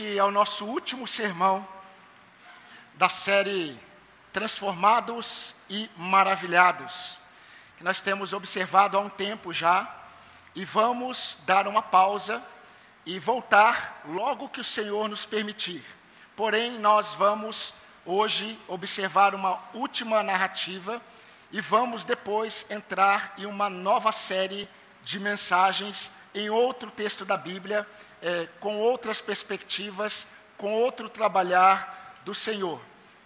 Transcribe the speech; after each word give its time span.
Este 0.00 0.16
é 0.16 0.24
o 0.24 0.30
nosso 0.30 0.64
último 0.64 1.06
sermão 1.06 1.68
da 2.94 3.06
série 3.06 3.78
Transformados 4.32 5.54
e 5.68 5.90
Maravilhados, 5.94 7.18
que 7.76 7.84
nós 7.84 8.00
temos 8.00 8.32
observado 8.32 8.96
há 8.96 9.00
um 9.00 9.10
tempo 9.10 9.52
já, 9.52 9.94
e 10.54 10.64
vamos 10.64 11.36
dar 11.44 11.68
uma 11.68 11.82
pausa 11.82 12.42
e 13.04 13.18
voltar 13.18 14.00
logo 14.06 14.48
que 14.48 14.62
o 14.62 14.64
Senhor 14.64 15.06
nos 15.06 15.26
permitir. 15.26 15.84
Porém, 16.34 16.78
nós 16.78 17.12
vamos 17.12 17.74
hoje 18.06 18.58
observar 18.68 19.34
uma 19.34 19.60
última 19.74 20.22
narrativa 20.22 20.98
e 21.52 21.60
vamos 21.60 22.04
depois 22.04 22.64
entrar 22.70 23.34
em 23.36 23.44
uma 23.44 23.68
nova 23.68 24.12
série 24.12 24.66
de 25.04 25.20
mensagens 25.20 26.10
em 26.34 26.48
outro 26.48 26.90
texto 26.90 27.26
da 27.26 27.36
Bíblia, 27.36 27.86
é, 28.22 28.48
com 28.60 28.78
outras 28.78 29.20
perspectivas, 29.20 30.26
com 30.56 30.72
outro 30.72 31.08
trabalhar 31.08 32.20
do 32.24 32.34
Senhor. 32.34 32.80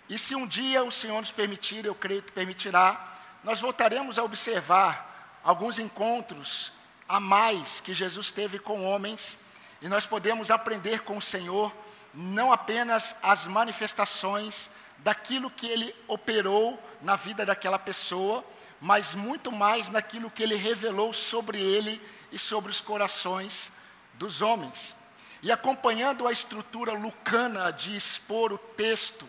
E 0.09 0.19
se 0.19 0.35
um 0.35 0.47
dia 0.47 0.85
o 0.85 0.93
Senhor 0.93 1.21
nos 1.21 1.31
permitir, 1.31 1.85
eu 1.85 1.95
creio 1.95 2.23
que 2.23 2.33
permitirá, 2.33 3.13
nós 3.43 3.61
voltaremos 3.61 4.19
a 4.19 4.25
observar 4.25 5.41
alguns 5.43 5.79
encontros 5.79 6.73
a 7.09 7.21
mais 7.21 7.81
que 7.81 7.95
Jesus 7.95 8.31
teve 8.31 8.59
com 8.59 8.85
homens, 8.85 9.39
e 9.83 9.89
nós 9.89 10.07
podemos 10.07 10.51
aprender 10.51 11.01
com 11.01 11.19
o 11.19 11.23
Senhor 11.23 11.73
não 12.15 12.53
apenas 12.53 13.17
as 13.23 13.47
manifestações 13.47 14.71
daquilo 14.99 15.51
que 15.51 15.67
ele 15.67 15.95
operou 16.07 16.83
na 17.03 17.17
vida 17.17 17.45
daquela 17.45 17.79
pessoa, 17.79 18.45
mas 18.81 19.15
muito 19.15 19.51
mais 19.51 19.91
naquilo 19.91 20.31
que 20.31 20.43
ele 20.43 20.55
revelou 20.55 21.13
sobre 21.13 21.59
ele 21.59 22.01
e 22.31 22.39
sobre 22.39 22.71
os 22.71 22.81
corações 22.81 23.71
dos 24.19 24.43
homens. 24.43 24.95
E 25.43 25.53
acompanhando 25.53 26.27
a 26.27 26.33
estrutura 26.33 26.93
lucana 26.93 27.71
de 27.71 27.95
expor 27.95 28.53
o 28.53 28.59
texto, 28.59 29.29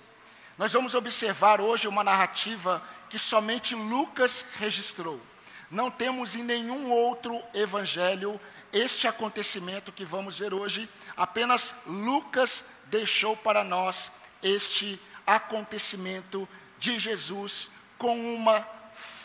nós 0.57 0.71
vamos 0.71 0.95
observar 0.95 1.59
hoje 1.59 1.87
uma 1.87 2.03
narrativa 2.03 2.81
que 3.09 3.19
somente 3.19 3.75
Lucas 3.75 4.45
registrou. 4.55 5.19
Não 5.69 5.91
temos 5.91 6.35
em 6.35 6.43
nenhum 6.43 6.89
outro 6.89 7.41
evangelho 7.53 8.39
este 8.71 9.07
acontecimento 9.07 9.91
que 9.91 10.03
vamos 10.03 10.37
ver 10.37 10.53
hoje, 10.53 10.89
apenas 11.15 11.73
Lucas 11.85 12.65
deixou 12.87 13.35
para 13.35 13.63
nós 13.63 14.11
este 14.43 14.99
acontecimento 15.25 16.47
de 16.77 16.99
Jesus 16.99 17.69
com 17.97 18.35
uma 18.35 18.67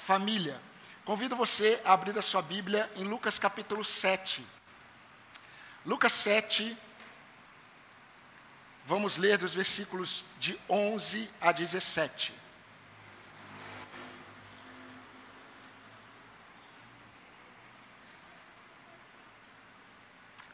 família. 0.05 0.61
Convido 1.05 1.35
você 1.35 1.81
a 1.85 1.93
abrir 1.93 2.17
a 2.17 2.23
sua 2.23 2.43
Bíblia 2.43 2.91
em 2.95 3.05
Lucas 3.05 3.39
capítulo 3.39 3.85
7. 3.85 4.47
Lucas 5.85 6.13
7, 6.13 6.77
vamos 8.85 9.17
ler 9.17 9.39
dos 9.39 9.55
versículos 9.55 10.25
de 10.39 10.61
11 10.69 11.31
a 11.41 11.53
17. 11.53 12.35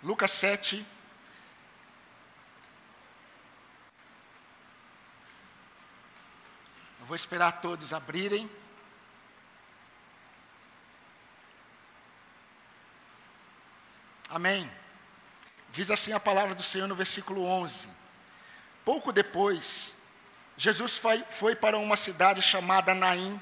Lucas 0.02 0.30
7, 0.30 0.86
Eu 7.06 7.08
vou 7.08 7.14
esperar 7.14 7.60
todos 7.60 7.92
abrirem. 7.92 8.50
Amém. 14.28 14.68
Diz 15.76 15.90
assim 15.90 16.14
a 16.14 16.18
palavra 16.18 16.54
do 16.54 16.62
Senhor 16.62 16.88
no 16.88 16.94
versículo 16.94 17.44
11: 17.44 17.86
Pouco 18.82 19.12
depois, 19.12 19.94
Jesus 20.56 20.96
foi, 20.96 21.22
foi 21.28 21.54
para 21.54 21.76
uma 21.76 21.98
cidade 21.98 22.40
chamada 22.40 22.94
Naim, 22.94 23.38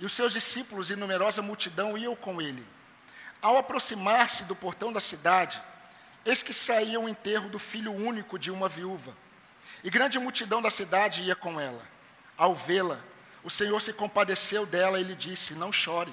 e 0.00 0.04
os 0.04 0.12
seus 0.12 0.32
discípulos 0.32 0.90
e 0.90 0.96
numerosa 0.96 1.40
multidão 1.40 1.96
iam 1.96 2.16
com 2.16 2.42
ele. 2.42 2.66
Ao 3.40 3.56
aproximar-se 3.56 4.42
do 4.42 4.56
portão 4.56 4.92
da 4.92 4.98
cidade, 4.98 5.62
eis 6.26 6.42
que 6.42 6.52
saía 6.52 6.98
o 6.98 7.08
enterro 7.08 7.48
do 7.48 7.60
filho 7.60 7.92
único 7.92 8.40
de 8.40 8.50
uma 8.50 8.68
viúva, 8.68 9.16
e 9.84 9.88
grande 9.88 10.18
multidão 10.18 10.60
da 10.60 10.68
cidade 10.68 11.22
ia 11.22 11.36
com 11.36 11.60
ela. 11.60 11.86
Ao 12.36 12.56
vê-la, 12.56 12.98
o 13.44 13.50
Senhor 13.50 13.80
se 13.80 13.92
compadeceu 13.92 14.66
dela 14.66 14.98
e 14.98 15.04
lhe 15.04 15.14
disse: 15.14 15.54
Não 15.54 15.72
chore. 15.72 16.12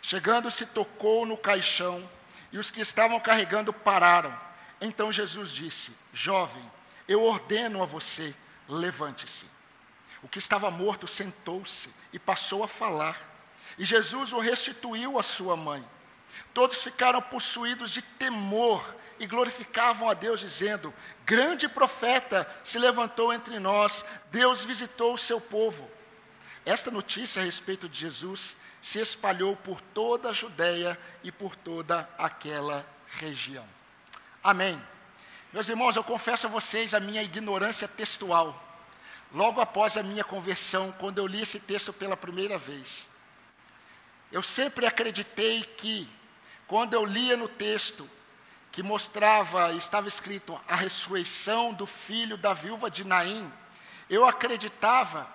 Chegando-se, 0.00 0.64
tocou 0.64 1.26
no 1.26 1.36
caixão, 1.36 2.08
e 2.52 2.58
os 2.58 2.70
que 2.70 2.80
estavam 2.80 3.18
carregando 3.20 3.72
pararam. 3.72 4.36
Então 4.80 5.12
Jesus 5.12 5.50
disse: 5.50 5.96
Jovem, 6.12 6.62
eu 7.08 7.22
ordeno 7.22 7.82
a 7.82 7.86
você, 7.86 8.34
levante-se. 8.68 9.46
O 10.22 10.28
que 10.28 10.38
estava 10.38 10.70
morto 10.70 11.06
sentou-se 11.06 11.88
e 12.12 12.18
passou 12.18 12.64
a 12.64 12.68
falar. 12.68 13.20
E 13.78 13.84
Jesus 13.84 14.32
o 14.32 14.38
restituiu 14.38 15.18
à 15.18 15.22
sua 15.22 15.56
mãe. 15.56 15.84
Todos 16.52 16.82
ficaram 16.82 17.20
possuídos 17.20 17.90
de 17.90 18.02
temor 18.02 18.96
e 19.18 19.26
glorificavam 19.26 20.08
a 20.08 20.14
Deus, 20.14 20.40
dizendo: 20.40 20.92
Grande 21.24 21.68
profeta 21.68 22.48
se 22.64 22.78
levantou 22.78 23.32
entre 23.32 23.58
nós, 23.58 24.04
Deus 24.30 24.64
visitou 24.64 25.14
o 25.14 25.18
seu 25.18 25.40
povo. 25.40 25.88
Esta 26.64 26.90
notícia 26.90 27.40
a 27.40 27.44
respeito 27.44 27.88
de 27.88 28.00
Jesus 28.00 28.56
se 28.80 29.00
espalhou 29.00 29.56
por 29.56 29.80
toda 29.80 30.30
a 30.30 30.32
Judéia 30.32 30.98
e 31.22 31.32
por 31.32 31.56
toda 31.56 32.08
aquela 32.18 32.86
região. 33.06 33.66
Amém. 34.42 34.80
Meus 35.52 35.68
irmãos, 35.68 35.96
eu 35.96 36.04
confesso 36.04 36.46
a 36.46 36.50
vocês 36.50 36.94
a 36.94 37.00
minha 37.00 37.22
ignorância 37.22 37.88
textual. 37.88 38.62
Logo 39.32 39.60
após 39.60 39.96
a 39.96 40.02
minha 40.02 40.22
conversão, 40.22 40.92
quando 40.98 41.18
eu 41.18 41.26
li 41.26 41.42
esse 41.42 41.60
texto 41.60 41.92
pela 41.92 42.16
primeira 42.16 42.56
vez, 42.56 43.08
eu 44.30 44.42
sempre 44.42 44.86
acreditei 44.86 45.62
que, 45.62 46.08
quando 46.66 46.94
eu 46.94 47.04
lia 47.04 47.36
no 47.36 47.48
texto, 47.48 48.08
que 48.70 48.82
mostrava, 48.82 49.72
estava 49.72 50.06
escrito, 50.06 50.60
a 50.68 50.76
ressurreição 50.76 51.72
do 51.72 51.86
filho 51.86 52.36
da 52.36 52.52
viúva 52.52 52.90
de 52.90 53.04
Naim, 53.04 53.50
eu 54.10 54.26
acreditava 54.26 55.26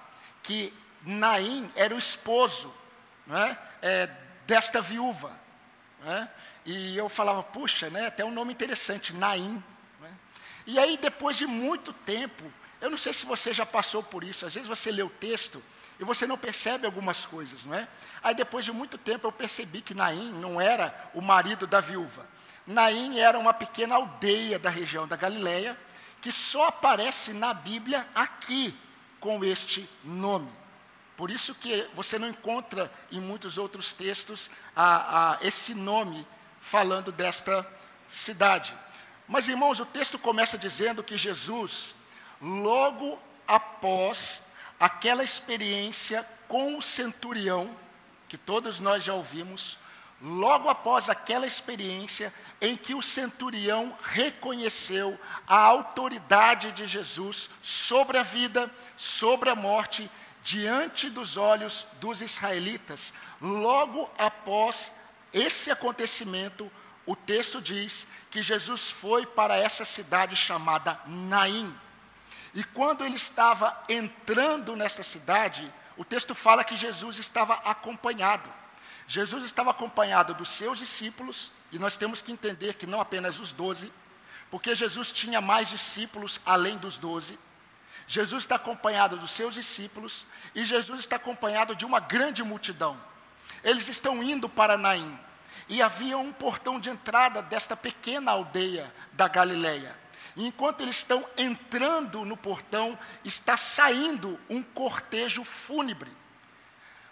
que 0.43 0.73
Naim 1.03 1.71
era 1.75 1.95
o 1.95 1.97
esposo 1.97 2.71
né, 3.25 3.57
é, 3.81 4.09
desta 4.45 4.81
viúva. 4.81 5.31
Né, 6.03 6.29
e 6.65 6.97
eu 6.97 7.09
falava, 7.09 7.43
puxa, 7.43 7.89
né, 7.89 8.07
até 8.07 8.23
um 8.23 8.31
nome 8.31 8.53
interessante, 8.53 9.13
Naim. 9.13 9.63
Né. 9.99 10.11
E 10.67 10.79
aí, 10.79 10.97
depois 10.97 11.37
de 11.37 11.45
muito 11.45 11.93
tempo, 11.93 12.51
eu 12.79 12.89
não 12.89 12.97
sei 12.97 13.13
se 13.13 13.25
você 13.25 13.53
já 13.53 13.65
passou 13.65 14.01
por 14.03 14.23
isso, 14.23 14.45
às 14.45 14.53
vezes 14.53 14.67
você 14.67 14.91
lê 14.91 15.03
o 15.03 15.09
texto 15.09 15.61
e 15.99 16.03
você 16.03 16.25
não 16.25 16.37
percebe 16.37 16.85
algumas 16.85 17.25
coisas, 17.25 17.63
não 17.63 17.75
é? 17.75 17.87
Aí, 18.23 18.33
depois 18.33 18.65
de 18.65 18.71
muito 18.71 18.97
tempo, 18.97 19.27
eu 19.27 19.31
percebi 19.31 19.81
que 19.81 19.93
Naim 19.93 20.31
não 20.31 20.59
era 20.59 21.11
o 21.13 21.21
marido 21.21 21.67
da 21.67 21.79
viúva. 21.79 22.25
Naim 22.65 23.19
era 23.19 23.37
uma 23.37 23.53
pequena 23.53 23.95
aldeia 23.95 24.57
da 24.57 24.69
região 24.69 25.07
da 25.07 25.15
Galileia, 25.15 25.77
que 26.21 26.31
só 26.31 26.67
aparece 26.67 27.33
na 27.33 27.53
Bíblia 27.53 28.07
aqui 28.15 28.75
com 29.19 29.43
este 29.43 29.87
nome. 30.03 30.49
Por 31.21 31.29
isso 31.29 31.53
que 31.53 31.87
você 31.93 32.17
não 32.17 32.27
encontra 32.27 32.91
em 33.11 33.21
muitos 33.21 33.59
outros 33.59 33.93
textos 33.93 34.49
a, 34.75 35.33
a 35.33 35.37
esse 35.45 35.75
nome 35.75 36.25
falando 36.59 37.11
desta 37.11 37.63
cidade. 38.09 38.73
Mas, 39.27 39.47
irmãos, 39.47 39.79
o 39.79 39.85
texto 39.85 40.17
começa 40.17 40.57
dizendo 40.57 41.03
que 41.03 41.15
Jesus, 41.19 41.93
logo 42.41 43.19
após 43.47 44.41
aquela 44.79 45.23
experiência 45.23 46.27
com 46.47 46.75
o 46.75 46.81
centurião, 46.81 47.69
que 48.27 48.35
todos 48.35 48.79
nós 48.79 49.03
já 49.03 49.13
ouvimos, 49.13 49.77
logo 50.19 50.69
após 50.69 51.07
aquela 51.07 51.45
experiência 51.45 52.33
em 52.59 52.75
que 52.75 52.95
o 52.95 53.01
centurião 53.01 53.95
reconheceu 54.01 55.19
a 55.47 55.59
autoridade 55.59 56.71
de 56.71 56.87
Jesus 56.87 57.47
sobre 57.61 58.17
a 58.17 58.23
vida, 58.23 58.71
sobre 58.97 59.51
a 59.51 59.55
morte, 59.55 60.09
diante 60.43 61.09
dos 61.09 61.37
olhos 61.37 61.85
dos 61.99 62.21
israelitas, 62.21 63.13
logo 63.39 64.09
após 64.17 64.91
esse 65.33 65.71
acontecimento, 65.71 66.71
o 67.05 67.15
texto 67.15 67.61
diz 67.61 68.07
que 68.29 68.41
Jesus 68.41 68.89
foi 68.89 69.25
para 69.25 69.57
essa 69.57 69.85
cidade 69.85 70.35
chamada 70.35 70.99
Naim. 71.05 71.75
E 72.53 72.63
quando 72.63 73.05
ele 73.05 73.15
estava 73.15 73.81
entrando 73.87 74.75
nessa 74.75 75.03
cidade, 75.03 75.71
o 75.97 76.03
texto 76.03 76.35
fala 76.35 76.63
que 76.63 76.75
Jesus 76.75 77.17
estava 77.17 77.53
acompanhado. 77.55 78.49
Jesus 79.07 79.43
estava 79.43 79.71
acompanhado 79.71 80.33
dos 80.33 80.49
seus 80.49 80.79
discípulos, 80.79 81.51
e 81.71 81.79
nós 81.79 81.97
temos 81.97 82.21
que 82.21 82.31
entender 82.31 82.73
que 82.75 82.87
não 82.87 82.99
apenas 82.99 83.39
os 83.39 83.51
doze, 83.51 83.91
porque 84.49 84.75
Jesus 84.75 85.11
tinha 85.11 85.39
mais 85.39 85.69
discípulos 85.69 86.39
além 86.45 86.77
dos 86.77 86.97
doze. 86.97 87.39
Jesus 88.11 88.43
está 88.43 88.55
acompanhado 88.55 89.15
dos 89.15 89.31
seus 89.31 89.53
discípulos 89.53 90.25
e 90.53 90.65
Jesus 90.65 90.99
está 90.99 91.15
acompanhado 91.15 91.73
de 91.73 91.85
uma 91.85 92.01
grande 92.01 92.43
multidão. 92.43 93.01
Eles 93.63 93.87
estão 93.87 94.21
indo 94.21 94.49
para 94.49 94.77
Naim. 94.77 95.17
E 95.69 95.81
havia 95.81 96.17
um 96.17 96.33
portão 96.33 96.77
de 96.77 96.89
entrada 96.89 97.41
desta 97.41 97.73
pequena 97.73 98.31
aldeia 98.31 98.93
da 99.13 99.29
Galileia. 99.29 99.95
E 100.35 100.45
enquanto 100.45 100.81
eles 100.81 100.97
estão 100.97 101.25
entrando 101.37 102.25
no 102.25 102.35
portão, 102.35 102.99
está 103.23 103.55
saindo 103.55 104.37
um 104.49 104.61
cortejo 104.61 105.45
fúnebre. 105.45 106.11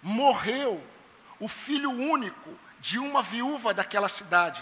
Morreu 0.04 0.86
o 1.40 1.48
filho 1.48 1.92
único 1.92 2.60
de 2.82 3.00
uma 3.00 3.24
viúva 3.24 3.74
daquela 3.74 4.10
cidade. 4.10 4.62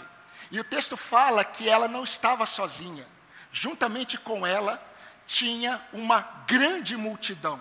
E 0.52 0.60
o 0.60 0.64
texto 0.64 0.96
fala 0.96 1.44
que 1.44 1.68
ela 1.68 1.88
não 1.88 2.04
estava 2.04 2.46
sozinha. 2.46 3.08
Juntamente 3.50 4.16
com 4.16 4.46
ela 4.46 4.86
tinha 5.28 5.80
uma 5.92 6.22
grande 6.46 6.96
multidão. 6.96 7.60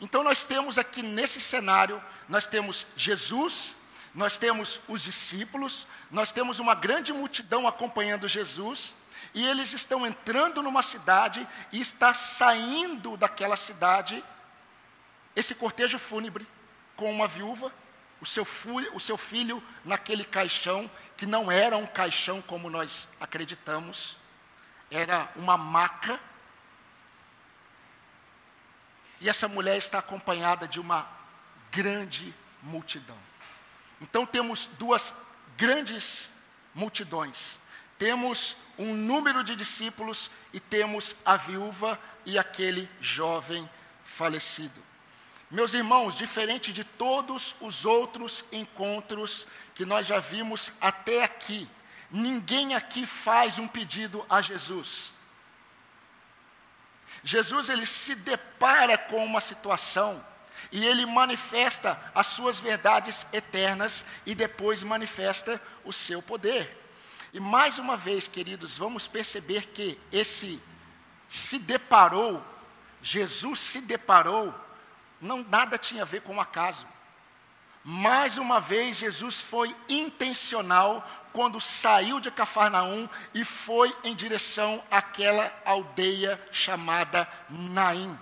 Então 0.00 0.22
nós 0.22 0.44
temos 0.44 0.78
aqui 0.78 1.02
nesse 1.02 1.40
cenário, 1.40 2.00
nós 2.28 2.46
temos 2.46 2.86
Jesus, 2.96 3.74
nós 4.14 4.38
temos 4.38 4.80
os 4.86 5.02
discípulos, 5.02 5.88
nós 6.10 6.30
temos 6.30 6.60
uma 6.60 6.74
grande 6.74 7.12
multidão 7.12 7.66
acompanhando 7.66 8.28
Jesus, 8.28 8.94
e 9.34 9.44
eles 9.44 9.72
estão 9.72 10.06
entrando 10.06 10.62
numa 10.62 10.82
cidade 10.82 11.46
e 11.72 11.80
está 11.80 12.14
saindo 12.14 13.16
daquela 13.16 13.56
cidade 13.56 14.22
esse 15.34 15.54
cortejo 15.54 15.98
fúnebre 15.98 16.46
com 16.96 17.10
uma 17.10 17.26
viúva, 17.28 17.72
o 18.20 18.26
seu, 18.26 18.44
filho, 18.44 18.94
o 18.94 19.00
seu 19.00 19.16
filho 19.16 19.62
naquele 19.84 20.24
caixão, 20.24 20.90
que 21.16 21.26
não 21.26 21.50
era 21.50 21.76
um 21.76 21.86
caixão 21.86 22.42
como 22.42 22.68
nós 22.68 23.08
acreditamos, 23.20 24.16
era 24.90 25.30
uma 25.36 25.56
maca. 25.56 26.18
E 29.20 29.28
essa 29.28 29.48
mulher 29.48 29.76
está 29.76 29.98
acompanhada 29.98 30.66
de 30.66 30.78
uma 30.78 31.08
grande 31.70 32.34
multidão. 32.62 33.18
Então 34.00 34.24
temos 34.24 34.66
duas 34.78 35.14
grandes 35.56 36.30
multidões. 36.74 37.58
Temos 37.98 38.56
um 38.78 38.94
número 38.94 39.42
de 39.42 39.56
discípulos 39.56 40.30
e 40.52 40.60
temos 40.60 41.16
a 41.24 41.36
viúva 41.36 41.98
e 42.24 42.38
aquele 42.38 42.88
jovem 43.00 43.68
falecido. 44.04 44.88
Meus 45.50 45.74
irmãos, 45.74 46.14
diferente 46.14 46.72
de 46.72 46.84
todos 46.84 47.56
os 47.60 47.84
outros 47.84 48.44
encontros 48.52 49.46
que 49.74 49.84
nós 49.84 50.06
já 50.06 50.18
vimos 50.18 50.72
até 50.80 51.24
aqui, 51.24 51.68
ninguém 52.10 52.74
aqui 52.74 53.06
faz 53.06 53.58
um 53.58 53.66
pedido 53.66 54.24
a 54.28 54.42
Jesus. 54.42 55.10
Jesus 57.22 57.68
ele 57.68 57.86
se 57.86 58.14
depara 58.14 58.96
com 58.96 59.24
uma 59.24 59.40
situação 59.40 60.24
e 60.70 60.84
ele 60.84 61.06
manifesta 61.06 61.98
as 62.14 62.26
suas 62.28 62.58
verdades 62.58 63.26
eternas 63.32 64.04
e 64.26 64.34
depois 64.34 64.82
manifesta 64.82 65.60
o 65.84 65.92
seu 65.92 66.20
poder. 66.20 66.76
E 67.32 67.40
mais 67.40 67.78
uma 67.78 67.96
vez, 67.96 68.26
queridos, 68.26 68.78
vamos 68.78 69.06
perceber 69.06 69.66
que 69.66 69.98
esse 70.10 70.60
se 71.28 71.58
deparou, 71.58 72.42
Jesus 73.02 73.60
se 73.60 73.80
deparou, 73.80 74.54
não 75.20 75.44
nada 75.44 75.76
tinha 75.76 76.02
a 76.02 76.06
ver 76.06 76.22
com 76.22 76.36
o 76.36 76.40
acaso. 76.40 76.86
Mais 77.84 78.38
uma 78.38 78.60
vez, 78.60 78.96
Jesus 78.96 79.40
foi 79.40 79.74
intencional 79.88 81.08
quando 81.38 81.60
saiu 81.60 82.18
de 82.18 82.32
Cafarnaum 82.32 83.08
e 83.32 83.44
foi 83.44 83.96
em 84.02 84.12
direção 84.12 84.82
àquela 84.90 85.56
aldeia 85.64 86.44
chamada 86.50 87.28
Naim. 87.48 88.18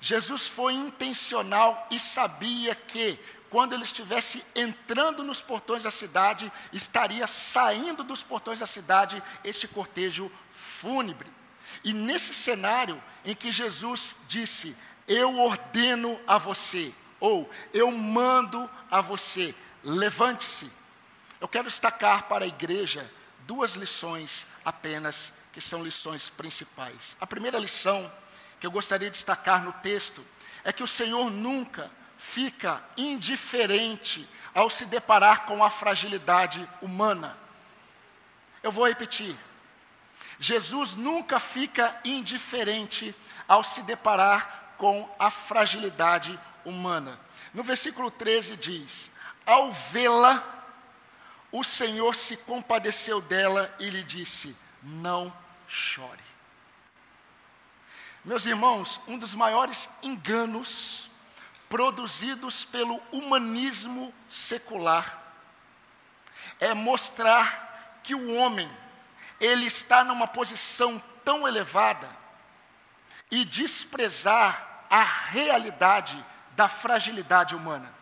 Jesus 0.00 0.48
foi 0.48 0.72
intencional 0.72 1.86
e 1.92 2.00
sabia 2.00 2.74
que 2.74 3.16
quando 3.48 3.72
ele 3.72 3.84
estivesse 3.84 4.44
entrando 4.56 5.22
nos 5.22 5.40
portões 5.40 5.84
da 5.84 5.92
cidade, 5.92 6.50
estaria 6.72 7.24
saindo 7.28 8.02
dos 8.02 8.20
portões 8.20 8.58
da 8.58 8.66
cidade 8.66 9.22
este 9.44 9.68
cortejo 9.68 10.28
fúnebre. 10.52 11.32
E 11.84 11.92
nesse 11.92 12.34
cenário 12.34 13.00
em 13.24 13.36
que 13.36 13.52
Jesus 13.52 14.16
disse: 14.26 14.76
Eu 15.06 15.38
ordeno 15.38 16.18
a 16.26 16.36
você, 16.36 16.92
ou 17.20 17.48
eu 17.72 17.92
mando 17.92 18.68
a 18.90 19.00
você, 19.00 19.54
levante-se. 19.84 20.79
Eu 21.40 21.48
quero 21.48 21.68
destacar 21.68 22.24
para 22.24 22.44
a 22.44 22.48
igreja 22.48 23.10
duas 23.46 23.74
lições 23.74 24.46
apenas, 24.64 25.32
que 25.52 25.60
são 25.60 25.82
lições 25.82 26.28
principais. 26.28 27.16
A 27.20 27.26
primeira 27.26 27.58
lição 27.58 28.10
que 28.60 28.66
eu 28.66 28.70
gostaria 28.70 29.10
de 29.10 29.16
destacar 29.16 29.64
no 29.64 29.72
texto 29.74 30.24
é 30.62 30.72
que 30.72 30.82
o 30.82 30.86
Senhor 30.86 31.30
nunca 31.30 31.90
fica 32.16 32.82
indiferente 32.96 34.28
ao 34.54 34.68
se 34.68 34.84
deparar 34.84 35.46
com 35.46 35.64
a 35.64 35.70
fragilidade 35.70 36.68
humana. 36.82 37.36
Eu 38.62 38.70
vou 38.70 38.86
repetir. 38.86 39.34
Jesus 40.38 40.94
nunca 40.94 41.40
fica 41.40 41.98
indiferente 42.04 43.14
ao 43.48 43.64
se 43.64 43.82
deparar 43.82 44.74
com 44.76 45.08
a 45.18 45.30
fragilidade 45.30 46.38
humana. 46.64 47.18
No 47.54 47.62
versículo 47.62 48.10
13 48.10 48.56
diz: 48.56 49.10
Ao 49.46 49.72
vê-la, 49.72 50.59
o 51.52 51.64
Senhor 51.64 52.14
se 52.14 52.36
compadeceu 52.36 53.20
dela 53.20 53.74
e 53.78 53.90
lhe 53.90 54.02
disse: 54.02 54.56
Não 54.82 55.32
chore. 55.66 56.30
Meus 58.24 58.46
irmãos, 58.46 59.00
um 59.08 59.18
dos 59.18 59.34
maiores 59.34 59.88
enganos 60.02 61.10
produzidos 61.68 62.64
pelo 62.64 63.00
humanismo 63.10 64.12
secular 64.28 65.18
é 66.58 66.74
mostrar 66.74 68.00
que 68.02 68.14
o 68.14 68.34
homem 68.34 68.70
ele 69.40 69.66
está 69.66 70.04
numa 70.04 70.26
posição 70.26 71.02
tão 71.24 71.48
elevada 71.48 72.08
e 73.30 73.44
desprezar 73.44 74.86
a 74.90 75.02
realidade 75.02 76.22
da 76.50 76.68
fragilidade 76.68 77.54
humana. 77.54 77.99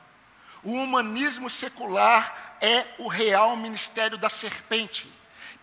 O 0.63 0.73
humanismo 0.73 1.49
secular 1.49 2.57
é 2.61 2.87
o 2.99 3.09
real 3.09 3.57
ministério 3.57 4.19
da 4.19 4.29
serpente, 4.29 5.11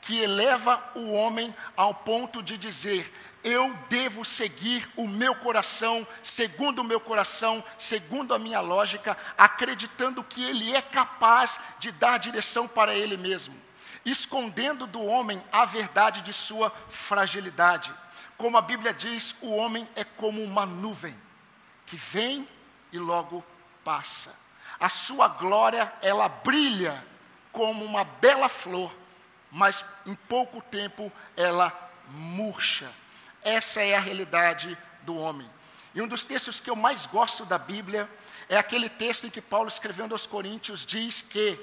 que 0.01 0.21
eleva 0.21 0.83
o 0.95 1.11
homem 1.11 1.53
ao 1.75 1.93
ponto 1.93 2.41
de 2.41 2.57
dizer: 2.57 3.11
eu 3.45 3.71
devo 3.89 4.25
seguir 4.25 4.89
o 4.95 5.07
meu 5.07 5.35
coração, 5.35 6.07
segundo 6.23 6.79
o 6.79 6.83
meu 6.83 6.99
coração, 6.99 7.63
segundo 7.77 8.33
a 8.33 8.39
minha 8.39 8.59
lógica, 8.59 9.15
acreditando 9.37 10.23
que 10.23 10.43
ele 10.43 10.75
é 10.75 10.81
capaz 10.81 11.59
de 11.77 11.91
dar 11.91 12.17
direção 12.17 12.67
para 12.67 12.95
ele 12.95 13.15
mesmo, 13.15 13.55
escondendo 14.03 14.87
do 14.87 15.03
homem 15.03 15.43
a 15.51 15.63
verdade 15.63 16.21
de 16.21 16.33
sua 16.33 16.71
fragilidade. 16.89 17.93
Como 18.35 18.57
a 18.57 18.61
Bíblia 18.61 18.93
diz, 18.93 19.35
o 19.41 19.51
homem 19.51 19.87
é 19.95 20.03
como 20.03 20.43
uma 20.43 20.65
nuvem 20.65 21.15
que 21.85 21.95
vem 21.95 22.47
e 22.91 22.97
logo 22.97 23.45
passa. 23.83 24.44
A 24.79 24.89
sua 24.89 25.27
glória, 25.27 25.91
ela 26.01 26.27
brilha 26.27 27.03
como 27.51 27.85
uma 27.85 28.03
bela 28.03 28.49
flor, 28.49 28.93
mas 29.51 29.85
em 30.05 30.15
pouco 30.15 30.61
tempo 30.61 31.11
ela 31.37 31.71
murcha. 32.09 32.91
Essa 33.41 33.81
é 33.81 33.95
a 33.95 33.99
realidade 33.99 34.77
do 35.03 35.15
homem. 35.15 35.49
E 35.93 36.01
um 36.01 36.07
dos 36.07 36.23
textos 36.23 36.59
que 36.59 36.69
eu 36.69 36.75
mais 36.75 37.05
gosto 37.05 37.45
da 37.45 37.57
Bíblia 37.57 38.09
é 38.49 38.57
aquele 38.57 38.89
texto 38.89 39.25
em 39.25 39.29
que 39.29 39.41
Paulo, 39.41 39.69
escrevendo 39.69 40.13
aos 40.13 40.27
Coríntios, 40.27 40.85
diz 40.85 41.21
que 41.21 41.57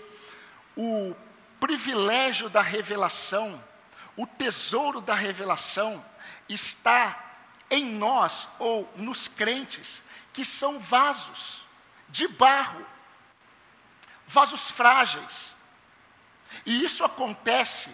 o 0.76 1.14
privilégio 1.60 2.48
da 2.48 2.62
revelação, 2.62 3.62
o 4.16 4.26
tesouro 4.26 5.00
da 5.00 5.14
revelação, 5.14 6.04
está 6.48 7.32
em 7.70 7.84
nós 7.84 8.48
ou 8.58 8.90
nos 8.96 9.28
crentes, 9.28 10.02
que 10.32 10.44
são 10.44 10.80
vasos 10.80 11.64
de 12.08 12.26
barro, 12.26 12.84
vasos 14.32 14.70
frágeis. 14.70 15.54
E 16.64 16.84
isso 16.84 17.04
acontece, 17.04 17.90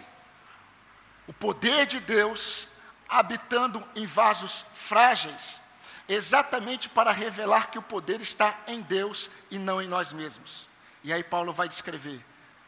o 1.27 1.33
poder 1.33 1.85
de 1.85 1.99
Deus 1.99 2.67
habitando 3.07 3.85
em 3.95 4.05
vasos 4.05 4.65
frágeis, 4.73 5.59
exatamente 6.07 6.87
para 6.87 7.11
revelar 7.11 7.69
que 7.69 7.77
o 7.77 7.83
poder 7.83 8.21
está 8.21 8.57
em 8.67 8.81
Deus 8.81 9.29
e 9.51 9.59
não 9.59 9.81
em 9.81 9.87
nós 9.87 10.13
mesmos. 10.13 10.67
E 11.03 11.11
aí 11.11 11.23
Paulo 11.23 11.51
vai 11.51 11.67
descrever: 11.67 12.25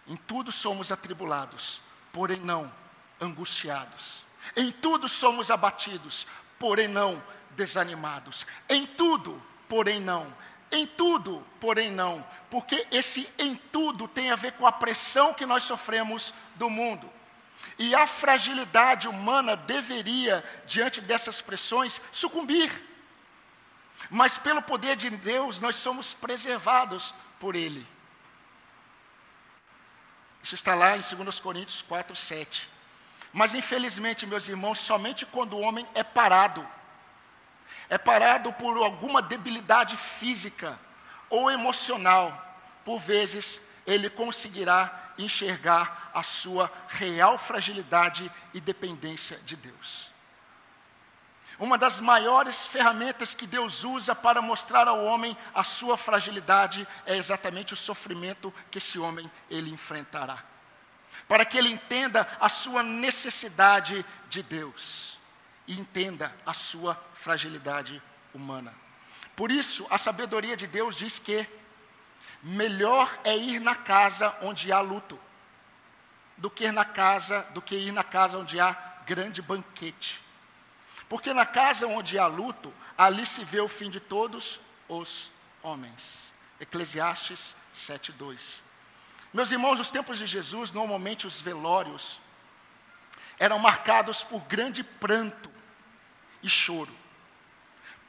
em 0.08 0.16
tudo 0.16 0.52
somos 0.52 0.92
atribulados, 0.92 1.82
porém 2.12 2.40
não 2.40 2.72
angustiados. 3.20 4.22
Em 4.56 4.72
tudo 4.72 5.08
somos 5.08 5.50
abatidos, 5.50 6.28
porém 6.60 6.88
não 6.88 7.24
desanimados. 7.52 8.46
Em 8.68 8.86
tudo, 8.86 9.42
porém 9.70 10.00
não. 10.00 10.34
Em 10.72 10.88
tudo, 10.88 11.46
porém 11.60 11.92
não. 11.92 12.26
Porque 12.50 12.88
esse 12.92 13.30
em 13.38 13.56
tudo 13.56 14.08
tem 14.08 14.32
a 14.32 14.36
ver 14.36 14.54
com 14.54 14.66
a 14.66 14.72
pressão 14.72 15.34
que 15.34 15.46
nós 15.46 15.64
sofremos 15.64 16.34
do 16.56 16.70
mundo. 16.70 17.10
E 17.78 17.94
a 17.96 18.08
fragilidade 18.08 19.08
humana 19.08 19.56
deveria, 19.56 20.44
diante 20.66 21.02
dessas 21.02 21.42
pressões, 21.42 22.02
sucumbir. 22.12 22.72
Mas 24.10 24.38
pelo 24.38 24.62
poder 24.62 24.96
de 24.96 25.10
Deus, 25.10 25.60
nós 25.60 25.76
somos 25.76 26.14
preservados 26.14 27.14
por 27.40 27.56
Ele. 27.56 27.86
Isso 30.44 30.56
está 30.56 30.74
lá 30.74 30.98
em 30.98 31.02
2 31.02 31.40
Coríntios 31.40 31.82
4, 31.82 32.16
7. 32.16 32.70
Mas 33.32 33.54
infelizmente, 33.54 34.26
meus 34.26 34.48
irmãos, 34.48 34.80
somente 34.80 35.26
quando 35.26 35.54
o 35.54 35.62
homem 35.62 35.88
é 35.94 36.04
parado, 36.04 36.68
é 37.92 37.98
parado 37.98 38.54
por 38.54 38.78
alguma 38.78 39.22
debilidade 39.22 39.98
física 39.98 40.80
ou 41.30 41.52
emocional, 41.52 42.58
por 42.86 43.00
vezes 43.00 43.62
ele 43.86 44.10
conseguirá 44.10 45.12
enxergar 45.18 46.10
a 46.14 46.24
sua 46.24 46.72
real 46.88 47.38
fragilidade 47.38 48.32
e 48.54 48.62
dependência 48.62 49.38
de 49.40 49.58
Deus. 49.58 50.10
Uma 51.60 51.78
das 51.78 52.00
maiores 52.00 52.66
ferramentas 52.66 53.36
que 53.36 53.46
Deus 53.46 53.84
usa 53.84 54.16
para 54.16 54.42
mostrar 54.42 54.88
ao 54.88 55.04
homem 55.04 55.38
a 55.54 55.62
sua 55.62 55.98
fragilidade 55.98 56.88
é 57.06 57.18
exatamente 57.18 57.74
o 57.74 57.78
sofrimento 57.78 58.54
que 58.72 58.78
esse 58.78 58.98
homem 58.98 59.30
ele 59.50 59.70
enfrentará. 59.70 60.42
Para 61.28 61.44
que 61.44 61.58
ele 61.58 61.70
entenda 61.70 62.26
a 62.40 62.48
sua 62.48 62.84
necessidade 62.84 64.06
de 64.30 64.42
Deus 64.42 65.12
e 65.68 65.80
entenda 65.80 66.36
a 66.46 66.54
sua 66.54 66.96
fragilidade 67.14 68.02
humana. 68.34 68.74
Por 69.36 69.52
isso, 69.52 69.88
a 69.90 69.98
sabedoria 69.98 70.58
de 70.58 70.68
Deus 70.68 70.96
diz 70.96 71.20
que 71.20 71.48
melhor 72.44 73.20
é 73.24 73.36
ir 73.38 73.60
na 73.60 73.76
casa 73.76 74.36
onde 74.42 74.72
há 74.72 74.80
luto 74.80 75.20
do 76.38 76.50
que 76.50 76.72
na 76.72 76.84
casa, 76.84 77.42
do 77.54 77.62
que 77.62 77.76
ir 77.76 77.92
na 77.92 78.04
casa 78.04 78.38
onde 78.38 78.60
há 78.60 78.72
grande 79.06 79.42
banquete. 79.42 80.20
Porque 81.08 81.34
na 81.34 81.46
casa 81.46 81.86
onde 81.88 82.18
há 82.18 82.26
luto, 82.26 82.74
ali 82.98 83.26
se 83.26 83.44
vê 83.44 83.60
o 83.60 83.68
fim 83.68 83.90
de 83.90 84.00
todos 84.00 84.60
os 84.88 85.30
homens. 85.62 86.32
Eclesiastes 86.60 87.56
7:2. 87.74 88.64
Meus 89.34 89.52
irmãos, 89.52 89.78
nos 89.78 89.92
tempos 89.92 90.18
de 90.18 90.26
Jesus, 90.26 90.72
normalmente 90.72 91.28
os 91.28 91.40
velórios 91.40 92.20
eram 93.38 93.60
marcados 93.60 94.24
por 94.24 94.42
grande 94.42 94.84
pranto 94.84 95.51
e 96.44 96.50
choro. 96.50 96.92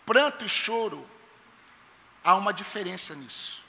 Pranto 0.04 0.44
e 0.44 0.48
choro, 0.48 1.08
há 2.24 2.34
uma 2.34 2.52
diferença 2.52 3.14
nisso. 3.14 3.62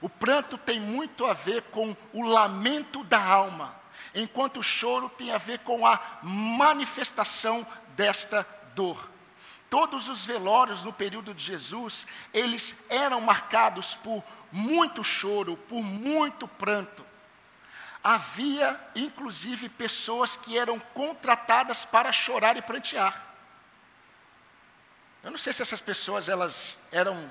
O 0.00 0.08
pranto 0.08 0.56
tem 0.56 0.80
muito 0.80 1.26
a 1.26 1.32
ver 1.32 1.62
com 1.62 1.96
o 2.12 2.22
lamento 2.22 3.02
da 3.04 3.22
alma, 3.22 3.74
enquanto 4.14 4.60
o 4.60 4.62
choro 4.62 5.08
tem 5.08 5.32
a 5.32 5.38
ver 5.38 5.58
com 5.60 5.86
a 5.86 6.00
manifestação 6.22 7.66
desta 7.96 8.46
dor. 8.74 9.08
Todos 9.68 10.08
os 10.08 10.24
velórios 10.24 10.84
no 10.84 10.92
período 10.92 11.34
de 11.34 11.42
Jesus, 11.42 12.06
eles 12.32 12.84
eram 12.88 13.20
marcados 13.20 13.94
por 13.94 14.24
muito 14.50 15.04
choro, 15.04 15.56
por 15.56 15.82
muito 15.82 16.48
pranto. 16.48 17.04
Havia, 18.02 18.80
inclusive, 18.94 19.68
pessoas 19.68 20.36
que 20.36 20.56
eram 20.56 20.78
contratadas 20.78 21.84
para 21.84 22.12
chorar 22.12 22.56
e 22.56 22.62
prantear. 22.62 23.27
Eu 25.28 25.32
não 25.32 25.36
sei 25.38 25.52
se 25.52 25.60
essas 25.60 25.82
pessoas 25.82 26.26
elas 26.26 26.78
eram 26.90 27.30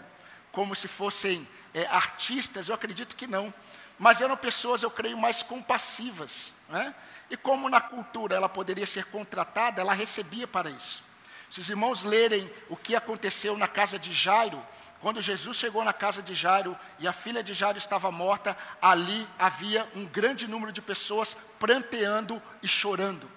como 0.51 0.75
se 0.75 0.87
fossem 0.87 1.47
é, 1.73 1.87
artistas, 1.87 2.69
eu 2.69 2.75
acredito 2.75 3.15
que 3.15 3.25
não. 3.25 3.51
Mas 3.97 4.21
eram 4.21 4.37
pessoas, 4.37 4.83
eu 4.83 4.91
creio, 4.91 5.17
mais 5.17 5.41
compassivas. 5.41 6.53
Né? 6.69 6.93
E 7.27 7.35
como 7.35 7.67
na 7.67 7.81
cultura 7.81 8.35
ela 8.35 8.47
poderia 8.47 8.85
ser 8.85 9.05
contratada, 9.05 9.81
ela 9.81 9.93
recebia 9.93 10.47
para 10.47 10.69
isso. 10.69 11.01
Se 11.49 11.59
os 11.59 11.67
irmãos 11.71 12.03
lerem 12.03 12.47
o 12.69 12.77
que 12.77 12.95
aconteceu 12.95 13.57
na 13.57 13.67
casa 13.67 13.97
de 13.97 14.13
Jairo, 14.13 14.63
quando 15.01 15.19
Jesus 15.19 15.57
chegou 15.57 15.83
na 15.83 15.91
casa 15.91 16.21
de 16.21 16.35
Jairo 16.35 16.77
e 16.99 17.07
a 17.07 17.11
filha 17.11 17.41
de 17.41 17.55
Jairo 17.55 17.79
estava 17.79 18.11
morta, 18.11 18.55
ali 18.79 19.27
havia 19.39 19.91
um 19.95 20.05
grande 20.05 20.47
número 20.47 20.71
de 20.71 20.83
pessoas 20.83 21.35
pranteando 21.57 22.39
e 22.61 22.67
chorando. 22.67 23.27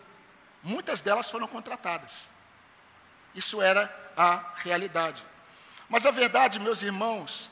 Muitas 0.63 1.01
delas 1.01 1.31
foram 1.31 1.47
contratadas. 1.47 2.29
Isso 3.35 3.63
era 3.63 4.10
a 4.21 4.45
realidade. 4.57 5.25
Mas 5.89 6.05
a 6.05 6.11
verdade, 6.11 6.59
meus 6.59 6.83
irmãos, 6.83 7.51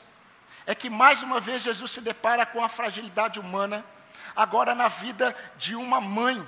é 0.67 0.75
que 0.75 0.87
mais 0.87 1.23
uma 1.23 1.39
vez 1.39 1.63
Jesus 1.63 1.89
se 1.89 1.99
depara 1.99 2.45
com 2.45 2.63
a 2.63 2.69
fragilidade 2.69 3.39
humana, 3.39 3.83
agora 4.35 4.75
na 4.75 4.87
vida 4.87 5.35
de 5.57 5.73
uma 5.73 5.99
mãe 5.99 6.47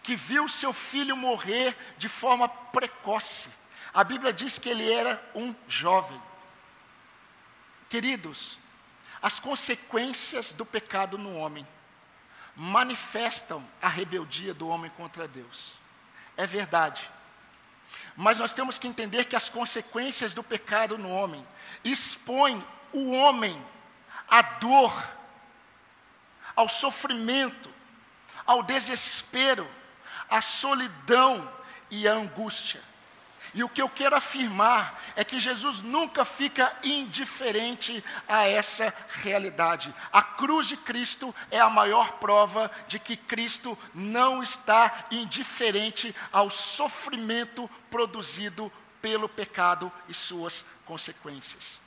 que 0.00 0.14
viu 0.14 0.48
seu 0.48 0.72
filho 0.72 1.16
morrer 1.16 1.76
de 1.98 2.08
forma 2.08 2.48
precoce. 2.48 3.50
A 3.92 4.04
Bíblia 4.04 4.32
diz 4.32 4.58
que 4.58 4.68
ele 4.68 4.88
era 4.88 5.20
um 5.34 5.52
jovem. 5.66 6.22
Queridos, 7.88 8.60
as 9.20 9.40
consequências 9.40 10.52
do 10.52 10.64
pecado 10.64 11.18
no 11.18 11.36
homem 11.36 11.66
manifestam 12.54 13.66
a 13.82 13.88
rebeldia 13.88 14.54
do 14.54 14.68
homem 14.68 14.90
contra 14.96 15.26
Deus. 15.26 15.74
É 16.36 16.46
verdade. 16.46 17.10
Mas 18.16 18.38
nós 18.38 18.52
temos 18.52 18.78
que 18.78 18.88
entender 18.88 19.24
que 19.24 19.36
as 19.36 19.48
consequências 19.48 20.34
do 20.34 20.42
pecado 20.42 20.98
no 20.98 21.10
homem 21.10 21.46
expõem 21.84 22.64
o 22.92 23.12
homem 23.12 23.64
à 24.28 24.42
dor, 24.42 24.92
ao 26.54 26.68
sofrimento, 26.68 27.72
ao 28.46 28.62
desespero, 28.62 29.68
a 30.28 30.40
solidão 30.40 31.50
e 31.90 32.06
a 32.06 32.12
angústia. 32.12 32.82
E 33.52 33.64
o 33.64 33.68
que 33.68 33.82
eu 33.82 33.88
quero 33.88 34.14
afirmar 34.14 35.00
é 35.16 35.24
que 35.24 35.40
Jesus 35.40 35.82
nunca 35.82 36.24
fica 36.24 36.72
indiferente 36.84 38.02
a 38.28 38.46
essa 38.46 38.94
realidade. 39.08 39.92
A 40.12 40.22
cruz 40.22 40.68
de 40.68 40.76
Cristo 40.76 41.34
é 41.50 41.58
a 41.58 41.68
maior 41.68 42.12
prova 42.18 42.70
de 42.86 42.98
que 42.98 43.16
Cristo 43.16 43.76
não 43.92 44.42
está 44.42 45.06
indiferente 45.10 46.14
ao 46.32 46.48
sofrimento 46.48 47.68
produzido 47.90 48.70
pelo 49.02 49.28
pecado 49.28 49.90
e 50.08 50.14
suas 50.14 50.64
consequências. 50.84 51.80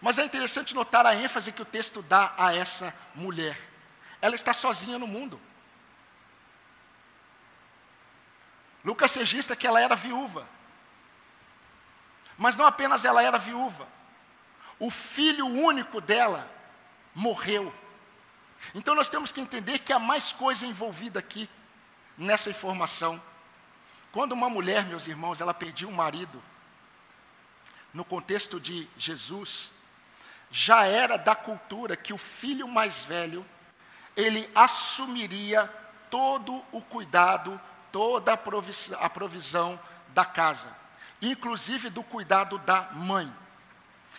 Mas 0.00 0.18
é 0.18 0.24
interessante 0.24 0.74
notar 0.74 1.04
a 1.04 1.14
ênfase 1.14 1.52
que 1.52 1.62
o 1.62 1.66
texto 1.66 2.00
dá 2.02 2.32
a 2.38 2.54
essa 2.54 2.94
mulher. 3.14 3.58
Ela 4.20 4.34
está 4.34 4.52
sozinha 4.54 4.98
no 4.98 5.06
mundo. 5.06 5.40
Lucas 8.84 9.14
registra 9.14 9.56
que 9.56 9.66
ela 9.66 9.80
era 9.80 9.96
viúva. 9.96 10.55
Mas 12.36 12.56
não 12.56 12.66
apenas 12.66 13.04
ela 13.04 13.22
era 13.22 13.38
viúva, 13.38 13.86
o 14.78 14.90
filho 14.90 15.46
único 15.46 16.00
dela 16.00 16.50
morreu. 17.14 17.72
Então 18.74 18.94
nós 18.94 19.08
temos 19.08 19.32
que 19.32 19.40
entender 19.40 19.78
que 19.78 19.92
há 19.92 19.98
mais 19.98 20.32
coisa 20.32 20.66
envolvida 20.66 21.18
aqui 21.18 21.48
nessa 22.16 22.50
informação. 22.50 23.20
Quando 24.12 24.32
uma 24.32 24.48
mulher, 24.48 24.84
meus 24.84 25.06
irmãos, 25.06 25.40
ela 25.40 25.54
perdia 25.54 25.88
um 25.88 25.92
marido, 25.92 26.42
no 27.92 28.04
contexto 28.04 28.60
de 28.60 28.88
Jesus, 28.98 29.70
já 30.50 30.84
era 30.84 31.16
da 31.16 31.34
cultura 31.34 31.96
que 31.96 32.12
o 32.12 32.18
filho 32.18 32.68
mais 32.68 33.04
velho, 33.04 33.44
ele 34.14 34.48
assumiria 34.54 35.66
todo 36.10 36.62
o 36.72 36.80
cuidado 36.80 37.60
toda 37.90 38.34
a 38.34 38.36
provisão, 38.36 38.98
a 39.00 39.08
provisão 39.08 39.80
da 40.08 40.22
casa, 40.24 40.68
inclusive 41.20 41.90
do 41.90 42.02
cuidado 42.02 42.58
da 42.58 42.82
mãe. 42.92 43.32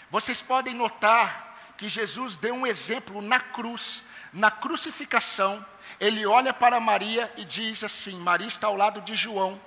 Vocês 0.09 0.41
podem 0.41 0.73
notar 0.73 1.73
que 1.77 1.87
Jesus 1.87 2.35
deu 2.35 2.55
um 2.55 2.65
exemplo 2.65 3.21
na 3.21 3.39
cruz, 3.39 4.03
na 4.33 4.49
crucificação, 4.49 5.65
ele 5.99 6.25
olha 6.25 6.53
para 6.53 6.79
Maria 6.79 7.31
e 7.37 7.45
diz 7.45 7.83
assim: 7.83 8.17
Maria 8.19 8.47
está 8.47 8.67
ao 8.67 8.75
lado 8.75 9.01
de 9.01 9.15
João. 9.15 9.59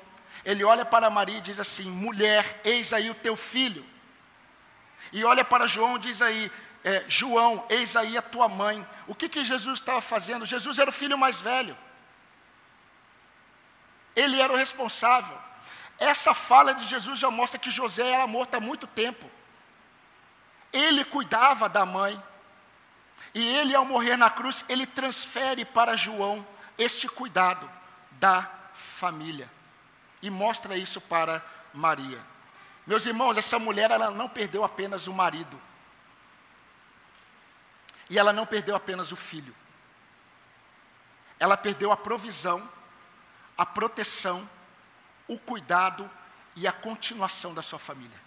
Ele 0.44 0.64
olha 0.64 0.84
para 0.84 1.10
Maria 1.10 1.38
e 1.38 1.40
diz 1.40 1.58
assim: 1.58 1.90
mulher, 1.90 2.60
eis 2.64 2.92
aí 2.92 3.10
o 3.10 3.14
teu 3.14 3.36
filho. 3.36 3.84
E 5.12 5.24
olha 5.24 5.44
para 5.44 5.66
João 5.66 5.96
e 5.96 6.00
diz 6.00 6.22
aí: 6.22 6.50
é, 6.84 7.04
João, 7.08 7.64
eis 7.68 7.96
aí 7.96 8.16
a 8.16 8.22
tua 8.22 8.48
mãe. 8.48 8.86
O 9.06 9.14
que, 9.14 9.28
que 9.28 9.44
Jesus 9.44 9.80
estava 9.80 10.00
fazendo? 10.00 10.46
Jesus 10.46 10.78
era 10.78 10.90
o 10.90 10.92
filho 10.92 11.18
mais 11.18 11.40
velho. 11.40 11.76
Ele 14.14 14.40
era 14.40 14.52
o 14.52 14.56
responsável. 14.56 15.36
Essa 16.00 16.34
fala 16.34 16.74
de 16.74 16.84
Jesus 16.84 17.18
já 17.20 17.30
mostra 17.30 17.60
que 17.60 17.70
José 17.70 18.10
era 18.10 18.26
morto 18.26 18.56
há 18.56 18.60
muito 18.60 18.88
tempo. 18.88 19.30
Ele 20.72 21.04
cuidava 21.04 21.68
da 21.68 21.86
mãe. 21.86 22.20
E 23.32 23.56
ele, 23.58 23.74
ao 23.74 23.84
morrer 23.84 24.16
na 24.16 24.28
cruz, 24.28 24.64
ele 24.68 24.86
transfere 24.86 25.64
para 25.64 25.96
João 25.96 26.44
este 26.76 27.06
cuidado 27.06 27.70
da 28.12 28.50
família. 28.72 29.48
E 30.20 30.30
mostra 30.30 30.76
isso 30.76 31.00
para 31.00 31.44
Maria. 31.72 32.20
Meus 32.84 33.06
irmãos, 33.06 33.36
essa 33.36 33.58
mulher 33.58 33.92
ela 33.92 34.10
não 34.10 34.28
perdeu 34.28 34.64
apenas 34.64 35.06
o 35.06 35.12
marido. 35.12 35.60
E 38.08 38.18
ela 38.18 38.32
não 38.32 38.46
perdeu 38.46 38.74
apenas 38.74 39.12
o 39.12 39.16
filho. 39.16 39.54
Ela 41.38 41.56
perdeu 41.56 41.92
a 41.92 41.96
provisão 41.96 42.68
a 43.60 43.66
proteção, 43.66 44.48
o 45.30 45.38
cuidado 45.38 46.10
e 46.56 46.66
a 46.66 46.72
continuação 46.72 47.54
da 47.54 47.62
sua 47.62 47.78
família. 47.78 48.20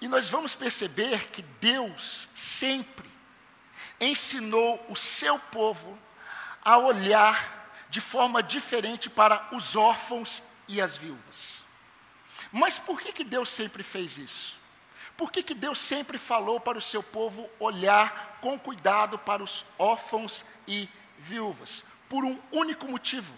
E 0.00 0.08
nós 0.08 0.28
vamos 0.28 0.54
perceber 0.54 1.28
que 1.28 1.42
Deus 1.42 2.28
sempre 2.34 3.08
ensinou 4.00 4.84
o 4.88 4.96
seu 4.96 5.38
povo 5.38 5.96
a 6.64 6.78
olhar 6.78 7.76
de 7.90 8.00
forma 8.00 8.42
diferente 8.42 9.10
para 9.10 9.48
os 9.52 9.76
órfãos 9.76 10.42
e 10.66 10.80
as 10.80 10.96
viúvas. 10.96 11.62
Mas 12.50 12.78
por 12.78 12.98
que, 12.98 13.12
que 13.12 13.22
Deus 13.22 13.50
sempre 13.50 13.82
fez 13.82 14.16
isso? 14.16 14.58
Por 15.14 15.30
que, 15.30 15.42
que 15.42 15.54
Deus 15.54 15.78
sempre 15.78 16.16
falou 16.16 16.58
para 16.58 16.78
o 16.78 16.80
seu 16.80 17.02
povo 17.02 17.48
olhar 17.60 18.38
com 18.40 18.58
cuidado 18.58 19.18
para 19.18 19.42
os 19.42 19.64
órfãos 19.78 20.42
e 20.66 20.88
viúvas? 21.18 21.84
Por 22.08 22.24
um 22.24 22.40
único 22.50 22.88
motivo. 22.88 23.32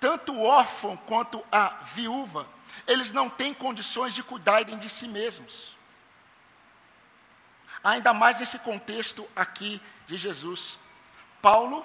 Tanto 0.00 0.32
o 0.32 0.42
órfão 0.42 0.96
quanto 0.96 1.44
a 1.52 1.68
viúva, 1.92 2.48
eles 2.86 3.12
não 3.12 3.28
têm 3.28 3.52
condições 3.52 4.14
de 4.14 4.22
cuidarem 4.22 4.78
de 4.78 4.88
si 4.88 5.06
mesmos. 5.06 5.76
Ainda 7.84 8.14
mais 8.14 8.40
nesse 8.40 8.58
contexto 8.60 9.28
aqui 9.36 9.80
de 10.06 10.16
Jesus. 10.16 10.78
Paulo, 11.42 11.84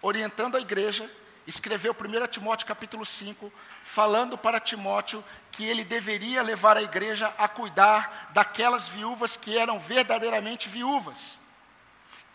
orientando 0.00 0.56
a 0.56 0.60
igreja, 0.60 1.10
escreveu 1.46 1.94
1 1.94 2.26
Timóteo 2.28 2.66
capítulo 2.66 3.04
5, 3.04 3.52
falando 3.84 4.38
para 4.38 4.60
Timóteo 4.60 5.22
que 5.52 5.64
ele 5.64 5.84
deveria 5.84 6.42
levar 6.42 6.78
a 6.78 6.82
igreja 6.82 7.34
a 7.36 7.46
cuidar 7.46 8.30
daquelas 8.32 8.88
viúvas 8.88 9.36
que 9.36 9.58
eram 9.58 9.78
verdadeiramente 9.78 10.68
viúvas. 10.68 11.38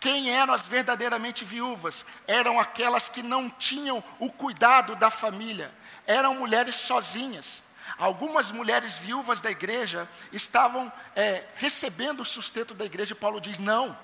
Quem 0.05 0.29
eram 0.29 0.53
as 0.53 0.67
verdadeiramente 0.67 1.43
viúvas? 1.43 2.05
Eram 2.27 2.59
aquelas 2.59 3.09
que 3.09 3.23
não 3.23 3.49
tinham 3.49 4.03
o 4.19 4.31
cuidado 4.31 4.95
da 4.95 5.09
família, 5.09 5.73
eram 6.05 6.35
mulheres 6.35 6.75
sozinhas. 6.75 7.63
Algumas 7.97 8.51
mulheres 8.51 8.99
viúvas 8.99 9.41
da 9.41 9.49
igreja 9.49 10.07
estavam 10.31 10.93
é, 11.15 11.43
recebendo 11.55 12.19
o 12.19 12.25
sustento 12.25 12.75
da 12.75 12.85
igreja, 12.85 13.13
e 13.13 13.15
Paulo 13.15 13.41
diz: 13.41 13.57
não, 13.57 13.97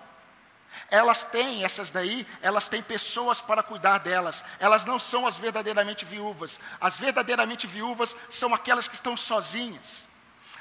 elas 0.90 1.24
têm, 1.24 1.64
essas 1.64 1.92
daí, 1.92 2.26
elas 2.42 2.68
têm 2.68 2.82
pessoas 2.82 3.40
para 3.40 3.62
cuidar 3.62 4.00
delas. 4.00 4.44
Elas 4.60 4.86
não 4.86 4.98
são 4.98 5.28
as 5.28 5.38
verdadeiramente 5.38 6.04
viúvas. 6.04 6.60
As 6.80 6.98
verdadeiramente 6.98 7.68
viúvas 7.68 8.18
são 8.28 8.56
aquelas 8.56 8.88
que 8.88 8.96
estão 8.96 9.16
sozinhas. 9.16 10.08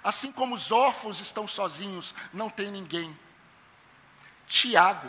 Assim 0.04 0.30
como 0.30 0.54
os 0.54 0.70
órfãos 0.70 1.18
estão 1.18 1.48
sozinhos, 1.48 2.12
não 2.30 2.50
tem 2.50 2.70
ninguém. 2.70 3.18
Tiago, 4.46 5.08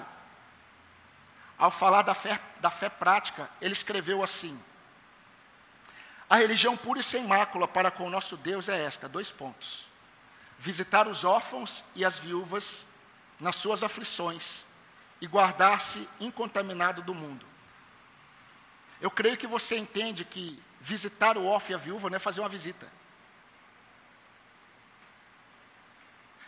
ao 1.62 1.70
falar 1.70 2.02
da 2.02 2.16
fé, 2.16 2.42
da 2.60 2.72
fé 2.72 2.90
prática, 2.90 3.48
ele 3.62 3.74
escreveu 3.74 4.24
assim: 4.24 4.60
A 6.28 6.38
religião 6.38 6.76
pura 6.76 7.00
e 7.00 7.04
sem 7.04 7.24
mácula 7.28 7.68
para 7.68 7.92
com 7.92 8.08
o 8.08 8.10
nosso 8.10 8.36
Deus 8.36 8.68
é 8.68 8.84
esta: 8.84 9.08
dois 9.08 9.30
pontos. 9.30 9.88
Visitar 10.58 11.08
os 11.08 11.24
órfãos 11.24 11.84
e 11.96 12.04
as 12.04 12.18
viúvas 12.18 12.88
nas 13.40 13.58
suas 13.58 13.84
aflições 13.84 14.66
e 15.22 15.28
guardar-se 15.28 16.10
incontaminado 16.20 17.04
do 17.04 17.14
mundo. 17.14 17.46
Eu 19.00 19.12
creio 19.12 19.38
que 19.38 19.46
você 19.46 19.78
entende 19.78 20.26
que 20.26 20.60
visitar 20.80 21.38
o 21.38 21.46
órfão 21.46 21.72
e 21.72 21.76
a 21.76 21.78
viúva 21.78 22.10
não 22.10 22.16
é 22.16 22.20
fazer 22.20 22.42
uma 22.42 22.50
visita. 22.50 22.88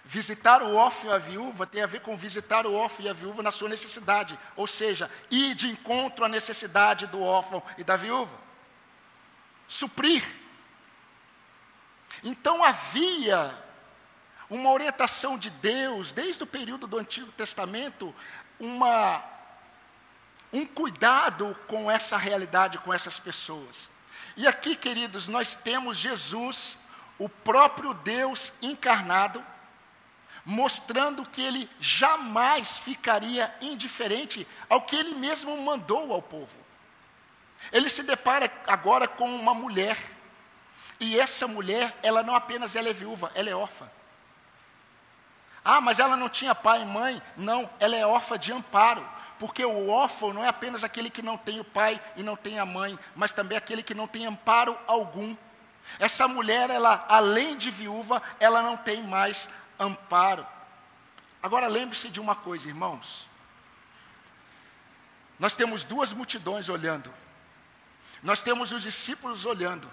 Visitar 0.05 0.61
o 0.61 0.75
órfão 0.75 1.11
e 1.11 1.13
a 1.13 1.17
viúva 1.17 1.65
tem 1.65 1.81
a 1.81 1.87
ver 1.87 2.01
com 2.01 2.17
visitar 2.17 2.65
o 2.65 2.73
órfão 2.73 3.05
e 3.05 3.09
a 3.09 3.13
viúva 3.13 3.41
na 3.41 3.51
sua 3.51 3.69
necessidade, 3.69 4.37
ou 4.55 4.67
seja, 4.67 5.09
ir 5.31 5.55
de 5.55 5.69
encontro 5.69 6.25
à 6.25 6.29
necessidade 6.29 7.07
do 7.07 7.21
órfão 7.21 7.63
e 7.77 7.83
da 7.83 7.95
viúva. 7.95 8.37
Suprir. 9.67 10.23
Então 12.21 12.63
havia 12.63 13.57
uma 14.49 14.71
orientação 14.71 15.37
de 15.37 15.49
Deus, 15.49 16.11
desde 16.11 16.43
o 16.43 16.47
período 16.47 16.85
do 16.85 16.97
Antigo 16.97 17.31
Testamento, 17.31 18.13
uma, 18.59 19.23
um 20.51 20.65
cuidado 20.65 21.57
com 21.67 21.89
essa 21.89 22.17
realidade, 22.17 22.77
com 22.79 22.93
essas 22.93 23.19
pessoas. 23.19 23.89
E 24.35 24.47
aqui, 24.47 24.75
queridos, 24.75 25.27
nós 25.27 25.55
temos 25.55 25.97
Jesus, 25.97 26.77
o 27.17 27.29
próprio 27.29 27.93
Deus 27.93 28.53
encarnado, 28.61 29.43
mostrando 30.45 31.25
que 31.25 31.41
ele 31.41 31.69
jamais 31.79 32.77
ficaria 32.77 33.53
indiferente 33.61 34.47
ao 34.69 34.81
que 34.81 34.95
ele 34.95 35.15
mesmo 35.15 35.55
mandou 35.61 36.11
ao 36.13 36.21
povo. 36.21 36.63
Ele 37.71 37.89
se 37.89 38.03
depara 38.03 38.51
agora 38.67 39.07
com 39.07 39.33
uma 39.33 39.53
mulher, 39.53 39.97
e 40.99 41.19
essa 41.19 41.47
mulher, 41.47 41.93
ela 42.01 42.23
não 42.23 42.35
apenas 42.35 42.75
ela 42.75 42.89
é 42.89 42.93
viúva, 42.93 43.31
ela 43.35 43.49
é 43.49 43.55
órfã. 43.55 43.89
Ah, 45.63 45.79
mas 45.79 45.99
ela 45.99 46.15
não 46.15 46.29
tinha 46.29 46.53
pai 46.53 46.81
e 46.81 46.85
mãe. 46.85 47.21
Não, 47.37 47.69
ela 47.79 47.95
é 47.95 48.05
órfã 48.05 48.37
de 48.37 48.51
amparo. 48.51 49.05
Porque 49.39 49.65
o 49.65 49.89
órfão 49.89 50.33
não 50.33 50.43
é 50.43 50.47
apenas 50.47 50.83
aquele 50.83 51.09
que 51.09 51.21
não 51.21 51.37
tem 51.37 51.59
o 51.59 51.63
pai 51.63 51.99
e 52.15 52.23
não 52.23 52.35
tem 52.35 52.59
a 52.59 52.65
mãe, 52.65 52.97
mas 53.15 53.33
também 53.33 53.57
aquele 53.57 53.83
que 53.83 53.93
não 53.93 54.07
tem 54.07 54.25
amparo 54.25 54.77
algum. 54.87 55.35
Essa 55.99 56.27
mulher, 56.27 56.69
ela, 56.69 57.05
além 57.09 57.57
de 57.57 57.69
viúva, 57.69 58.21
ela 58.39 58.61
não 58.61 58.77
tem 58.77 59.03
mais 59.03 59.49
amparo. 59.79 60.45
Agora 61.41 61.67
lembre-se 61.67 62.09
de 62.09 62.19
uma 62.19 62.35
coisa, 62.35 62.67
irmãos. 62.67 63.27
Nós 65.37 65.55
temos 65.55 65.83
duas 65.83 66.13
multidões 66.13 66.69
olhando. 66.69 67.13
Nós 68.21 68.41
temos 68.41 68.71
os 68.71 68.83
discípulos 68.83 69.45
olhando. 69.45 69.89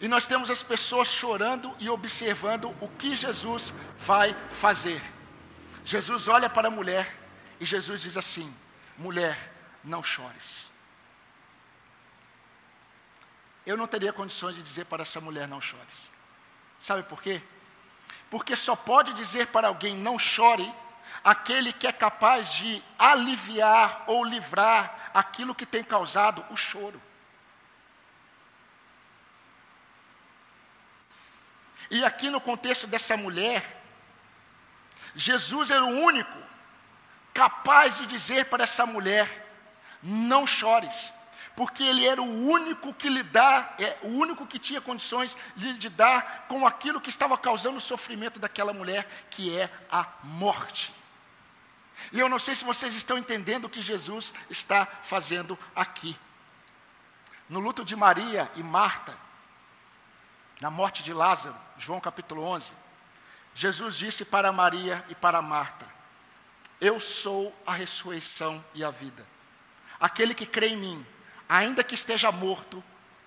E 0.00 0.08
nós 0.08 0.26
temos 0.26 0.50
as 0.50 0.62
pessoas 0.62 1.08
chorando 1.08 1.74
e 1.78 1.88
observando 1.88 2.74
o 2.80 2.88
que 2.98 3.14
Jesus 3.14 3.72
vai 3.98 4.34
fazer. 4.50 5.00
Jesus 5.84 6.28
olha 6.28 6.48
para 6.50 6.68
a 6.68 6.70
mulher 6.70 7.16
e 7.60 7.64
Jesus 7.64 8.00
diz 8.00 8.16
assim: 8.16 8.52
mulher, 8.98 9.52
não 9.84 10.02
chores. 10.02 10.70
Eu 13.64 13.76
não 13.76 13.86
teria 13.86 14.12
condições 14.12 14.56
de 14.56 14.62
dizer 14.62 14.86
para 14.86 15.02
essa 15.02 15.20
mulher: 15.20 15.46
não 15.46 15.60
chores. 15.60 16.10
Sabe 16.80 17.04
por 17.04 17.22
quê? 17.22 17.40
Porque 18.32 18.56
só 18.56 18.74
pode 18.74 19.12
dizer 19.12 19.48
para 19.48 19.68
alguém: 19.68 19.94
não 19.94 20.18
chore, 20.18 20.74
aquele 21.22 21.70
que 21.70 21.86
é 21.86 21.92
capaz 21.92 22.50
de 22.50 22.82
aliviar 22.98 24.04
ou 24.06 24.24
livrar 24.24 25.10
aquilo 25.12 25.54
que 25.54 25.66
tem 25.66 25.84
causado 25.84 26.42
o 26.48 26.56
choro. 26.56 26.98
E 31.90 32.02
aqui 32.06 32.30
no 32.30 32.40
contexto 32.40 32.86
dessa 32.86 33.18
mulher, 33.18 33.82
Jesus 35.14 35.70
era 35.70 35.84
o 35.84 36.00
único 36.02 36.38
capaz 37.34 37.98
de 37.98 38.06
dizer 38.06 38.46
para 38.46 38.64
essa 38.64 38.86
mulher: 38.86 39.46
não 40.02 40.46
chores, 40.46 41.12
porque 41.54 41.82
ele 41.82 42.06
era 42.06 42.20
o 42.20 42.48
único 42.48 42.94
que 42.94 43.08
lhe 43.08 43.22
dá, 43.22 43.74
é, 43.78 43.98
o 44.02 44.08
único 44.08 44.46
que 44.46 44.58
tinha 44.58 44.80
condições 44.80 45.36
de, 45.54 45.74
de 45.74 45.88
dar 45.88 46.46
com 46.48 46.66
aquilo 46.66 47.00
que 47.00 47.10
estava 47.10 47.36
causando 47.36 47.76
o 47.76 47.80
sofrimento 47.80 48.40
daquela 48.40 48.72
mulher, 48.72 49.06
que 49.30 49.56
é 49.56 49.70
a 49.90 50.06
morte. 50.22 50.94
E 52.10 52.18
eu 52.18 52.28
não 52.28 52.38
sei 52.38 52.54
se 52.54 52.64
vocês 52.64 52.94
estão 52.94 53.18
entendendo 53.18 53.66
o 53.66 53.70
que 53.70 53.82
Jesus 53.82 54.32
está 54.48 54.86
fazendo 55.02 55.58
aqui. 55.74 56.18
No 57.48 57.60
luto 57.60 57.84
de 57.84 57.94
Maria 57.94 58.50
e 58.56 58.62
Marta, 58.62 59.16
na 60.60 60.70
morte 60.70 61.02
de 61.02 61.12
Lázaro, 61.12 61.56
João 61.76 62.00
capítulo 62.00 62.42
11, 62.42 62.72
Jesus 63.54 63.96
disse 63.96 64.24
para 64.24 64.50
Maria 64.50 65.04
e 65.08 65.14
para 65.14 65.42
Marta: 65.42 65.86
Eu 66.80 66.98
sou 66.98 67.54
a 67.66 67.72
ressurreição 67.72 68.64
e 68.72 68.82
a 68.82 68.90
vida. 68.90 69.26
Aquele 70.00 70.34
que 70.34 70.46
crê 70.46 70.68
em 70.68 70.76
mim, 70.76 71.06
ainda 71.52 71.84
que 71.84 71.94
esteja 71.94 72.32
morto, 72.32 72.82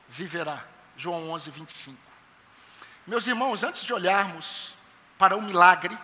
viverá. 0.10 0.66
João 0.98 1.30
11, 1.30 1.52
25. 1.52 1.96
Meus 3.06 3.28
irmãos, 3.28 3.64
antes 3.64 3.84
de 3.84 3.94
olharmos 3.94 4.74
para 5.16 5.38
o 5.38 5.42
milagre 5.44 5.96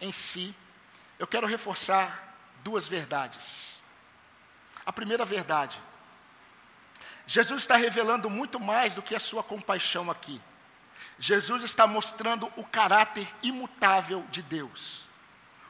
em 0.00 0.10
si, 0.12 0.54
eu 1.18 1.26
quero 1.26 1.46
reforçar 1.46 2.34
duas 2.62 2.88
verdades. 2.88 3.82
A 4.86 4.90
primeira 4.94 5.26
verdade, 5.26 5.78
Jesus 7.26 7.62
está 7.62 7.76
revelando 7.76 8.30
muito 8.30 8.58
mais 8.58 8.94
do 8.94 9.02
que 9.02 9.14
a 9.14 9.20
sua 9.20 9.42
compaixão 9.42 10.10
aqui. 10.10 10.40
Jesus 11.18 11.62
está 11.62 11.86
mostrando 11.86 12.50
o 12.56 12.64
caráter 12.64 13.28
imutável 13.42 14.24
de 14.30 14.40
Deus. 14.40 15.02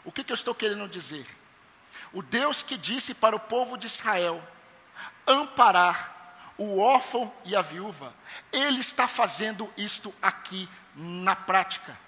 O 0.04 0.12
que, 0.12 0.22
que 0.22 0.30
eu 0.30 0.34
estou 0.34 0.54
querendo 0.54 0.88
dizer? 0.88 1.26
O 2.12 2.22
Deus 2.22 2.62
que 2.62 2.76
disse 2.76 3.14
para 3.14 3.34
o 3.34 3.40
povo 3.40 3.76
de 3.76 3.86
Israel 3.88 4.40
amparar 5.26 6.14
o 6.56 6.78
órfão 6.78 7.32
e 7.44 7.56
a 7.56 7.62
viúva, 7.62 8.14
Ele 8.52 8.80
está 8.80 9.08
fazendo 9.08 9.72
isto 9.76 10.14
aqui 10.22 10.68
na 10.94 11.34
prática. 11.34 11.98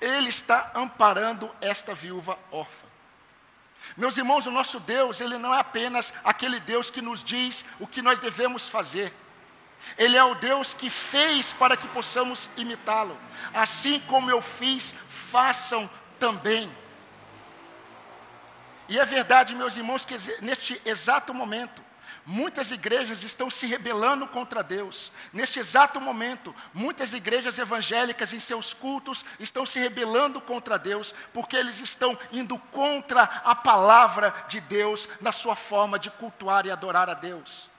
Ele 0.00 0.28
está 0.28 0.70
amparando 0.74 1.50
esta 1.60 1.94
viúva 1.94 2.38
órfã. 2.50 2.86
Meus 3.96 4.16
irmãos, 4.16 4.46
o 4.46 4.50
nosso 4.50 4.78
Deus, 4.80 5.20
Ele 5.20 5.38
não 5.38 5.54
é 5.54 5.60
apenas 5.60 6.12
aquele 6.22 6.60
Deus 6.60 6.90
que 6.90 7.00
nos 7.00 7.22
diz 7.22 7.64
o 7.80 7.86
que 7.86 8.02
nós 8.02 8.18
devemos 8.18 8.68
fazer. 8.68 9.12
Ele 9.96 10.16
é 10.16 10.24
o 10.24 10.34
Deus 10.34 10.74
que 10.74 10.90
fez 10.90 11.52
para 11.52 11.76
que 11.76 11.86
possamos 11.88 12.50
imitá-lo. 12.56 13.16
Assim 13.54 14.00
como 14.00 14.30
eu 14.30 14.42
fiz, 14.42 14.94
façam 15.08 15.88
também. 16.18 16.70
E 18.88 18.98
é 18.98 19.04
verdade, 19.04 19.54
meus 19.54 19.76
irmãos, 19.76 20.04
que 20.04 20.14
neste 20.40 20.80
exato 20.84 21.32
momento, 21.32 21.82
Muitas 22.30 22.70
igrejas 22.70 23.22
estão 23.22 23.50
se 23.50 23.66
rebelando 23.66 24.26
contra 24.26 24.62
Deus. 24.62 25.10
Neste 25.32 25.58
exato 25.58 25.98
momento, 25.98 26.54
muitas 26.74 27.14
igrejas 27.14 27.58
evangélicas 27.58 28.34
em 28.34 28.38
seus 28.38 28.74
cultos 28.74 29.24
estão 29.40 29.64
se 29.64 29.78
rebelando 29.78 30.38
contra 30.38 30.78
Deus, 30.78 31.14
porque 31.32 31.56
eles 31.56 31.80
estão 31.80 32.18
indo 32.30 32.58
contra 32.70 33.22
a 33.22 33.54
palavra 33.54 34.44
de 34.46 34.60
Deus 34.60 35.08
na 35.22 35.32
sua 35.32 35.56
forma 35.56 35.98
de 35.98 36.10
cultuar 36.10 36.66
e 36.66 36.70
adorar 36.70 37.08
a 37.08 37.14
Deus. 37.14 37.70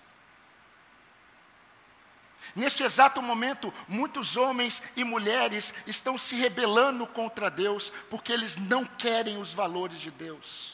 Neste 2.55 2.81
exato 2.81 3.21
momento, 3.21 3.71
muitos 3.87 4.35
homens 4.35 4.81
e 4.95 5.03
mulheres 5.03 5.75
estão 5.85 6.17
se 6.17 6.35
rebelando 6.35 7.05
contra 7.05 7.51
Deus, 7.51 7.91
porque 8.09 8.33
eles 8.33 8.55
não 8.55 8.83
querem 8.83 9.37
os 9.37 9.53
valores 9.53 9.99
de 9.99 10.09
Deus, 10.09 10.73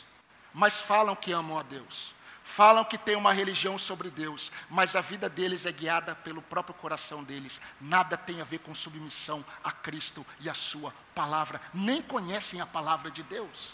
mas 0.54 0.82
falam 0.82 1.14
que 1.14 1.34
amam 1.34 1.60
a 1.60 1.64
Deus. 1.64 2.15
Falam 2.48 2.86
que 2.86 2.96
tem 2.96 3.16
uma 3.16 3.34
religião 3.34 3.76
sobre 3.76 4.12
Deus, 4.12 4.52
mas 4.70 4.96
a 4.96 5.02
vida 5.02 5.28
deles 5.28 5.66
é 5.66 5.72
guiada 5.72 6.14
pelo 6.14 6.44
próprio 6.44 6.76
coração 6.76 7.24
deles. 7.24 7.60
Nada 7.82 8.16
tem 8.16 8.40
a 8.40 8.44
ver 8.44 8.60
com 8.60 8.76
submissão 8.76 9.44
a 9.64 9.72
Cristo 9.72 10.24
e 10.40 10.48
a 10.48 10.54
Sua 10.54 10.94
palavra. 11.16 11.60
Nem 11.74 12.04
conhecem 12.04 12.62
a 12.62 12.66
palavra 12.66 13.10
de 13.10 13.24
Deus. 13.24 13.74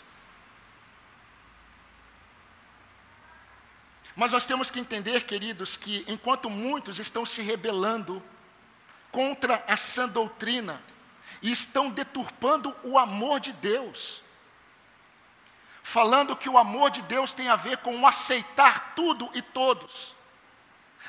Mas 4.16 4.32
nós 4.32 4.46
temos 4.46 4.72
que 4.72 4.80
entender, 4.80 5.26
queridos, 5.26 5.76
que 5.76 6.06
enquanto 6.08 6.50
muitos 6.50 6.98
estão 6.98 7.26
se 7.26 7.42
rebelando 7.42 8.24
contra 9.12 9.62
a 9.68 9.76
sã 9.76 10.08
doutrina 10.08 10.82
e 11.42 11.52
estão 11.52 11.90
deturpando 11.90 12.74
o 12.86 12.98
amor 12.98 13.42
de 13.42 13.52
Deus, 13.52 14.24
falando 15.84 16.36
que 16.36 16.50
o 16.50 16.58
amor 16.58 16.90
de 16.92 17.02
Deus 17.02 17.34
tem 17.34 17.50
a 17.50 17.56
ver 17.56 17.78
com 17.78 18.06
aceitar 18.06 18.94
tudo 18.96 19.30
e 19.34 19.42
todos, 19.42 20.16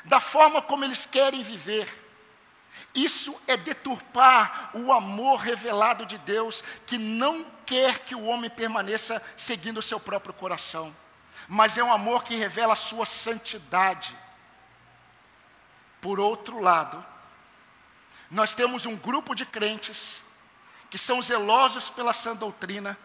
da 0.04 0.20
forma 0.20 0.62
como 0.62 0.84
eles 0.84 1.06
querem 1.06 1.42
viver. 1.42 2.00
Isso 2.94 3.38
é 3.46 3.56
deturpar 3.56 4.70
o 4.74 4.92
amor 4.92 5.40
revelado 5.40 6.06
de 6.06 6.18
Deus, 6.18 6.62
que 6.86 6.98
não 6.98 7.44
quer 7.66 8.00
que 8.00 8.14
o 8.14 8.24
homem 8.24 8.50
permaneça 8.50 9.22
seguindo 9.36 9.78
o 9.78 9.82
seu 9.82 10.00
próprio 10.00 10.34
coração, 10.34 10.94
mas 11.46 11.76
é 11.76 11.84
um 11.84 11.92
amor 11.92 12.24
que 12.24 12.34
revela 12.34 12.72
a 12.72 12.76
sua 12.76 13.06
santidade. 13.06 14.16
Por 16.00 16.18
outro 16.18 16.60
lado, 16.60 17.04
nós 18.30 18.54
temos 18.54 18.86
um 18.86 18.96
grupo 18.96 19.34
de 19.34 19.44
crentes 19.44 20.24
que 20.90 20.98
são 20.98 21.22
zelosos 21.22 21.88
pela 21.88 22.12
sã 22.12 22.34
doutrina, 22.34 22.98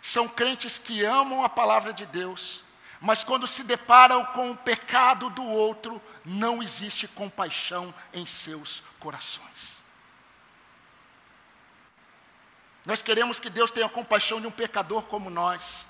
são 0.00 0.26
crentes 0.26 0.78
que 0.78 1.04
amam 1.04 1.44
a 1.44 1.48
palavra 1.48 1.92
de 1.92 2.06
Deus, 2.06 2.62
mas 3.00 3.24
quando 3.24 3.46
se 3.46 3.62
deparam 3.62 4.24
com 4.26 4.50
o 4.50 4.56
pecado 4.56 5.30
do 5.30 5.44
outro, 5.44 6.00
não 6.24 6.62
existe 6.62 7.08
compaixão 7.08 7.94
em 8.12 8.26
seus 8.26 8.82
corações. 8.98 9.80
Nós 12.84 13.02
queremos 13.02 13.38
que 13.38 13.50
Deus 13.50 13.70
tenha 13.70 13.88
compaixão 13.88 14.40
de 14.40 14.46
um 14.46 14.50
pecador 14.50 15.02
como 15.02 15.30
nós, 15.30 15.86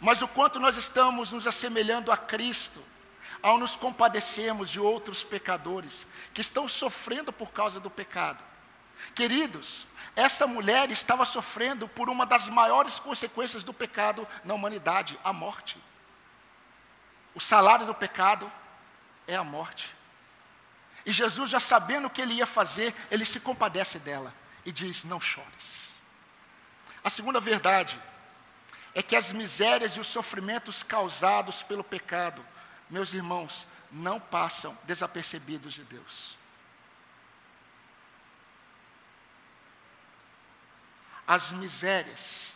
mas 0.00 0.22
o 0.22 0.28
quanto 0.28 0.60
nós 0.60 0.76
estamos 0.76 1.32
nos 1.32 1.46
assemelhando 1.46 2.12
a 2.12 2.16
Cristo, 2.16 2.82
ao 3.42 3.58
nos 3.58 3.76
compadecermos 3.76 4.70
de 4.70 4.80
outros 4.80 5.22
pecadores 5.22 6.06
que 6.34 6.40
estão 6.40 6.66
sofrendo 6.66 7.32
por 7.32 7.52
causa 7.52 7.78
do 7.78 7.90
pecado. 7.90 8.42
Queridos, 9.14 9.86
esta 10.16 10.46
mulher 10.46 10.90
estava 10.90 11.24
sofrendo 11.24 11.88
por 11.88 12.08
uma 12.08 12.26
das 12.26 12.48
maiores 12.48 12.98
consequências 12.98 13.64
do 13.64 13.72
pecado 13.72 14.26
na 14.44 14.54
humanidade, 14.54 15.18
a 15.22 15.32
morte. 15.32 15.80
O 17.34 17.40
salário 17.40 17.86
do 17.86 17.94
pecado 17.94 18.50
é 19.26 19.36
a 19.36 19.44
morte. 19.44 19.94
E 21.06 21.12
Jesus, 21.12 21.50
já 21.50 21.60
sabendo 21.60 22.06
o 22.06 22.10
que 22.10 22.20
ele 22.20 22.34
ia 22.34 22.46
fazer, 22.46 22.94
ele 23.10 23.24
se 23.24 23.40
compadece 23.40 23.98
dela 23.98 24.34
e 24.64 24.72
diz: 24.72 25.04
Não 25.04 25.20
chores. 25.20 25.94
A 27.02 27.10
segunda 27.10 27.40
verdade 27.40 27.98
é 28.94 29.02
que 29.02 29.16
as 29.16 29.30
misérias 29.30 29.94
e 29.94 30.00
os 30.00 30.08
sofrimentos 30.08 30.82
causados 30.82 31.62
pelo 31.62 31.84
pecado, 31.84 32.44
meus 32.90 33.12
irmãos, 33.12 33.66
não 33.90 34.18
passam 34.18 34.76
desapercebidos 34.84 35.74
de 35.74 35.84
Deus. 35.84 36.37
As 41.28 41.50
misérias 41.50 42.54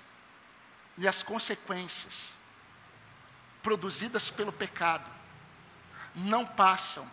e 0.96 1.06
as 1.06 1.22
consequências 1.22 2.38
produzidas 3.62 4.30
pelo 4.30 4.50
pecado 4.50 5.08
não 6.14 6.46
passam 6.46 7.06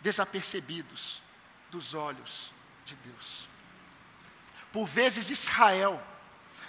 desapercebidos 0.00 1.20
dos 1.68 1.94
olhos 1.94 2.52
de 2.86 2.94
Deus. 2.96 3.48
Por 4.72 4.86
vezes 4.86 5.30
Israel 5.30 6.00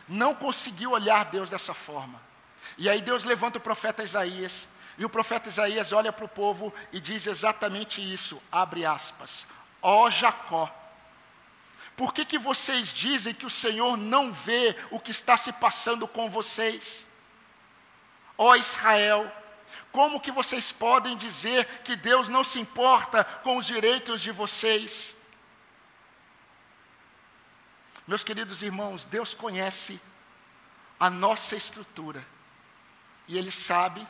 não 0.07 0.33
conseguiu 0.33 0.91
olhar 0.91 1.25
Deus 1.25 1.49
dessa 1.49 1.73
forma. 1.73 2.19
E 2.79 2.89
aí 2.89 3.01
Deus 3.01 3.23
levanta 3.23 3.59
o 3.59 3.61
profeta 3.61 4.03
Isaías, 4.03 4.67
e 4.97 5.05
o 5.05 5.09
profeta 5.09 5.49
Isaías 5.49 5.91
olha 5.91 6.11
para 6.11 6.25
o 6.25 6.29
povo 6.29 6.73
e 6.91 6.99
diz 6.99 7.27
exatamente 7.27 8.01
isso, 8.01 8.41
abre 8.51 8.85
aspas, 8.85 9.45
ó 9.81 10.09
Jacó, 10.09 10.73
por 11.95 12.13
que, 12.13 12.25
que 12.25 12.37
vocês 12.37 12.89
dizem 12.89 13.33
que 13.33 13.45
o 13.45 13.49
Senhor 13.49 13.95
não 13.95 14.33
vê 14.33 14.75
o 14.91 14.99
que 14.99 15.11
está 15.11 15.37
se 15.37 15.53
passando 15.53 16.07
com 16.07 16.29
vocês? 16.29 17.07
Ó 18.37 18.53
Israel, 18.55 19.31
como 19.91 20.19
que 20.19 20.31
vocês 20.31 20.73
podem 20.73 21.15
dizer 21.15 21.65
que 21.83 21.95
Deus 21.95 22.27
não 22.27 22.43
se 22.43 22.59
importa 22.59 23.23
com 23.23 23.55
os 23.55 23.65
direitos 23.65 24.19
de 24.19 24.29
vocês? 24.31 25.15
Meus 28.05 28.23
queridos 28.23 28.61
irmãos, 28.61 29.05
Deus 29.05 29.33
conhece 29.33 29.99
a 30.99 31.09
nossa 31.09 31.55
estrutura 31.55 32.25
e 33.25 33.37
Ele 33.37 33.51
sabe 33.51 34.05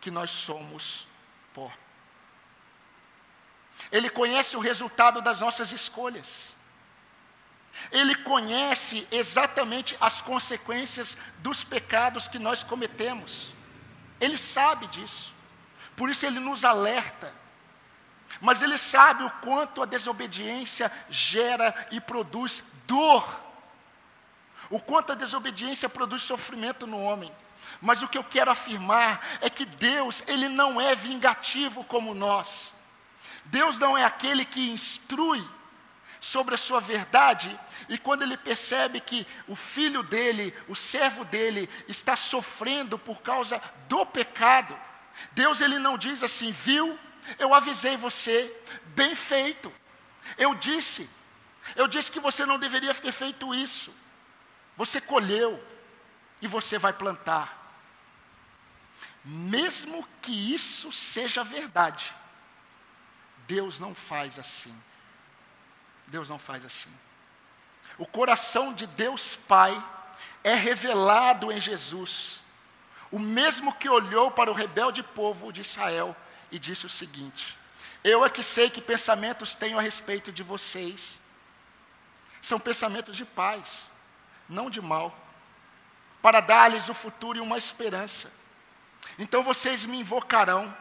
que 0.00 0.10
nós 0.10 0.30
somos 0.30 1.06
pó. 1.52 1.70
Ele 3.90 4.08
conhece 4.08 4.56
o 4.56 4.60
resultado 4.60 5.20
das 5.20 5.40
nossas 5.40 5.72
escolhas. 5.72 6.56
Ele 7.90 8.14
conhece 8.14 9.06
exatamente 9.10 9.96
as 10.00 10.20
consequências 10.20 11.16
dos 11.38 11.64
pecados 11.64 12.28
que 12.28 12.38
nós 12.38 12.62
cometemos. 12.62 13.50
Ele 14.20 14.38
sabe 14.38 14.86
disso. 14.88 15.32
Por 15.96 16.08
isso 16.08 16.24
ele 16.24 16.38
nos 16.38 16.64
alerta. 16.64 17.32
Mas 18.40 18.62
ele 18.62 18.78
sabe 18.78 19.24
o 19.24 19.30
quanto 19.42 19.82
a 19.82 19.86
desobediência 19.86 20.90
gera 21.10 21.88
e 21.90 22.00
produz 22.00 22.62
dor. 22.86 23.40
O 24.70 24.80
quanto 24.80 25.12
a 25.12 25.16
desobediência 25.16 25.88
produz 25.88 26.22
sofrimento 26.22 26.86
no 26.86 27.00
homem. 27.00 27.32
Mas 27.80 28.02
o 28.02 28.08
que 28.08 28.16
eu 28.16 28.24
quero 28.24 28.50
afirmar 28.50 29.20
é 29.40 29.50
que 29.50 29.64
Deus, 29.64 30.22
ele 30.26 30.48
não 30.48 30.80
é 30.80 30.94
vingativo 30.94 31.84
como 31.84 32.14
nós. 32.14 32.72
Deus 33.44 33.78
não 33.78 33.98
é 33.98 34.04
aquele 34.04 34.44
que 34.44 34.70
instrui 34.70 35.46
sobre 36.22 36.54
a 36.54 36.58
sua 36.58 36.78
verdade, 36.80 37.58
e 37.88 37.98
quando 37.98 38.22
ele 38.22 38.36
percebe 38.36 39.00
que 39.00 39.26
o 39.48 39.56
filho 39.56 40.04
dele, 40.04 40.56
o 40.68 40.76
servo 40.76 41.24
dele, 41.24 41.68
está 41.88 42.14
sofrendo 42.14 42.96
por 42.96 43.20
causa 43.22 43.60
do 43.88 44.06
pecado, 44.06 44.78
Deus 45.32 45.60
ele 45.60 45.80
não 45.80 45.98
diz 45.98 46.22
assim, 46.22 46.52
viu? 46.52 46.96
Eu 47.40 47.52
avisei 47.52 47.96
você, 47.96 48.56
bem 48.94 49.16
feito. 49.16 49.72
Eu 50.38 50.54
disse, 50.54 51.10
eu 51.74 51.88
disse 51.88 52.12
que 52.12 52.20
você 52.20 52.46
não 52.46 52.56
deveria 52.56 52.94
ter 52.94 53.10
feito 53.10 53.52
isso. 53.52 53.92
Você 54.76 55.00
colheu 55.00 55.60
e 56.40 56.46
você 56.46 56.78
vai 56.78 56.92
plantar. 56.92 57.76
Mesmo 59.24 60.06
que 60.20 60.54
isso 60.54 60.92
seja 60.92 61.42
verdade, 61.42 62.14
Deus 63.48 63.80
não 63.80 63.92
faz 63.92 64.38
assim. 64.38 64.72
Deus 66.12 66.28
não 66.28 66.38
faz 66.38 66.62
assim. 66.62 66.90
O 67.96 68.06
coração 68.06 68.74
de 68.74 68.86
Deus 68.86 69.34
Pai 69.34 69.74
é 70.44 70.54
revelado 70.54 71.50
em 71.50 71.58
Jesus, 71.58 72.38
o 73.10 73.18
mesmo 73.18 73.74
que 73.74 73.88
olhou 73.88 74.30
para 74.30 74.50
o 74.50 74.54
rebelde 74.54 75.02
povo 75.02 75.50
de 75.50 75.62
Israel 75.62 76.14
e 76.50 76.58
disse 76.58 76.84
o 76.84 76.90
seguinte: 76.90 77.56
Eu 78.04 78.24
é 78.24 78.28
que 78.28 78.42
sei 78.42 78.68
que 78.68 78.80
pensamentos 78.82 79.54
tenho 79.54 79.78
a 79.78 79.82
respeito 79.82 80.30
de 80.30 80.42
vocês, 80.42 81.18
são 82.42 82.60
pensamentos 82.60 83.16
de 83.16 83.24
paz, 83.24 83.90
não 84.46 84.68
de 84.68 84.82
mal, 84.82 85.16
para 86.20 86.40
dar-lhes 86.40 86.90
o 86.90 86.94
futuro 86.94 87.38
e 87.38 87.40
uma 87.40 87.56
esperança. 87.56 88.30
Então 89.18 89.42
vocês 89.42 89.86
me 89.86 89.98
invocarão, 89.98 90.76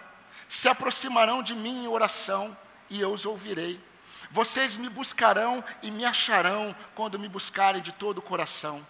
se 0.50 0.68
aproximarão 0.68 1.42
de 1.42 1.56
mim 1.56 1.86
em 1.86 1.88
oração, 1.88 2.56
e 2.90 3.00
eu 3.00 3.14
os 3.14 3.26
ouvirei. 3.26 3.91
Vocês 4.30 4.78
me 4.78 4.90
buscarão 4.90 5.64
e 5.82 5.90
me 5.90 6.06
acharão 6.06 6.76
quando 6.96 7.18
me 7.18 7.28
buscarem 7.28 7.82
de 7.82 7.92
todo 7.92 8.20
o 8.20 8.22
coração. 8.22 8.86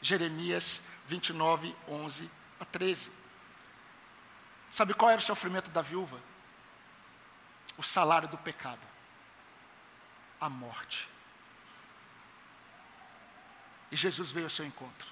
Jeremias 0.00 0.82
29, 1.06 1.74
11 1.88 2.30
a 2.58 2.64
13. 2.64 3.12
Sabe 4.70 4.94
qual 4.94 5.10
era 5.10 5.20
o 5.20 5.24
sofrimento 5.24 5.70
da 5.70 5.82
viúva? 5.82 6.18
O 7.76 7.82
salário 7.82 8.28
do 8.28 8.38
pecado 8.38 8.92
a 10.42 10.48
morte. 10.48 11.08
E 13.92 13.96
Jesus 13.96 14.32
veio 14.32 14.46
ao 14.46 14.50
seu 14.50 14.66
encontro. 14.66 15.06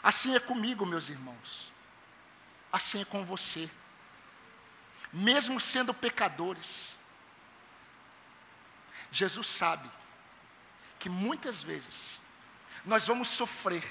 Assim 0.00 0.36
é 0.36 0.38
comigo, 0.38 0.86
meus 0.86 1.08
irmãos. 1.08 1.72
Assim 2.70 3.00
é 3.00 3.04
com 3.04 3.24
você. 3.24 3.68
Mesmo 5.12 5.58
sendo 5.58 5.92
pecadores, 5.92 6.94
Jesus 9.10 9.46
sabe 9.46 9.90
que 10.98 11.08
muitas 11.08 11.62
vezes 11.62 12.20
nós 12.84 13.06
vamos 13.06 13.28
sofrer, 13.28 13.84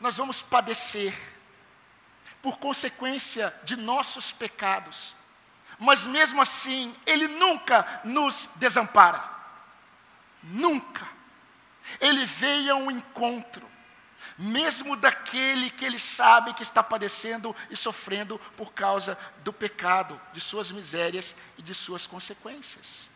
nós 0.00 0.16
vamos 0.16 0.40
padecer 0.40 1.14
por 2.40 2.58
consequência 2.58 3.52
de 3.64 3.74
nossos 3.76 4.30
pecados, 4.30 5.16
mas 5.78 6.06
mesmo 6.06 6.40
assim, 6.40 6.94
Ele 7.04 7.26
nunca 7.26 8.00
nos 8.04 8.48
desampara, 8.56 9.22
nunca. 10.42 11.08
Ele 12.00 12.24
veio 12.24 12.74
ao 12.74 12.90
encontro, 12.90 13.68
mesmo 14.36 14.96
daquele 14.96 15.70
que 15.70 15.84
ele 15.84 15.98
sabe 15.98 16.54
que 16.54 16.62
está 16.62 16.82
padecendo 16.82 17.54
e 17.70 17.76
sofrendo 17.76 18.38
por 18.56 18.72
causa 18.72 19.16
do 19.42 19.52
pecado, 19.52 20.20
de 20.32 20.40
suas 20.40 20.70
misérias 20.70 21.36
e 21.56 21.62
de 21.62 21.74
suas 21.74 22.06
consequências. 22.06 23.08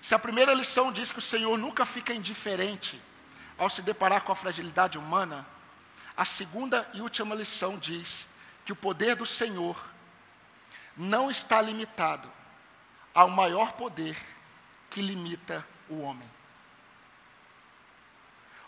Se 0.00 0.14
a 0.14 0.18
primeira 0.18 0.52
lição 0.52 0.92
diz 0.92 1.12
que 1.12 1.18
o 1.18 1.22
Senhor 1.22 1.56
nunca 1.56 1.84
fica 1.84 2.12
indiferente 2.12 3.00
ao 3.58 3.70
se 3.70 3.82
deparar 3.82 4.22
com 4.22 4.32
a 4.32 4.36
fragilidade 4.36 4.98
humana, 4.98 5.46
a 6.16 6.24
segunda 6.24 6.88
e 6.92 7.00
última 7.00 7.34
lição 7.34 7.78
diz 7.78 8.28
que 8.64 8.72
o 8.72 8.76
poder 8.76 9.16
do 9.16 9.26
Senhor 9.26 9.76
não 10.96 11.30
está 11.30 11.60
limitado 11.60 12.30
ao 13.14 13.30
maior 13.30 13.72
poder 13.72 14.16
que 14.90 15.00
limita 15.00 15.66
o 15.88 16.00
homem. 16.00 16.28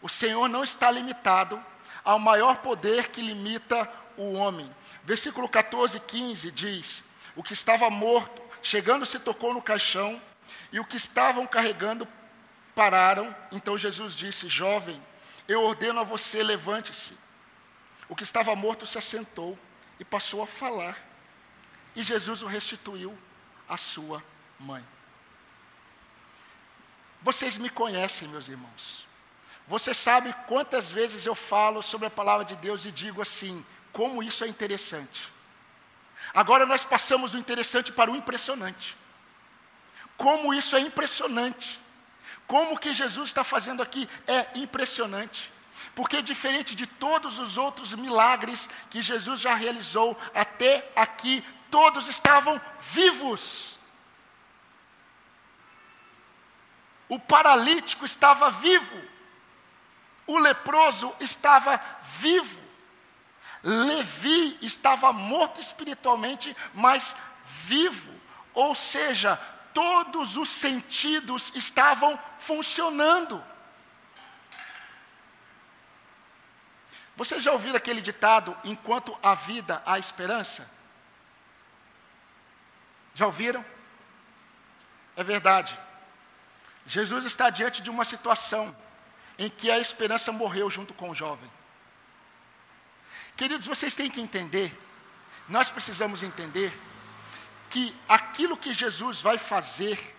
O 0.04 0.08
Senhor 0.10 0.48
não 0.48 0.62
está 0.62 0.90
limitado 0.90 1.64
ao 2.04 2.18
maior 2.18 2.58
poder 2.58 3.08
que 3.08 3.22
limita 3.22 3.90
o 4.18 4.34
homem. 4.34 4.70
Versículo 5.02 5.48
14, 5.48 5.98
15 5.98 6.50
diz: 6.50 7.04
O 7.34 7.42
que 7.42 7.54
estava 7.54 7.88
morto, 7.88 8.42
chegando, 8.62 9.06
se 9.06 9.18
tocou 9.18 9.54
no 9.54 9.62
caixão, 9.62 10.20
e 10.70 10.78
o 10.78 10.84
que 10.84 10.98
estavam 10.98 11.46
carregando 11.46 12.06
pararam. 12.74 13.34
Então 13.50 13.78
Jesus 13.78 14.14
disse: 14.14 14.46
Jovem, 14.46 15.02
eu 15.48 15.62
ordeno 15.62 16.00
a 16.00 16.04
você, 16.04 16.42
levante-se. 16.42 17.16
O 18.06 18.14
que 18.14 18.24
estava 18.24 18.54
morto 18.54 18.84
se 18.84 18.98
assentou 18.98 19.58
e 19.98 20.04
passou 20.04 20.42
a 20.42 20.46
falar. 20.46 20.98
E 21.96 22.02
Jesus 22.02 22.42
o 22.42 22.46
restituiu 22.46 23.16
à 23.66 23.78
sua 23.78 24.22
mãe. 24.60 24.84
Vocês 27.22 27.56
me 27.56 27.70
conhecem, 27.70 28.28
meus 28.28 28.48
irmãos. 28.48 29.03
Você 29.66 29.94
sabe 29.94 30.34
quantas 30.46 30.90
vezes 30.90 31.24
eu 31.24 31.34
falo 31.34 31.82
sobre 31.82 32.06
a 32.06 32.10
palavra 32.10 32.44
de 32.44 32.56
Deus 32.56 32.84
e 32.84 32.92
digo 32.92 33.22
assim, 33.22 33.64
como 33.92 34.22
isso 34.22 34.44
é 34.44 34.48
interessante. 34.48 35.32
Agora 36.34 36.66
nós 36.66 36.84
passamos 36.84 37.32
do 37.32 37.38
interessante 37.38 37.92
para 37.92 38.10
o 38.10 38.16
impressionante. 38.16 38.96
Como 40.16 40.52
isso 40.52 40.76
é 40.76 40.80
impressionante. 40.80 41.80
Como 42.46 42.78
que 42.78 42.92
Jesus 42.92 43.28
está 43.30 43.42
fazendo 43.42 43.82
aqui 43.82 44.08
é 44.26 44.46
impressionante. 44.58 45.52
Porque 45.94 46.20
diferente 46.20 46.74
de 46.74 46.86
todos 46.86 47.38
os 47.38 47.56
outros 47.56 47.94
milagres 47.94 48.68
que 48.90 49.00
Jesus 49.00 49.40
já 49.40 49.54
realizou 49.54 50.18
até 50.34 50.90
aqui, 50.94 51.44
todos 51.70 52.06
estavam 52.08 52.60
vivos. 52.80 53.78
O 57.08 57.18
paralítico 57.18 58.04
estava 58.04 58.50
vivo. 58.50 59.13
O 60.26 60.38
leproso 60.38 61.14
estava 61.20 61.80
vivo. 62.02 62.62
Levi 63.62 64.58
estava 64.60 65.12
morto 65.12 65.60
espiritualmente, 65.60 66.56
mas 66.74 67.16
vivo. 67.44 68.12
Ou 68.52 68.74
seja, 68.74 69.36
todos 69.72 70.36
os 70.36 70.48
sentidos 70.48 71.50
estavam 71.54 72.18
funcionando. 72.38 73.42
Vocês 77.16 77.42
já 77.42 77.52
ouviram 77.52 77.76
aquele 77.76 78.00
ditado: 78.00 78.56
enquanto 78.64 79.16
há 79.22 79.34
vida, 79.34 79.82
há 79.86 79.98
esperança? 79.98 80.70
Já 83.14 83.26
ouviram? 83.26 83.64
É 85.16 85.22
verdade. 85.22 85.78
Jesus 86.86 87.24
está 87.24 87.48
diante 87.50 87.80
de 87.80 87.88
uma 87.88 88.04
situação 88.04 88.76
em 89.38 89.48
que 89.48 89.70
a 89.70 89.78
esperança 89.78 90.32
morreu 90.32 90.70
junto 90.70 90.94
com 90.94 91.10
o 91.10 91.14
jovem. 91.14 91.50
Queridos, 93.36 93.66
vocês 93.66 93.94
têm 93.94 94.10
que 94.10 94.20
entender, 94.20 94.72
nós 95.48 95.68
precisamos 95.68 96.22
entender, 96.22 96.72
que 97.70 97.94
aquilo 98.08 98.56
que 98.56 98.72
Jesus 98.72 99.20
vai 99.20 99.36
fazer 99.36 100.16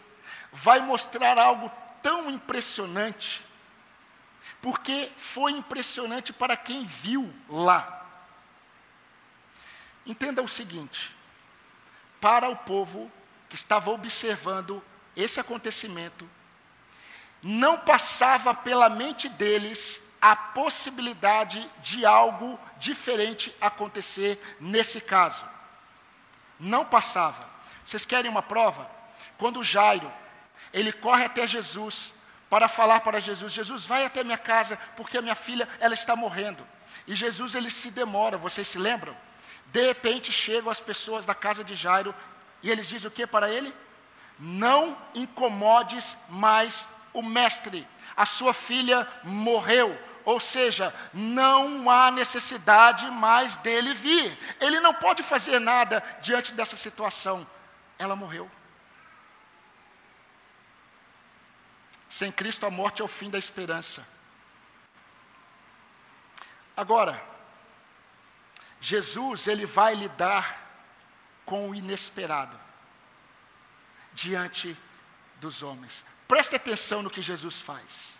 vai 0.51 0.80
mostrar 0.82 1.38
algo 1.38 1.71
tão 2.01 2.30
impressionante, 2.30 3.43
porque 4.62 5.12
foi 5.15 5.54
impressionante 5.54 6.34
para 6.34 6.58
quem 6.58 6.86
viu 6.86 7.34
lá. 7.47 8.06
Entenda 10.06 10.41
o 10.41 10.47
seguinte: 10.47 11.15
para 12.19 12.49
o 12.49 12.56
povo 12.56 13.12
que 13.47 13.56
estava 13.56 13.89
observando 13.91 14.84
esse 15.15 15.39
acontecimento, 15.39 16.30
não 17.47 17.77
passava 17.77 18.55
pela 18.55 18.89
mente 18.89 19.29
deles 19.29 20.01
a 20.19 20.36
possibilidade 20.36 21.69
de 21.84 22.03
algo 22.03 22.60
diferente 22.79 23.55
acontecer 23.62 24.58
nesse 24.60 24.99
caso. 24.99 25.45
Não 26.60 26.84
passava. 26.84 27.47
Vocês 27.86 28.03
querem 28.03 28.31
uma 28.31 28.41
prova? 28.41 28.89
Quando 29.38 29.63
Jairo, 29.63 30.12
ele 30.73 30.91
corre 30.91 31.25
até 31.25 31.45
Jesus 31.45 32.12
para 32.49 32.67
falar 32.67 33.01
para 33.01 33.19
Jesus: 33.19 33.53
Jesus, 33.53 33.86
vai 33.86 34.05
até 34.05 34.23
minha 34.23 34.39
casa, 34.39 34.75
porque 34.97 35.15
a 35.15 35.21
minha 35.21 35.36
filha 35.36 35.69
ela 35.79 35.93
está 35.93 36.15
morrendo. 36.15 36.67
E 37.05 37.13
Jesus 37.13 37.53
ele 37.53 37.69
se 37.69 37.91
demora, 37.91 38.39
vocês 38.39 38.67
se 38.67 38.79
lembram? 38.79 39.15
De 39.67 39.86
repente 39.86 40.31
chegam 40.31 40.71
as 40.71 40.79
pessoas 40.79 41.27
da 41.27 41.36
casa 41.36 41.63
de 41.63 41.75
Jairo 41.75 42.15
e 42.63 42.71
eles 42.71 42.88
dizem 42.88 43.08
o 43.08 43.12
que 43.12 43.27
para 43.27 43.51
ele? 43.51 43.71
Não 44.39 44.97
incomodes 45.13 46.17
mais 46.27 46.88
o 47.15 47.23
mestre, 47.23 47.88
a 48.15 48.25
sua 48.25 48.54
filha 48.54 49.08
morreu. 49.23 49.97
Ou 50.25 50.39
seja, 50.39 50.93
não 51.13 51.89
há 51.89 52.12
necessidade 52.12 53.06
mais 53.12 53.58
dele 53.58 53.93
vir. 53.93 54.38
Ele 54.60 54.80
não 54.80 54.93
pode 54.93 55.23
fazer 55.23 55.60
nada 55.60 56.04
diante 56.21 56.51
dessa 56.51 56.75
situação. 56.75 57.47
Ela 57.97 58.15
morreu. 58.15 58.49
Sem 62.10 62.32
Cristo, 62.32 62.65
a 62.65 62.71
morte 62.71 63.01
é 63.01 63.06
o 63.06 63.08
fim 63.08 63.30
da 63.30 63.38
esperança. 63.38 64.08
Agora, 66.75 67.21
Jesus, 68.82 69.47
ele 69.47 69.65
vai 69.65 69.93
lidar 69.95 70.60
com 71.45 71.69
o 71.69 71.75
inesperado 71.75 72.60
diante 74.13 74.75
dos 75.39 75.62
homens. 75.62 76.04
Preste 76.27 76.55
atenção 76.55 77.01
no 77.01 77.09
que 77.09 77.21
Jesus 77.21 77.59
faz. 77.59 78.19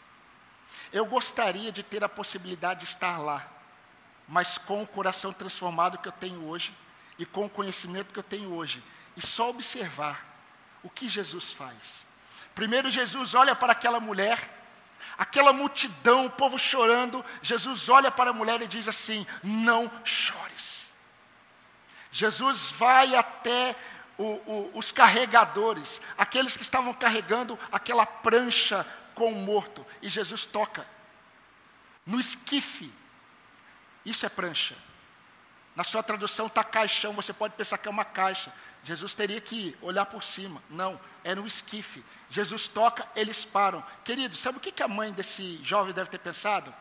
Eu 0.94 1.06
gostaria 1.06 1.72
de 1.72 1.84
ter 1.84 2.04
a 2.04 2.10
possibilidade 2.10 2.82
de 2.82 2.86
estar 2.86 3.18
lá, 3.18 3.46
mas 4.28 4.58
com 4.58 4.84
o 4.84 4.88
coração 4.88 5.34
transformado 5.34 5.98
que 5.98 6.08
eu 6.08 6.12
tenho 6.12 6.48
hoje 6.48 6.76
e 7.18 7.26
com 7.26 7.46
o 7.46 7.50
conhecimento 7.50 8.14
que 8.14 8.20
eu 8.20 8.24
tenho 8.24 8.54
hoje, 8.54 8.84
e 9.16 9.26
só 9.26 9.50
observar 9.50 10.26
o 10.84 10.90
que 10.90 11.08
Jesus 11.08 11.52
faz. 11.52 12.06
Primeiro, 12.54 12.92
Jesus 12.92 13.34
olha 13.34 13.56
para 13.56 13.72
aquela 13.72 14.00
mulher, 14.00 14.50
aquela 15.18 15.52
multidão, 15.52 16.26
o 16.26 16.30
povo 16.30 16.60
chorando. 16.60 17.24
Jesus 17.42 17.90
olha 17.90 18.12
para 18.12 18.30
a 18.30 18.34
mulher 18.34 18.62
e 18.62 18.68
diz 18.68 18.88
assim: 18.88 19.26
Não 19.44 19.92
chores. 20.04 20.92
Jesus 22.12 22.72
vai 22.72 23.16
até 23.16 23.76
o, 24.18 24.24
o, 24.24 24.72
os 24.76 24.92
carregadores, 24.92 26.02
aqueles 26.18 26.56
que 26.56 26.64
estavam 26.64 26.94
carregando 26.94 27.58
aquela 27.72 28.06
prancha 28.06 28.86
com 29.14 29.32
o 29.32 29.36
morto, 29.36 29.86
e 30.02 30.10
Jesus 30.10 30.46
toca 30.46 30.86
no 32.06 32.20
esquife. 32.20 32.94
Isso 34.06 34.26
é 34.26 34.30
prancha. 34.30 34.76
Na 35.76 35.84
sua 35.84 36.04
tradução 36.04 36.46
está 36.46 36.64
caixão, 36.64 37.14
você 37.14 37.34
pode 37.34 37.56
pensar 37.56 37.78
que 37.78 37.88
é 37.88 37.92
uma 37.92 38.06
caixa. 38.06 38.54
Jesus 38.84 39.14
teria 39.14 39.42
que 39.42 39.76
olhar 39.82 40.06
por 40.06 40.24
cima. 40.24 40.62
Não, 40.70 41.00
é 41.24 41.34
no 41.34 41.46
esquife. 41.46 42.06
Jesus 42.30 42.68
toca, 42.68 43.06
eles 43.16 43.44
param. 43.44 43.84
Querido, 44.04 44.36
sabe 44.36 44.58
o 44.58 44.62
que, 44.62 44.72
que 44.72 44.84
a 44.84 44.88
mãe 44.88 45.12
desse 45.12 45.62
jovem 45.64 45.94
deve 45.94 46.10
ter 46.10 46.20
pensado? 46.20 46.74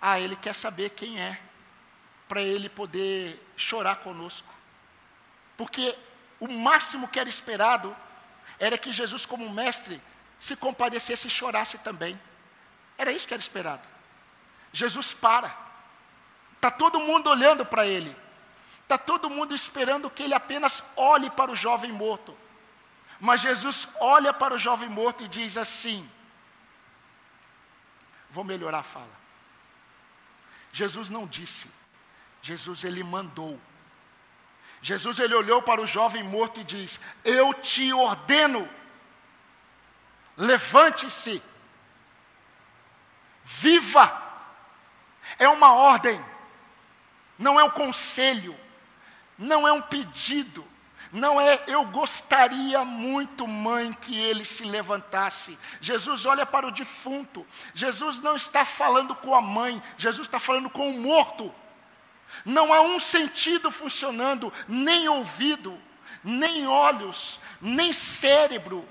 Ah, 0.00 0.20
ele 0.20 0.36
quer 0.36 0.54
saber 0.54 0.90
quem 0.90 1.20
é, 1.20 1.40
para 2.28 2.42
ele 2.42 2.68
poder 2.68 3.40
chorar 3.56 3.96
conosco. 3.96 4.52
Porque 5.56 5.96
o 6.40 6.48
máximo 6.48 7.08
que 7.08 7.20
era 7.20 7.28
esperado 7.28 7.94
era 8.58 8.78
que 8.78 8.92
Jesus, 8.92 9.26
como 9.26 9.48
mestre, 9.50 10.00
se 10.38 10.56
compadecesse 10.56 11.26
e 11.26 11.30
chorasse 11.30 11.78
também. 11.78 12.20
Era 12.96 13.12
isso 13.12 13.26
que 13.26 13.34
era 13.34 13.40
esperado. 13.40 13.86
Jesus 14.72 15.12
para. 15.12 15.56
Está 16.54 16.70
todo 16.70 17.00
mundo 17.00 17.30
olhando 17.30 17.64
para 17.64 17.86
ele. 17.86 18.14
Está 18.82 18.98
todo 18.98 19.30
mundo 19.30 19.54
esperando 19.54 20.10
que 20.10 20.22
ele 20.22 20.34
apenas 20.34 20.82
olhe 20.96 21.30
para 21.30 21.50
o 21.50 21.56
jovem 21.56 21.90
morto. 21.90 22.36
Mas 23.20 23.40
Jesus 23.40 23.88
olha 24.00 24.32
para 24.32 24.54
o 24.54 24.58
jovem 24.58 24.88
morto 24.88 25.24
e 25.24 25.28
diz 25.28 25.56
assim: 25.56 26.08
Vou 28.30 28.44
melhorar 28.44 28.80
a 28.80 28.82
fala. 28.82 29.24
Jesus 30.72 31.08
não 31.08 31.26
disse, 31.26 31.70
Jesus 32.42 32.82
ele 32.82 33.02
mandou. 33.04 33.60
Jesus 34.84 35.18
ele 35.18 35.34
olhou 35.34 35.62
para 35.62 35.80
o 35.80 35.86
jovem 35.86 36.22
morto 36.22 36.60
e 36.60 36.64
diz: 36.64 37.00
Eu 37.24 37.54
te 37.54 37.90
ordeno, 37.94 38.68
levante-se, 40.36 41.42
viva. 43.42 44.22
É 45.38 45.48
uma 45.48 45.72
ordem, 45.72 46.22
não 47.38 47.58
é 47.58 47.64
um 47.64 47.70
conselho, 47.70 48.54
não 49.38 49.66
é 49.66 49.72
um 49.72 49.80
pedido, 49.80 50.62
não 51.10 51.40
é 51.40 51.64
eu 51.66 51.86
gostaria 51.86 52.84
muito, 52.84 53.48
mãe, 53.48 53.90
que 53.90 54.14
ele 54.14 54.44
se 54.44 54.64
levantasse. 54.64 55.58
Jesus 55.80 56.26
olha 56.26 56.44
para 56.44 56.66
o 56.66 56.70
defunto. 56.70 57.46
Jesus 57.72 58.18
não 58.18 58.36
está 58.36 58.66
falando 58.66 59.14
com 59.14 59.34
a 59.34 59.40
mãe, 59.40 59.82
Jesus 59.96 60.28
está 60.28 60.38
falando 60.38 60.68
com 60.68 60.90
o 60.90 61.00
morto. 61.00 61.50
Não 62.44 62.72
há 62.72 62.80
um 62.80 62.98
sentido 62.98 63.70
funcionando, 63.70 64.52
nem 64.66 65.08
ouvido, 65.08 65.80
nem 66.22 66.66
olhos, 66.66 67.38
nem 67.60 67.92
cérebro. 67.92 68.88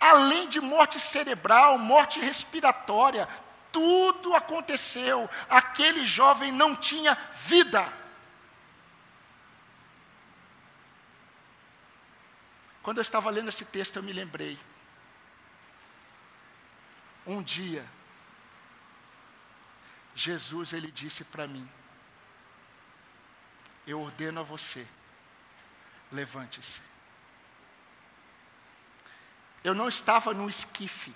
Além 0.00 0.48
de 0.48 0.60
morte 0.60 1.00
cerebral, 1.00 1.78
morte 1.78 2.20
respiratória, 2.20 3.28
tudo 3.72 4.34
aconteceu. 4.34 5.28
Aquele 5.48 6.06
jovem 6.06 6.52
não 6.52 6.74
tinha 6.74 7.16
vida. 7.32 7.92
Quando 12.82 12.98
eu 12.98 13.02
estava 13.02 13.30
lendo 13.30 13.48
esse 13.48 13.64
texto, 13.64 13.96
eu 13.96 14.02
me 14.02 14.12
lembrei. 14.12 14.56
Um 17.26 17.42
dia, 17.42 17.84
Jesus 20.14 20.72
ele 20.72 20.92
disse 20.92 21.24
para 21.24 21.48
mim: 21.48 21.68
Eu 23.86 24.00
ordeno 24.00 24.40
a 24.40 24.42
você, 24.42 24.86
levante-se. 26.10 26.80
Eu 29.62 29.74
não 29.74 29.88
estava 29.88 30.32
no 30.32 30.48
esquife, 30.48 31.14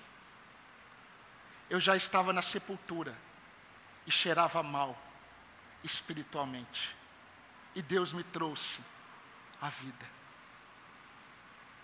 eu 1.69 1.79
já 1.79 1.95
estava 1.95 2.33
na 2.33 2.41
sepultura 2.41 3.17
e 4.05 4.11
cheirava 4.11 4.61
mal 4.61 4.97
espiritualmente. 5.83 6.95
E 7.73 7.81
Deus 7.81 8.11
me 8.11 8.23
trouxe 8.23 8.81
a 9.61 9.69
vida 9.69 10.21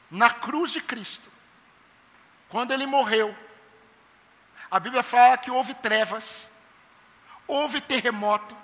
na 0.09 0.29
cruz 0.29 0.71
de 0.71 0.81
Cristo, 0.81 1.29
quando 2.49 2.71
ele 2.71 2.85
morreu, 2.85 3.37
a 4.71 4.79
Bíblia 4.79 5.03
fala 5.03 5.37
que 5.37 5.51
houve 5.51 5.73
trevas, 5.75 6.49
houve 7.45 7.81
terremoto, 7.81 8.55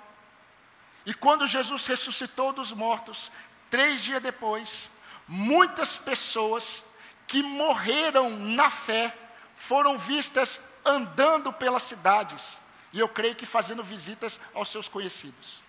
e 1.06 1.12
quando 1.12 1.46
Jesus 1.46 1.86
ressuscitou 1.86 2.52
dos 2.52 2.72
mortos, 2.72 3.30
três 3.70 4.02
dias 4.02 4.22
depois, 4.22 4.90
muitas 5.28 5.96
pessoas 5.96 6.84
que 7.26 7.42
morreram 7.42 8.30
na 8.30 8.70
fé 8.70 9.16
foram 9.54 9.98
vistas 9.98 10.60
andando 10.84 11.52
pelas 11.52 11.82
cidades, 11.82 12.60
e 12.92 12.98
eu 12.98 13.08
creio 13.08 13.34
que 13.34 13.46
fazendo 13.46 13.82
visitas 13.82 14.40
aos 14.54 14.68
seus 14.68 14.88
conhecidos. 14.88 15.62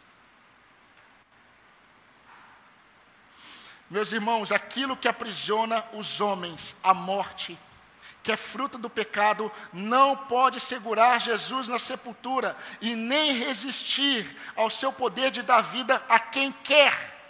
Meus 3.90 4.12
irmãos, 4.12 4.52
aquilo 4.52 4.98
que 4.98 5.08
aprisiona 5.08 5.86
os 5.94 6.20
homens, 6.20 6.76
a 6.84 6.94
morte, 6.94 7.58
que 8.26 8.32
é 8.32 8.36
fruto 8.36 8.80
do 8.80 8.90
pecado, 8.90 9.52
não 9.72 10.18
pode 10.18 10.60
segurar 10.60 11.22
Jesus 11.22 11.68
na 11.68 11.78
sepultura 11.78 12.58
e 12.82 12.96
nem 12.96 13.34
resistir 13.34 14.36
ao 14.56 14.68
seu 14.68 14.92
poder 14.92 15.30
de 15.30 15.44
dar 15.44 15.62
vida 15.62 16.04
a 16.10 16.18
quem 16.18 16.52
quer. 16.52 17.22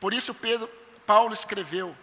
Por 0.00 0.12
isso 0.12 0.34
Pedro, 0.34 0.68
Paulo 1.06 1.32
escreveu: 1.32 1.96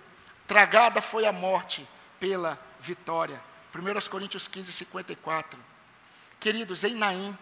tragada 0.48 1.02
foi 1.02 1.26
a 1.26 1.34
morte 1.34 1.86
pela 2.18 2.58
vitória. 2.80 3.42
1 3.76 4.10
Coríntios 4.10 4.48
15, 4.48 4.72
54. 4.72 5.60
Queridos, 6.40 6.86
em 6.86 6.96
Naim, 6.96 7.38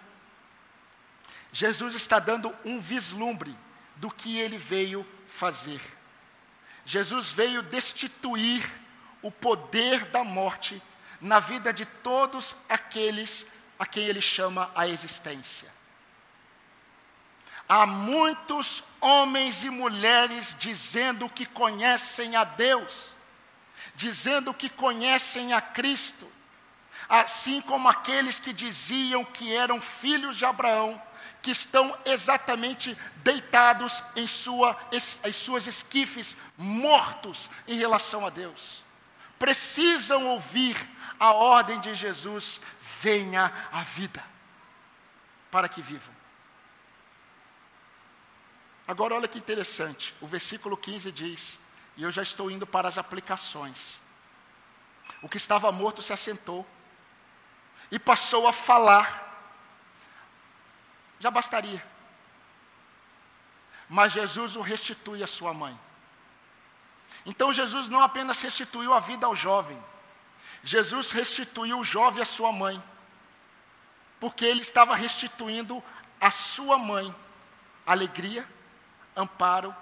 Jesus 1.52 1.94
está 1.94 2.18
dando 2.18 2.52
um 2.66 2.82
vislumbre 2.82 3.56
do 3.98 4.10
que 4.10 4.40
ele 4.40 4.58
veio 4.58 5.06
fazer. 5.28 5.80
Jesus 6.86 7.32
veio 7.32 7.64
destituir 7.64 8.64
o 9.22 9.32
poder 9.32 10.06
da 10.06 10.24
morte 10.24 10.82
na 11.20 11.40
vida 11.40 11.74
de 11.74 11.86
todos 11.86 12.56
aqueles 12.70 13.48
a 13.80 13.86
quem 13.86 14.06
ele 14.06 14.22
chama 14.22 14.72
a 14.76 14.88
existência. 14.88 15.74
Há 17.68 17.88
muitos 17.88 18.84
homens 19.02 19.64
e 19.64 19.70
mulheres 19.72 20.56
dizendo 20.60 21.28
que 21.28 21.48
conhecem 21.48 22.36
a 22.36 22.44
Deus, 22.44 23.08
dizendo 23.96 24.54
que 24.54 24.70
conhecem 24.70 25.54
a 25.54 25.60
Cristo, 25.60 26.32
assim 27.10 27.60
como 27.62 27.90
aqueles 27.90 28.40
que 28.40 28.54
diziam 28.54 29.26
que 29.26 29.54
eram 29.54 29.82
filhos 29.82 30.38
de 30.38 30.46
Abraão, 30.46 31.02
que 31.46 31.52
estão 31.52 31.96
exatamente 32.06 32.98
deitados 33.18 34.04
em, 34.16 34.26
sua, 34.26 34.76
em 35.24 35.32
suas 35.32 35.68
esquifes, 35.68 36.36
mortos 36.58 37.48
em 37.68 37.78
relação 37.78 38.26
a 38.26 38.32
Deus. 38.32 38.84
Precisam 39.38 40.26
ouvir 40.26 40.76
a 41.20 41.34
ordem 41.34 41.80
de 41.80 41.94
Jesus: 41.94 42.60
venha 43.00 43.54
a 43.72 43.82
vida, 43.84 44.26
para 45.52 45.70
que 45.70 45.84
vivam. 45.84 46.16
Agora, 48.88 49.14
olha 49.14 49.28
que 49.28 49.38
interessante, 49.38 50.16
o 50.20 50.26
versículo 50.26 50.76
15 50.76 51.12
diz, 51.12 51.60
e 51.96 52.02
eu 52.02 52.10
já 52.10 52.24
estou 52.24 52.50
indo 52.50 52.66
para 52.66 52.88
as 52.88 52.98
aplicações. 52.98 54.02
O 55.22 55.30
que 55.30 55.38
estava 55.38 55.72
morto 55.72 56.02
se 56.02 56.12
assentou 56.12 56.66
e 57.92 58.00
passou 58.00 58.48
a 58.48 58.52
falar 58.52 59.25
já 61.20 61.32
bastaria. 61.32 61.86
Mas 63.88 64.14
Jesus 64.14 64.56
o 64.56 64.62
restitui 64.62 65.24
à 65.24 65.28
sua 65.28 65.54
mãe. 65.54 65.80
Então 67.26 67.54
Jesus 67.54 67.88
não 67.88 68.02
apenas 68.02 68.42
restituiu 68.42 68.94
a 68.94 69.00
vida 69.00 69.26
ao 69.26 69.36
jovem, 69.36 69.82
Jesus 70.64 71.12
restituiu 71.12 71.80
o 71.80 71.84
jovem 71.84 72.22
à 72.22 72.26
sua 72.26 72.52
mãe, 72.52 72.82
porque 74.20 74.46
ele 74.46 74.62
estava 74.62 74.96
restituindo 74.96 75.84
à 76.20 76.32
sua 76.32 76.78
mãe 76.78 77.14
alegria, 77.86 78.48
amparo, 79.16 79.76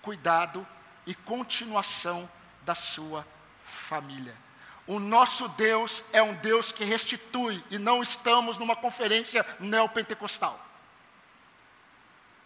cuidado 0.00 0.66
e 1.06 1.14
continuação 1.14 2.28
da 2.62 2.74
sua 2.74 3.26
família. 3.64 4.43
O 4.86 4.98
nosso 4.98 5.48
Deus 5.48 6.04
é 6.12 6.22
um 6.22 6.34
Deus 6.34 6.70
que 6.70 6.84
restitui 6.84 7.62
e 7.70 7.78
não 7.78 8.02
estamos 8.02 8.58
numa 8.58 8.76
conferência 8.76 9.44
neopentecostal. 9.58 10.60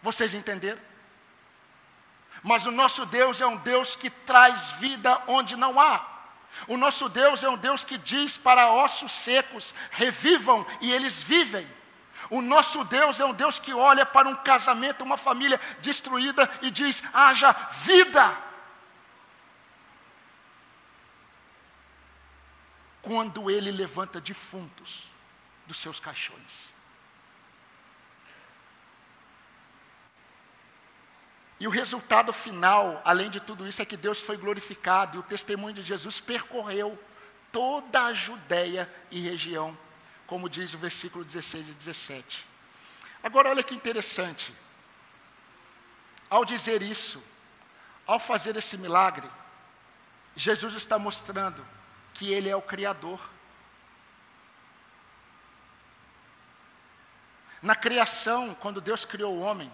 Vocês 0.01 0.33
entenderam? 0.33 0.79
Mas 2.41 2.65
o 2.65 2.71
nosso 2.71 3.05
Deus 3.05 3.41
é 3.41 3.45
um 3.45 3.57
Deus 3.57 3.95
que 3.95 4.09
traz 4.09 4.71
vida 4.73 5.21
onde 5.27 5.57
não 5.57 5.79
há. 5.79 6.05
O 6.67 6.77
nosso 6.77 7.09
Deus 7.09 7.43
é 7.43 7.49
um 7.49 7.57
Deus 7.57 7.83
que 7.83 7.97
diz 7.97 8.37
para 8.37 8.71
ossos 8.71 9.11
secos: 9.11 9.73
revivam 9.91 10.65
e 10.79 10.91
eles 10.91 11.21
vivem. 11.21 11.67
O 12.29 12.41
nosso 12.41 12.83
Deus 12.85 13.19
é 13.19 13.25
um 13.25 13.33
Deus 13.33 13.59
que 13.59 13.73
olha 13.73 14.05
para 14.05 14.27
um 14.29 14.35
casamento, 14.35 15.03
uma 15.03 15.17
família 15.17 15.59
destruída 15.81 16.49
e 16.61 16.71
diz: 16.71 17.03
haja 17.13 17.51
vida. 17.71 18.48
Quando 23.01 23.49
ele 23.49 23.71
levanta 23.71 24.19
defuntos 24.19 25.09
dos 25.65 25.77
seus 25.77 25.99
caixões. 25.99 26.73
E 31.59 31.67
o 31.67 31.71
resultado 31.71 32.31
final, 32.31 33.01
além 33.03 33.29
de 33.29 33.39
tudo 33.39 33.67
isso, 33.67 33.81
é 33.81 33.85
que 33.85 33.97
Deus 33.97 34.21
foi 34.21 34.37
glorificado 34.37 35.17
e 35.17 35.19
o 35.19 35.23
testemunho 35.23 35.73
de 35.73 35.81
Jesus 35.81 36.19
percorreu 36.19 36.97
toda 37.51 38.05
a 38.05 38.13
Judéia 38.13 38.89
e 39.11 39.19
região 39.19 39.77
como 40.29 40.47
diz 40.47 40.75
o 40.75 40.77
versículo 40.77 41.25
16 41.25 41.69
e 41.69 41.73
17. 41.73 42.45
Agora, 43.23 43.49
olha 43.49 43.63
que 43.63 43.73
interessante. 43.73 44.53
Ao 46.29 46.45
dizer 46.45 46.83
isso, 46.83 47.21
ao 48.05 48.19
fazer 48.19 48.55
esse 48.55 48.77
milagre, 48.77 49.27
Jesus 50.35 50.75
está 50.75 50.99
mostrando 50.99 51.65
que 52.13 52.31
Ele 52.31 52.49
é 52.49 52.55
o 52.55 52.61
Criador. 52.61 53.19
Na 57.61 57.75
criação, 57.75 58.55
quando 58.55 58.79
Deus 58.79 59.03
criou 59.03 59.35
o 59.35 59.41
homem, 59.41 59.71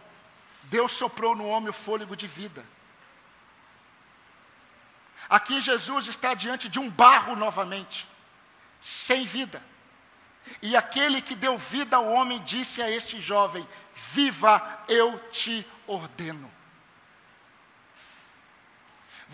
Deus 0.63 0.91
soprou 0.91 1.35
no 1.35 1.47
homem 1.47 1.69
o 1.69 1.73
fôlego 1.73 2.15
de 2.15 2.27
vida. 2.27 2.65
Aqui 5.29 5.59
Jesus 5.61 6.07
está 6.07 6.33
diante 6.33 6.69
de 6.69 6.79
um 6.79 6.89
barro 6.89 7.35
novamente, 7.35 8.07
sem 8.79 9.25
vida. 9.25 9.61
E 10.61 10.75
aquele 10.75 11.21
que 11.21 11.35
deu 11.35 11.57
vida 11.57 11.97
ao 11.97 12.07
homem 12.07 12.41
disse 12.43 12.81
a 12.81 12.89
este 12.89 13.19
jovem: 13.19 13.67
Viva, 13.93 14.83
eu 14.87 15.17
te 15.29 15.65
ordeno. 15.87 16.54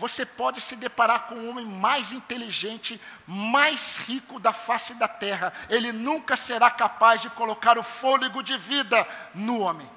Você 0.02 0.26
pode 0.26 0.60
se 0.60 0.74
deparar 0.74 1.28
com 1.28 1.36
o 1.36 1.48
homem 1.48 1.64
mais 1.64 2.10
inteligente, 2.10 3.00
mais 3.24 3.98
rico 3.98 4.40
da 4.40 4.52
face 4.52 4.94
da 4.94 5.06
terra. 5.06 5.52
Ele 5.68 5.92
nunca 5.92 6.34
será 6.34 6.68
capaz 6.68 7.22
de 7.22 7.30
colocar 7.30 7.78
o 7.78 7.84
fôlego 7.84 8.42
de 8.42 8.58
vida 8.58 9.06
no 9.32 9.60
homem. 9.60 9.88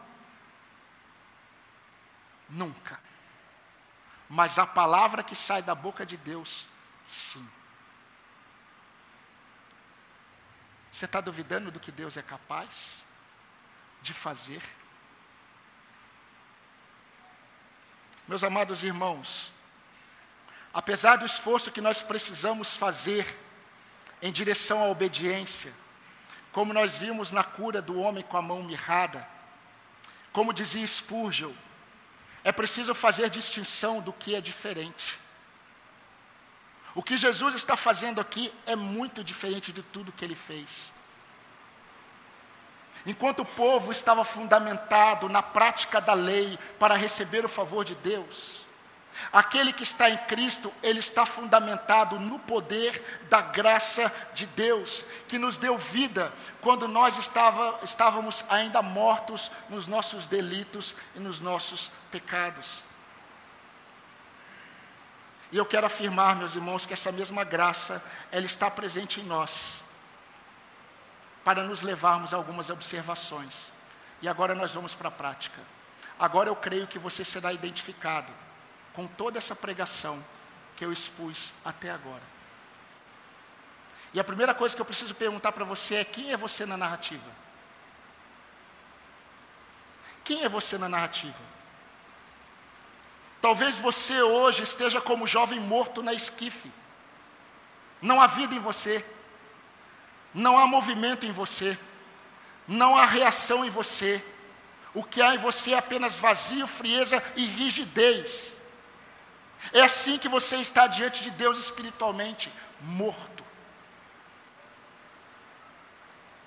Nunca. 2.47 2.99
Mas 4.29 4.59
a 4.59 4.67
palavra 4.67 5.23
que 5.23 5.35
sai 5.35 5.63
da 5.63 5.73
boca 5.73 6.05
de 6.05 6.17
Deus, 6.17 6.67
sim. 7.07 7.49
Você 10.91 11.05
está 11.05 11.19
duvidando 11.19 11.71
do 11.71 11.79
que 11.79 11.91
Deus 11.91 12.15
é 12.15 12.21
capaz 12.21 13.03
de 14.03 14.13
fazer? 14.13 14.61
Meus 18.27 18.43
amados 18.43 18.83
irmãos, 18.83 19.54
apesar 20.75 21.15
do 21.15 21.25
esforço 21.25 21.71
que 21.71 21.79
nós 21.79 22.01
precisamos 22.01 22.75
fazer 22.75 23.25
em 24.21 24.29
direção 24.29 24.83
à 24.83 24.87
obediência, 24.87 25.73
como 26.51 26.73
nós 26.73 26.97
vimos 26.97 27.31
na 27.31 27.45
cura 27.45 27.81
do 27.81 27.97
homem 27.97 28.21
com 28.21 28.35
a 28.35 28.41
mão 28.41 28.61
mirrada, 28.61 29.25
como 30.33 30.51
dizia 30.51 30.85
Spurgeon, 30.85 31.53
é 32.43 32.51
preciso 32.51 32.93
fazer 32.93 33.29
distinção 33.29 34.01
do 34.01 34.11
que 34.11 34.35
é 34.35 34.41
diferente. 34.41 35.17
O 36.93 37.01
que 37.01 37.15
Jesus 37.15 37.55
está 37.55 37.77
fazendo 37.77 38.19
aqui 38.19 38.53
é 38.65 38.75
muito 38.75 39.23
diferente 39.23 39.71
de 39.71 39.81
tudo 39.81 40.11
que 40.11 40.25
ele 40.25 40.35
fez. 40.35 40.91
Enquanto 43.05 43.39
o 43.43 43.45
povo 43.45 43.93
estava 43.93 44.25
fundamentado 44.25 45.29
na 45.29 45.41
prática 45.41 46.01
da 46.01 46.13
lei 46.13 46.59
para 46.77 46.95
receber 46.95 47.45
o 47.45 47.49
favor 47.49 47.85
de 47.85 47.95
Deus, 47.95 48.64
aquele 49.31 49.71
que 49.71 49.83
está 49.83 50.09
em 50.09 50.17
Cristo, 50.17 50.73
ele 50.83 50.99
está 50.99 51.25
fundamentado 51.25 52.19
no 52.19 52.39
poder 52.39 53.23
da 53.29 53.41
graça 53.41 54.11
de 54.33 54.45
Deus, 54.45 55.03
que 55.27 55.37
nos 55.37 55.57
deu 55.57 55.77
vida 55.77 56.31
quando 56.61 56.87
nós 56.87 57.17
estava, 57.17 57.79
estávamos 57.83 58.43
ainda 58.49 58.81
mortos 58.81 59.51
nos 59.69 59.87
nossos 59.87 60.27
delitos 60.27 60.95
e 61.15 61.19
nos 61.19 61.39
nossos 61.39 61.89
pecados. 62.11 62.83
E 65.51 65.57
eu 65.57 65.65
quero 65.65 65.85
afirmar, 65.85 66.35
meus 66.35 66.55
irmãos, 66.55 66.85
que 66.85 66.93
essa 66.93 67.11
mesma 67.11 67.43
graça, 67.43 68.03
ela 68.31 68.45
está 68.45 68.69
presente 68.69 69.21
em 69.21 69.23
nós, 69.23 69.83
para 71.43 71.63
nos 71.63 71.81
levarmos 71.81 72.33
a 72.33 72.37
algumas 72.37 72.69
observações. 72.69 73.71
E 74.21 74.27
agora 74.27 74.55
nós 74.55 74.73
vamos 74.73 74.95
para 74.95 75.09
a 75.09 75.11
prática. 75.11 75.61
Agora 76.17 76.49
eu 76.49 76.55
creio 76.55 76.87
que 76.87 76.97
você 76.97 77.23
será 77.23 77.53
identificado 77.53 78.44
com 78.95 79.05
toda 79.05 79.37
essa 79.37 79.55
pregação 79.55 80.23
que 80.75 80.85
eu 80.85 80.91
expus 80.91 81.53
até 81.63 81.91
agora. 81.91 82.23
E 84.13 84.19
a 84.19 84.23
primeira 84.23 84.53
coisa 84.53 84.75
que 84.75 84.81
eu 84.81 84.85
preciso 84.85 85.13
perguntar 85.13 85.51
para 85.51 85.65
você 85.65 85.95
é: 85.95 86.03
quem 86.05 86.31
é 86.31 86.37
você 86.37 86.65
na 86.65 86.77
narrativa? 86.77 87.29
Quem 90.23 90.43
é 90.43 90.49
você 90.49 90.77
na 90.77 90.87
narrativa? 90.87 91.55
Talvez 93.41 93.77
você 93.77 94.21
hoje 94.21 94.63
esteja 94.63 94.99
como 94.99 95.27
jovem 95.27 95.59
morto 95.59 96.01
na 96.01 96.13
esquife. 96.13 96.71
Não 98.01 98.19
há 98.21 98.27
vida 98.27 98.55
em 98.55 98.59
você, 98.59 99.05
não 100.33 100.57
há 100.57 100.65
movimento 100.65 101.25
em 101.25 101.31
você, 101.31 101.77
não 102.67 102.97
há 102.97 103.05
reação 103.05 103.63
em 103.65 103.69
você. 103.69 104.23
O 104.93 105.03
que 105.03 105.21
há 105.21 105.35
em 105.35 105.37
você 105.37 105.73
é 105.73 105.77
apenas 105.77 106.17
vazio, 106.17 106.65
frieza 106.65 107.21
e 107.35 107.45
rigidez. 107.45 108.54
É 109.73 109.81
assim 109.81 110.17
que 110.17 110.27
você 110.27 110.57
está 110.57 110.87
diante 110.87 111.23
de 111.23 111.31
Deus 111.31 111.57
espiritualmente, 111.57 112.51
morto. 112.81 113.43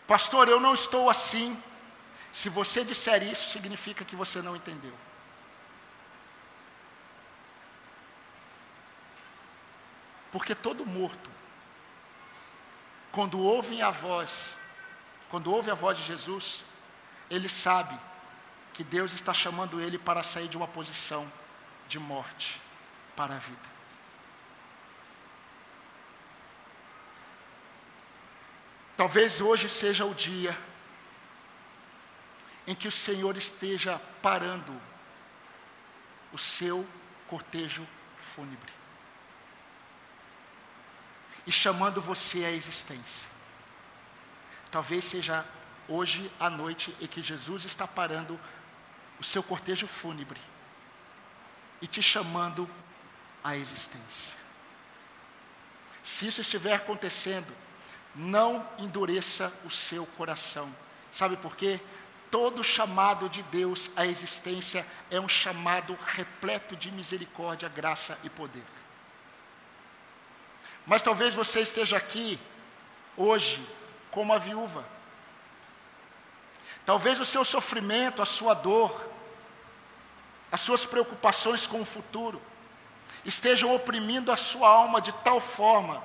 Pastor, 0.06 0.48
eu 0.48 0.60
não 0.60 0.74
estou 0.74 1.10
assim. 1.10 1.60
Se 2.32 2.48
você 2.48 2.84
disser 2.84 3.22
isso, 3.22 3.48
significa 3.48 4.04
que 4.04 4.16
você 4.16 4.40
não 4.40 4.54
entendeu. 4.54 4.94
Porque 10.30 10.54
todo 10.54 10.84
morto, 10.86 11.30
quando 13.10 13.40
ouve 13.40 13.80
a 13.80 13.90
voz, 13.90 14.58
quando 15.30 15.50
ouve 15.50 15.70
a 15.70 15.74
voz 15.74 15.96
de 15.96 16.04
Jesus, 16.04 16.62
ele 17.30 17.48
sabe 17.48 17.98
que 18.74 18.84
Deus 18.84 19.12
está 19.12 19.32
chamando 19.32 19.80
ele 19.80 19.98
para 19.98 20.22
sair 20.22 20.48
de 20.48 20.56
uma 20.56 20.68
posição 20.68 21.30
de 21.88 21.98
morte 21.98 22.67
para 23.18 23.34
a 23.34 23.38
vida. 23.38 23.68
Talvez 28.96 29.40
hoje 29.40 29.68
seja 29.68 30.04
o 30.04 30.14
dia 30.14 30.56
em 32.64 32.76
que 32.76 32.86
o 32.86 32.92
Senhor 32.92 33.36
esteja 33.36 34.00
parando 34.22 34.72
o 36.32 36.38
seu 36.38 36.86
cortejo 37.26 37.84
fúnebre 38.18 38.72
e 41.44 41.50
chamando 41.50 42.00
você 42.00 42.44
à 42.44 42.52
existência. 42.52 43.28
Talvez 44.70 45.04
seja 45.04 45.44
hoje 45.88 46.30
à 46.38 46.48
noite 46.48 46.94
em 47.00 47.08
que 47.08 47.20
Jesus 47.20 47.64
está 47.64 47.84
parando 47.84 48.38
o 49.18 49.24
seu 49.24 49.42
cortejo 49.42 49.88
fúnebre 49.88 50.40
e 51.82 51.88
te 51.88 52.00
chamando 52.00 52.70
a 53.48 53.56
existência. 53.56 54.36
Se 56.02 56.26
isso 56.26 56.40
estiver 56.40 56.74
acontecendo, 56.74 57.52
não 58.14 58.66
endureça 58.78 59.52
o 59.64 59.70
seu 59.70 60.04
coração. 60.06 60.74
Sabe 61.10 61.36
por 61.36 61.56
quê? 61.56 61.80
Todo 62.30 62.62
chamado 62.62 63.28
de 63.28 63.42
Deus 63.44 63.90
à 63.96 64.06
existência 64.06 64.86
é 65.10 65.18
um 65.18 65.28
chamado 65.28 65.96
repleto 66.06 66.76
de 66.76 66.90
misericórdia, 66.90 67.68
graça 67.68 68.18
e 68.22 68.28
poder. 68.28 68.64
Mas 70.86 71.02
talvez 71.02 71.34
você 71.34 71.60
esteja 71.60 71.96
aqui 71.96 72.38
hoje 73.16 73.66
como 74.10 74.32
a 74.32 74.38
viúva. 74.38 74.84
Talvez 76.84 77.20
o 77.20 77.24
seu 77.24 77.44
sofrimento, 77.44 78.22
a 78.22 78.26
sua 78.26 78.54
dor, 78.54 79.10
as 80.50 80.60
suas 80.60 80.84
preocupações 80.84 81.66
com 81.66 81.80
o 81.80 81.84
futuro, 81.84 82.40
estejam 83.28 83.74
oprimindo 83.74 84.32
a 84.32 84.36
sua 84.36 84.68
alma 84.68 85.00
de 85.00 85.12
tal 85.12 85.40
forma 85.40 86.02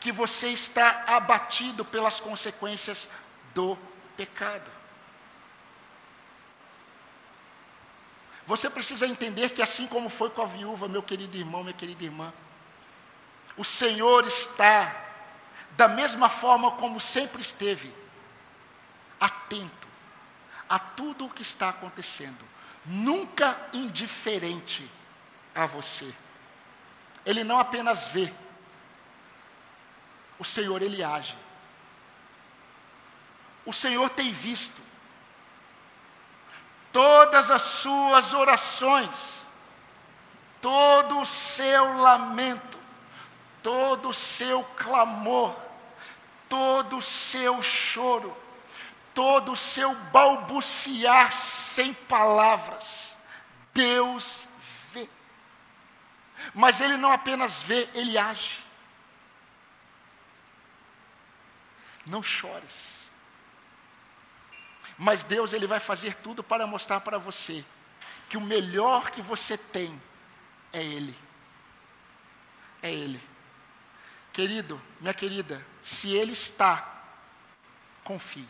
que 0.00 0.10
você 0.10 0.48
está 0.48 1.04
abatido 1.06 1.84
pelas 1.84 2.18
consequências 2.18 3.08
do 3.54 3.78
pecado. 4.16 4.70
Você 8.46 8.68
precisa 8.68 9.06
entender 9.06 9.50
que, 9.50 9.62
assim 9.62 9.86
como 9.86 10.08
foi 10.08 10.30
com 10.30 10.42
a 10.42 10.46
viúva, 10.46 10.88
meu 10.88 11.02
querido 11.02 11.36
irmão, 11.36 11.62
minha 11.62 11.72
querida 11.72 12.02
irmã, 12.02 12.32
o 13.56 13.64
Senhor 13.64 14.26
está, 14.26 14.92
da 15.72 15.86
mesma 15.86 16.28
forma 16.28 16.72
como 16.72 16.98
sempre 16.98 17.40
esteve, 17.40 17.94
atento 19.20 19.86
a 20.68 20.78
tudo 20.78 21.26
o 21.26 21.30
que 21.30 21.42
está 21.42 21.68
acontecendo, 21.68 22.44
nunca 22.84 23.56
indiferente 23.72 24.90
a 25.54 25.66
você. 25.66 26.12
Ele 27.24 27.44
não 27.44 27.58
apenas 27.60 28.08
vê, 28.08 28.32
o 30.38 30.44
Senhor 30.44 30.80
ele 30.80 31.04
age. 31.04 31.36
O 33.64 33.72
Senhor 33.72 34.08
tem 34.10 34.32
visto 34.32 34.80
todas 36.92 37.50
as 37.50 37.62
suas 37.62 38.32
orações, 38.32 39.46
todo 40.60 41.20
o 41.20 41.26
seu 41.26 41.98
lamento, 41.98 42.78
todo 43.62 44.08
o 44.08 44.14
seu 44.14 44.64
clamor, 44.76 45.54
todo 46.48 46.96
o 46.96 47.02
seu 47.02 47.62
choro, 47.62 48.36
todo 49.14 49.52
o 49.52 49.56
seu 49.56 49.94
balbuciar 49.94 51.32
sem 51.32 51.92
palavras. 51.92 53.16
Deus. 53.72 54.48
Mas 56.54 56.80
Ele 56.80 56.96
não 56.96 57.12
apenas 57.12 57.62
vê, 57.62 57.88
Ele 57.94 58.16
age. 58.18 58.58
Não 62.06 62.22
chores. 62.22 63.00
Mas 64.98 65.22
Deus 65.22 65.54
ele 65.54 65.66
vai 65.66 65.80
fazer 65.80 66.16
tudo 66.16 66.44
para 66.44 66.66
mostrar 66.66 67.00
para 67.00 67.16
você 67.16 67.64
que 68.28 68.36
o 68.36 68.40
melhor 68.40 69.10
que 69.10 69.22
você 69.22 69.56
tem 69.56 70.00
é 70.72 70.82
Ele. 70.82 71.16
É 72.82 72.92
Ele. 72.92 73.22
Querido, 74.32 74.80
minha 75.00 75.14
querida, 75.14 75.66
se 75.80 76.14
Ele 76.14 76.32
está, 76.32 77.02
confie. 78.04 78.46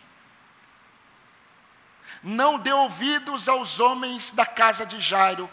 Não 2.22 2.58
dê 2.58 2.72
ouvidos 2.72 3.48
aos 3.48 3.78
homens 3.78 4.32
da 4.32 4.44
casa 4.44 4.84
de 4.84 5.00
Jairo, 5.00 5.48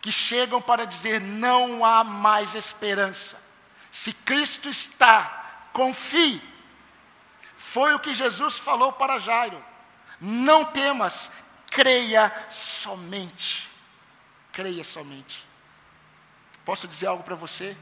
que 0.00 0.12
chegam 0.12 0.60
para 0.60 0.84
dizer: 0.84 1.20
não 1.20 1.84
há 1.84 2.02
mais 2.04 2.54
esperança. 2.54 3.42
Se 3.90 4.12
Cristo 4.12 4.68
está, 4.68 5.68
confie. 5.72 6.42
Foi 7.56 7.94
o 7.94 7.98
que 7.98 8.14
Jesus 8.14 8.58
falou 8.58 8.92
para 8.92 9.18
Jairo. 9.18 9.62
Não 10.20 10.64
temas, 10.64 11.30
creia 11.70 12.32
somente. 12.50 13.68
Creia 14.52 14.84
somente. 14.84 15.46
Posso 16.64 16.88
dizer 16.88 17.06
algo 17.06 17.22
para 17.22 17.34
você? 17.34 17.76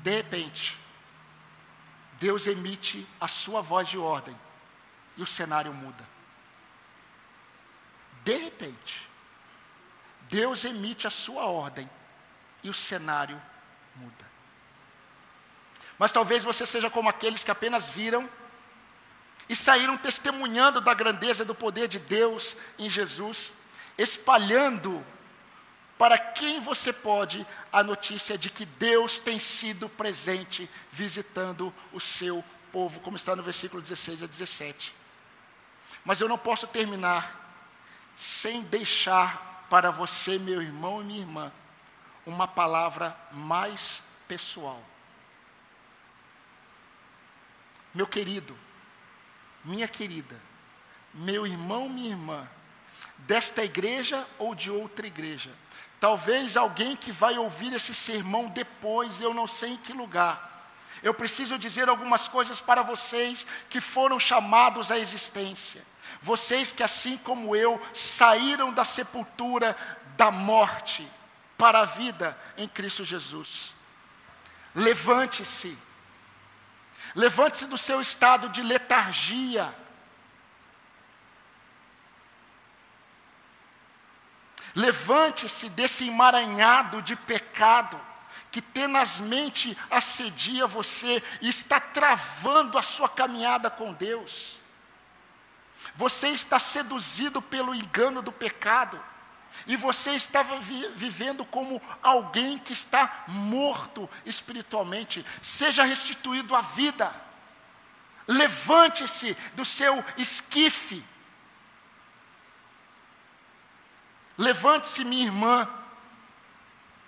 De 0.00 0.10
repente, 0.10 0.78
Deus 2.18 2.46
emite 2.46 3.06
a 3.20 3.28
sua 3.28 3.60
voz 3.60 3.88
de 3.88 3.98
ordem 3.98 4.38
e 5.16 5.22
o 5.22 5.26
cenário 5.26 5.72
muda. 5.72 6.06
De 8.22 8.36
repente, 8.36 9.08
Deus 10.28 10.64
emite 10.64 11.06
a 11.06 11.10
sua 11.10 11.44
ordem 11.44 11.88
e 12.62 12.68
o 12.68 12.74
cenário 12.74 13.40
muda. 13.96 14.24
Mas 15.98 16.12
talvez 16.12 16.42
você 16.42 16.66
seja 16.66 16.90
como 16.90 17.08
aqueles 17.08 17.44
que 17.44 17.50
apenas 17.50 17.88
viram 17.88 18.28
e 19.48 19.54
saíram 19.54 19.96
testemunhando 19.96 20.80
da 20.80 20.94
grandeza 20.94 21.44
do 21.44 21.54
poder 21.54 21.86
de 21.86 21.98
Deus 21.98 22.56
em 22.78 22.88
Jesus, 22.88 23.52
espalhando 23.96 25.04
para 25.96 26.18
quem 26.18 26.60
você 26.60 26.92
pode 26.92 27.46
a 27.72 27.82
notícia 27.82 28.36
de 28.36 28.50
que 28.50 28.64
Deus 28.64 29.18
tem 29.18 29.38
sido 29.38 29.88
presente 29.88 30.68
visitando 30.90 31.72
o 31.92 32.00
seu 32.00 32.44
povo, 32.72 32.98
como 33.00 33.16
está 33.16 33.36
no 33.36 33.42
versículo 33.42 33.80
16 33.80 34.24
a 34.24 34.26
17. 34.26 34.94
Mas 36.04 36.20
eu 36.20 36.28
não 36.28 36.36
posso 36.36 36.66
terminar 36.66 37.40
sem 38.16 38.62
deixar 38.62 39.53
para 39.74 39.90
você, 39.90 40.38
meu 40.38 40.62
irmão 40.62 41.02
e 41.02 41.04
minha 41.04 41.18
irmã, 41.18 41.52
uma 42.24 42.46
palavra 42.46 43.18
mais 43.32 44.04
pessoal. 44.28 44.80
Meu 47.92 48.06
querido, 48.06 48.56
minha 49.64 49.88
querida, 49.88 50.40
meu 51.12 51.44
irmão, 51.44 51.88
minha 51.88 52.10
irmã, 52.10 52.48
desta 53.18 53.64
igreja 53.64 54.24
ou 54.38 54.54
de 54.54 54.70
outra 54.70 55.08
igreja, 55.08 55.50
talvez 55.98 56.56
alguém 56.56 56.94
que 56.94 57.10
vai 57.10 57.36
ouvir 57.36 57.72
esse 57.72 57.92
sermão 57.92 58.46
depois, 58.46 59.20
eu 59.20 59.34
não 59.34 59.48
sei 59.48 59.70
em 59.70 59.76
que 59.76 59.92
lugar. 59.92 60.70
Eu 61.02 61.12
preciso 61.12 61.58
dizer 61.58 61.88
algumas 61.88 62.28
coisas 62.28 62.60
para 62.60 62.82
vocês 62.82 63.44
que 63.68 63.80
foram 63.80 64.20
chamados 64.20 64.92
à 64.92 64.98
existência. 65.00 65.84
Vocês 66.24 66.72
que, 66.72 66.82
assim 66.82 67.16
como 67.18 67.54
eu, 67.54 67.80
saíram 67.92 68.72
da 68.72 68.82
sepultura 68.82 69.76
da 70.16 70.30
morte 70.30 71.08
para 71.56 71.80
a 71.80 71.84
vida 71.84 72.36
em 72.56 72.66
Cristo 72.66 73.04
Jesus. 73.04 73.72
Levante-se 74.74 75.78
Levante-se 77.14 77.66
do 77.66 77.78
seu 77.78 78.00
estado 78.00 78.48
de 78.48 78.62
letargia. 78.62 79.72
Levante-se 84.74 85.68
desse 85.68 86.08
emaranhado 86.08 87.00
de 87.02 87.14
pecado 87.14 88.00
que 88.50 88.60
tenazmente 88.60 89.76
assedia 89.90 90.66
você 90.66 91.22
e 91.40 91.48
está 91.48 91.78
travando 91.78 92.76
a 92.76 92.82
sua 92.82 93.08
caminhada 93.08 93.70
com 93.70 93.92
Deus. 93.92 94.60
Você 95.94 96.28
está 96.28 96.58
seduzido 96.58 97.40
pelo 97.40 97.74
engano 97.74 98.22
do 98.22 98.32
pecado. 98.32 99.00
E 99.66 99.76
você 99.76 100.12
estava 100.12 100.58
vi 100.58 100.88
vivendo 100.96 101.44
como 101.44 101.80
alguém 102.02 102.58
que 102.58 102.72
está 102.72 103.24
morto 103.28 104.08
espiritualmente. 104.26 105.24
Seja 105.40 105.84
restituído 105.84 106.54
à 106.54 106.60
vida. 106.60 107.14
Levante-se 108.26 109.36
do 109.54 109.64
seu 109.64 110.04
esquife. 110.16 111.04
Levante-se, 114.36 115.04
minha 115.04 115.26
irmã, 115.26 115.68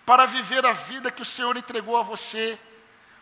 para 0.04 0.26
viver 0.26 0.64
a 0.64 0.72
vida 0.72 1.10
que 1.10 1.22
o 1.22 1.24
Senhor 1.24 1.56
entregou 1.56 1.96
a 1.96 2.02
você, 2.02 2.56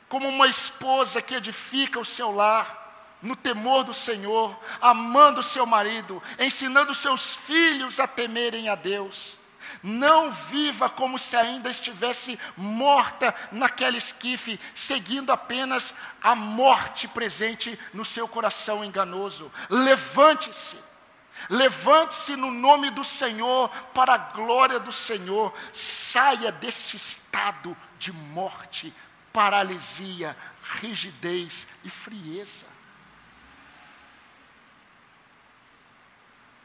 como 0.07 0.28
uma 0.28 0.46
esposa 0.46 1.22
que 1.22 1.34
edifica 1.34 1.98
o 1.98 2.05
seu 2.05 2.30
lar 2.30 2.84
no 3.25 3.35
temor 3.35 3.83
do 3.85 3.95
Senhor, 3.95 4.57
amando 4.81 5.43
seu 5.43 5.64
marido, 5.64 6.22
ensinando 6.39 6.95
seus 6.95 7.35
filhos 7.35 7.99
a 7.99 8.07
temerem 8.07 8.68
a 8.68 8.75
Deus. 8.75 9.37
Não 9.83 10.31
viva 10.31 10.89
como 10.89 11.18
se 11.18 11.35
ainda 11.35 11.70
estivesse 11.70 12.39
morta 12.57 13.35
naquela 13.51 13.97
esquife, 13.97 14.61
seguindo 14.75 15.33
apenas 15.33 15.95
a 16.22 16.35
morte 16.35 17.09
presente 17.09 17.79
no 17.93 18.05
seu 18.05 18.29
coração 18.29 18.85
enganoso. 18.85 19.51
Levante-se. 19.70 20.77
Levante-se 21.49 22.37
no 22.37 22.51
nome 22.51 22.91
do 22.91 23.03
Senhor, 23.03 23.68
para 23.93 24.14
a 24.14 24.18
glória 24.18 24.79
do 24.79 24.93
Senhor. 24.93 25.53
Saia 25.72 26.53
deste 26.53 26.97
estado 26.97 27.77
de 27.99 28.12
morte, 28.12 28.95
paralisia, 29.33 30.37
rigidez 30.81 31.66
e 31.83 31.91
frieza. 31.91 32.74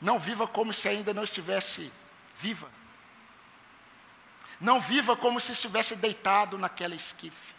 Não 0.02 0.20
viva 0.20 0.48
como 0.48 0.74
se 0.74 0.88
ainda 0.88 1.14
não 1.14 1.24
estivesse 1.24 1.92
viva. 2.36 2.70
Não 4.60 4.80
viva 4.80 5.16
como 5.16 5.40
se 5.40 5.52
estivesse 5.52 5.96
deitado 5.96 6.58
naquela 6.58 6.96
esquife. 6.96 7.54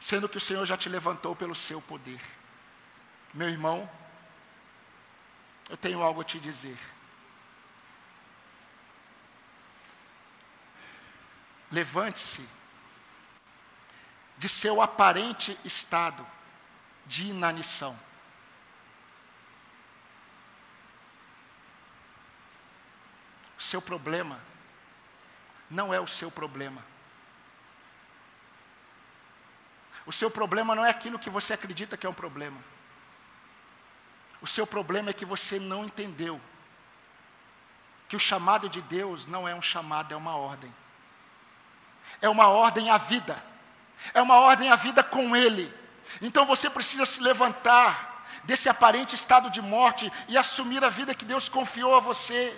Sendo 0.00 0.28
que 0.28 0.38
o 0.38 0.40
Senhor 0.40 0.64
já 0.66 0.76
te 0.76 0.88
levantou 0.88 1.36
pelo 1.36 1.54
seu 1.54 1.80
poder. 1.80 2.20
Meu 3.32 3.48
irmão, 3.48 3.88
eu 5.70 5.76
tenho 5.76 6.02
algo 6.02 6.20
a 6.20 6.24
te 6.24 6.38
dizer. 6.38 6.78
Levante-se 11.70 12.46
de 14.36 14.48
seu 14.48 14.82
aparente 14.82 15.58
estado 15.64 16.26
de 17.06 17.28
inanição. 17.28 17.98
Seu 23.62 23.80
problema 23.80 24.40
não 25.70 25.92
é 25.92 26.00
o 26.00 26.06
seu 26.06 26.30
problema. 26.30 26.84
O 30.04 30.12
seu 30.12 30.30
problema 30.30 30.74
não 30.74 30.84
é 30.84 30.90
aquilo 30.90 31.18
que 31.18 31.30
você 31.30 31.54
acredita 31.54 31.96
que 31.96 32.06
é 32.06 32.10
um 32.10 32.14
problema. 32.14 32.58
O 34.40 34.46
seu 34.46 34.66
problema 34.66 35.10
é 35.10 35.12
que 35.12 35.24
você 35.24 35.58
não 35.58 35.84
entendeu 35.84 36.40
que 38.08 38.16
o 38.16 38.20
chamado 38.20 38.68
de 38.68 38.82
Deus 38.82 39.26
não 39.26 39.48
é 39.48 39.54
um 39.54 39.62
chamado, 39.62 40.12
é 40.12 40.16
uma 40.16 40.36
ordem. 40.36 40.74
É 42.20 42.28
uma 42.28 42.48
ordem 42.48 42.90
à 42.90 42.98
vida. 42.98 43.42
É 44.12 44.20
uma 44.20 44.40
ordem 44.40 44.70
à 44.70 44.76
vida 44.76 45.02
com 45.02 45.36
Ele. 45.36 45.72
Então 46.20 46.44
você 46.44 46.68
precisa 46.68 47.06
se 47.06 47.20
levantar 47.20 48.26
desse 48.44 48.68
aparente 48.68 49.14
estado 49.14 49.48
de 49.50 49.62
morte 49.62 50.12
e 50.28 50.36
assumir 50.36 50.82
a 50.84 50.88
vida 50.88 51.14
que 51.14 51.24
Deus 51.24 51.48
confiou 51.48 51.94
a 51.94 52.00
você. 52.00 52.52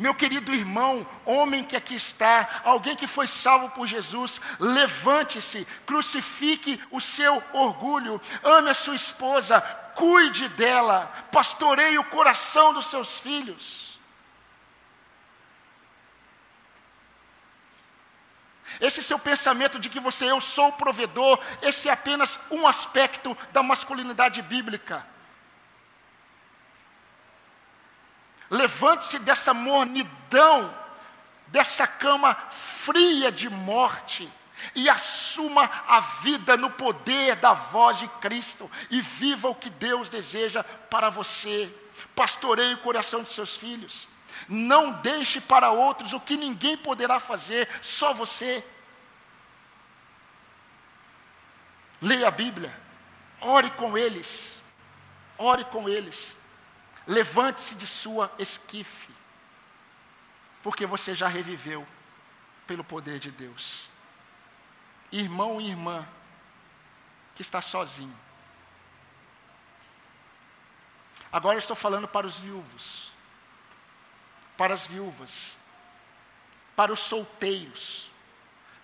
Meu 0.00 0.14
querido 0.14 0.54
irmão, 0.54 1.06
homem 1.26 1.62
que 1.62 1.76
aqui 1.76 1.94
está, 1.94 2.62
alguém 2.64 2.96
que 2.96 3.06
foi 3.06 3.26
salvo 3.26 3.68
por 3.68 3.86
Jesus, 3.86 4.40
levante-se, 4.58 5.66
crucifique 5.84 6.82
o 6.90 7.02
seu 7.02 7.42
orgulho, 7.52 8.18
ame 8.42 8.70
a 8.70 8.74
sua 8.74 8.94
esposa, 8.94 9.60
cuide 9.94 10.48
dela, 10.48 11.04
pastoreie 11.30 11.98
o 11.98 12.04
coração 12.04 12.72
dos 12.72 12.86
seus 12.86 13.20
filhos. 13.20 14.00
Esse 18.80 19.02
seu 19.02 19.18
pensamento 19.18 19.78
de 19.78 19.90
que 19.90 20.00
você, 20.00 20.30
eu 20.30 20.40
sou 20.40 20.68
o 20.68 20.72
provedor, 20.72 21.38
esse 21.60 21.90
é 21.90 21.92
apenas 21.92 22.40
um 22.50 22.66
aspecto 22.66 23.36
da 23.52 23.62
masculinidade 23.62 24.40
bíblica. 24.40 25.06
Levante-se 28.50 29.20
dessa 29.20 29.54
mornidão, 29.54 30.74
dessa 31.46 31.86
cama 31.86 32.34
fria 32.50 33.30
de 33.30 33.48
morte, 33.48 34.30
e 34.74 34.90
assuma 34.90 35.70
a 35.86 36.00
vida 36.00 36.56
no 36.56 36.68
poder 36.70 37.36
da 37.36 37.54
voz 37.54 37.98
de 37.98 38.08
Cristo, 38.20 38.68
e 38.90 39.00
viva 39.00 39.48
o 39.48 39.54
que 39.54 39.70
Deus 39.70 40.10
deseja 40.10 40.64
para 40.64 41.08
você. 41.08 41.72
Pastoreie 42.14 42.74
o 42.74 42.78
coração 42.78 43.22
de 43.22 43.30
seus 43.30 43.56
filhos. 43.56 44.08
Não 44.48 44.92
deixe 44.92 45.40
para 45.40 45.70
outros 45.70 46.12
o 46.12 46.20
que 46.20 46.36
ninguém 46.36 46.76
poderá 46.76 47.20
fazer, 47.20 47.68
só 47.80 48.12
você. 48.12 48.64
Leia 52.02 52.28
a 52.28 52.30
Bíblia, 52.30 52.74
ore 53.40 53.70
com 53.72 53.96
eles, 53.96 54.62
ore 55.38 55.64
com 55.66 55.88
eles. 55.88 56.36
Levante-se 57.10 57.74
de 57.74 57.86
sua 57.86 58.32
esquife, 58.38 59.12
porque 60.62 60.86
você 60.86 61.14
já 61.14 61.26
reviveu 61.26 61.86
pelo 62.66 62.84
poder 62.84 63.18
de 63.18 63.30
Deus. 63.30 63.88
Irmão 65.10 65.60
e 65.60 65.68
irmã 65.68 66.06
que 67.34 67.42
está 67.42 67.60
sozinho. 67.60 68.16
Agora 71.32 71.58
estou 71.58 71.74
falando 71.74 72.06
para 72.06 72.26
os 72.26 72.38
viúvos 72.38 73.10
para 74.60 74.74
as 74.74 74.86
viúvas, 74.86 75.56
para 76.76 76.92
os 76.92 77.00
solteiros, 77.00 78.10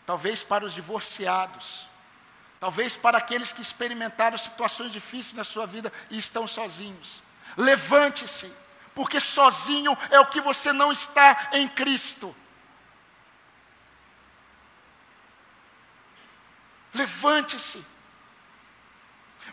talvez 0.06 0.42
para 0.42 0.64
os 0.64 0.72
divorciados, 0.72 1.86
talvez 2.58 2.96
para 2.96 3.18
aqueles 3.18 3.52
que 3.52 3.60
experimentaram 3.60 4.38
situações 4.38 4.90
difíceis 4.90 5.34
na 5.34 5.44
sua 5.44 5.66
vida 5.66 5.92
e 6.08 6.16
estão 6.16 6.48
sozinhos. 6.48 7.22
Levante-se, 7.56 8.50
porque 8.94 9.20
sozinho 9.20 9.96
é 10.10 10.18
o 10.20 10.26
que 10.26 10.40
você 10.40 10.72
não 10.72 10.90
está 10.90 11.50
em 11.52 11.68
Cristo. 11.68 12.34
Levante-se. 16.94 17.84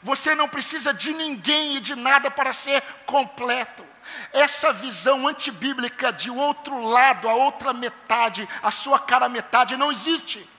Você 0.02 0.34
não 0.34 0.50
precisa 0.50 0.94
de 0.94 1.14
ninguém 1.14 1.78
e 1.78 1.80
de 1.80 1.96
nada 1.96 2.32
para 2.32 2.52
ser 2.52 2.82
completo. 3.06 3.86
Essa 4.32 4.74
visão 4.74 5.28
antibíblica 5.28 6.12
de 6.12 6.30
outro 6.30 6.82
lado, 6.82 7.30
a 7.30 7.34
outra 7.34 7.74
metade, 7.74 8.48
a 8.62 8.72
sua 8.72 9.00
cara 9.00 9.30
metade, 9.30 9.78
não 9.78 9.92
existe. 9.92 10.50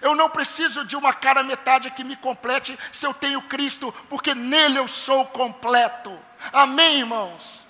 Eu 0.00 0.14
não 0.14 0.30
preciso 0.30 0.84
de 0.84 0.96
uma 0.96 1.12
cara 1.12 1.42
metade 1.42 1.90
que 1.90 2.04
me 2.04 2.16
complete 2.16 2.78
se 2.92 3.06
eu 3.06 3.12
tenho 3.12 3.42
Cristo, 3.42 3.92
porque 4.08 4.34
nele 4.34 4.78
eu 4.78 4.88
sou 4.88 5.26
completo. 5.26 6.16
Amém, 6.52 7.00
irmãos? 7.00 7.64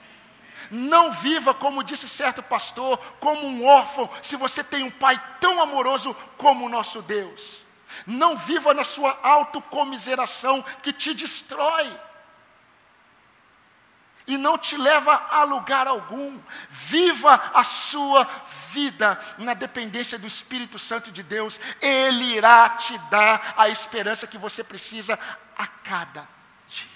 Não 0.71 1.13
viva, 1.13 1.53
como 1.53 1.85
disse 1.85 2.09
certo 2.09 2.43
pastor, 2.43 2.99
como 3.21 3.47
um 3.47 3.65
órfão, 3.65 4.09
se 4.23 4.37
você 4.37 4.65
tem 4.65 4.83
um 4.83 4.91
pai 4.91 5.21
tão 5.41 5.61
amoroso 5.61 6.15
como 6.37 6.67
o 6.67 6.69
nosso 6.69 7.03
Deus. 7.03 7.63
Não 8.07 8.37
viva 8.37 8.75
na 8.75 8.83
sua 8.83 9.19
autocomiseração 9.23 10.65
que 10.83 10.93
te 10.93 11.15
destrói 11.15 11.89
e 14.27 14.39
não 14.39 14.57
te 14.57 14.77
leva 14.77 15.27
a 15.31 15.45
lugar 15.45 15.87
algum. 15.87 16.41
Viva 16.71 17.35
a 17.53 17.63
sua 17.63 18.25
vida 18.71 19.19
na 19.39 19.55
dependência 19.55 20.19
do 20.19 20.27
Espírito 20.27 20.79
Santo 20.79 21.13
de 21.13 21.23
Deus. 21.23 21.61
Ele 21.81 22.37
irá 22.37 22.71
te 22.71 22.97
dar 23.11 23.55
a 23.57 23.69
esperança 23.69 24.27
que 24.27 24.39
você 24.39 24.65
precisa 24.65 25.19
a 25.57 25.67
cada 25.67 26.27
dia. 26.69 26.89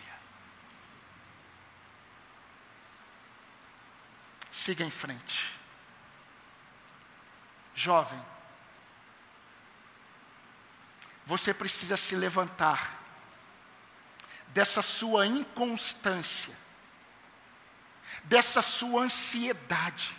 Siga 4.58 4.84
em 4.84 4.90
frente. 4.90 5.52
Jovem, 7.74 8.20
você 11.24 11.54
precisa 11.54 11.96
se 11.96 12.16
levantar 12.16 12.98
dessa 14.48 14.82
sua 14.82 15.26
inconstância 15.26 16.56
dessa 18.24 18.62
sua 18.62 19.02
ansiedade, 19.02 20.14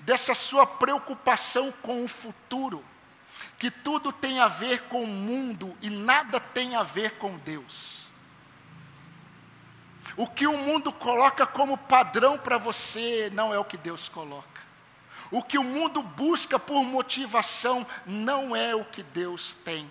dessa 0.00 0.34
sua 0.34 0.66
preocupação 0.66 1.70
com 1.70 2.04
o 2.04 2.08
futuro, 2.08 2.84
que 3.58 3.70
tudo 3.70 4.12
tem 4.12 4.40
a 4.40 4.48
ver 4.48 4.82
com 4.84 5.04
o 5.04 5.06
mundo 5.06 5.76
e 5.80 5.90
nada 5.90 6.40
tem 6.40 6.74
a 6.74 6.82
ver 6.82 7.12
com 7.18 7.38
Deus. 7.38 8.05
O 10.16 10.26
que 10.26 10.46
o 10.46 10.56
mundo 10.56 10.90
coloca 10.90 11.46
como 11.46 11.76
padrão 11.76 12.38
para 12.38 12.56
você 12.56 13.30
não 13.32 13.52
é 13.52 13.58
o 13.58 13.64
que 13.64 13.76
Deus 13.76 14.08
coloca. 14.08 14.62
O 15.30 15.42
que 15.42 15.58
o 15.58 15.64
mundo 15.64 16.02
busca 16.02 16.58
por 16.58 16.82
motivação 16.84 17.86
não 18.06 18.54
é 18.54 18.74
o 18.74 18.84
que 18.84 19.02
Deus 19.02 19.54
tem. 19.64 19.90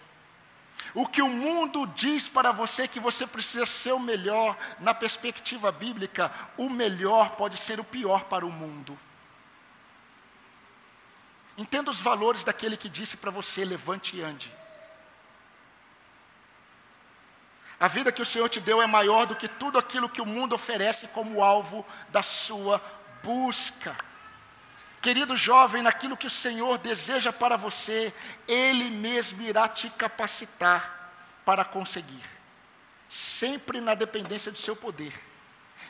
O 0.93 1.05
que 1.05 1.21
o 1.21 1.27
mundo 1.27 1.85
diz 1.87 2.27
para 2.27 2.51
você 2.51 2.87
que 2.87 2.99
você 2.99 3.27
precisa 3.27 3.65
ser 3.65 3.91
o 3.91 3.99
melhor, 3.99 4.57
na 4.79 4.93
perspectiva 4.93 5.71
bíblica, 5.71 6.31
o 6.57 6.69
melhor 6.69 7.31
pode 7.31 7.57
ser 7.57 7.79
o 7.79 7.83
pior 7.83 8.23
para 8.25 8.45
o 8.45 8.51
mundo. 8.51 8.97
Entenda 11.57 11.91
os 11.91 11.99
valores 11.99 12.43
daquele 12.43 12.77
que 12.77 12.89
disse 12.89 13.17
para 13.17 13.31
você: 13.31 13.65
levante 13.65 14.15
e 14.15 14.21
ande. 14.21 14.54
A 17.79 17.87
vida 17.87 18.11
que 18.11 18.21
o 18.21 18.25
Senhor 18.25 18.47
te 18.47 18.59
deu 18.59 18.81
é 18.81 18.87
maior 18.87 19.25
do 19.25 19.35
que 19.35 19.47
tudo 19.47 19.77
aquilo 19.77 20.09
que 20.09 20.21
o 20.21 20.25
mundo 20.25 20.55
oferece 20.55 21.07
como 21.07 21.43
alvo 21.43 21.85
da 22.09 22.23
sua 22.23 22.81
busca. 23.21 23.95
Querido 25.01 25.35
jovem, 25.35 25.83
naquilo 25.83 26.17
que 26.17 26.25
o 26.25 26.31
Senhor 26.31 26.77
deseja 26.77 27.33
para 27.33 27.57
você, 27.57 28.13
Ele 28.47 28.89
mesmo 28.89 29.41
irá 29.41 29.67
te 29.67 29.89
capacitar 29.89 31.11
para 31.43 31.63
conseguir, 31.63 32.23
sempre 33.07 33.79
na 33.79 33.93
dependência 33.93 34.51
do 34.51 34.57
seu 34.57 34.75
poder, 34.75 35.13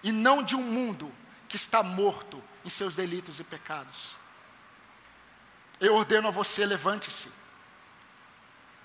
e 0.04 0.12
não 0.12 0.44
de 0.44 0.56
um 0.56 0.62
mundo 0.62 1.14
que 1.48 1.56
está 1.56 1.82
morto 1.82 2.44
em 2.66 2.70
seus 2.70 2.96
delitos 2.96 3.40
e 3.40 3.44
pecados. 3.44 4.16
Eu 5.80 5.96
ordeno 5.96 6.28
a 6.28 6.32
você, 6.32 6.66
levante-se, 6.66 7.32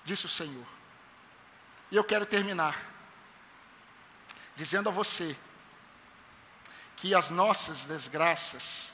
disse 0.05 0.25
o 0.27 0.29
Senhor. 0.29 0.80
E 1.91 1.95
eu 1.95 2.03
quero 2.03 2.25
terminar 2.25 2.89
dizendo 4.55 4.89
a 4.89 4.91
você 4.91 5.35
que 6.95 7.13
as 7.15 7.29
nossas 7.29 7.85
desgraças, 7.85 8.93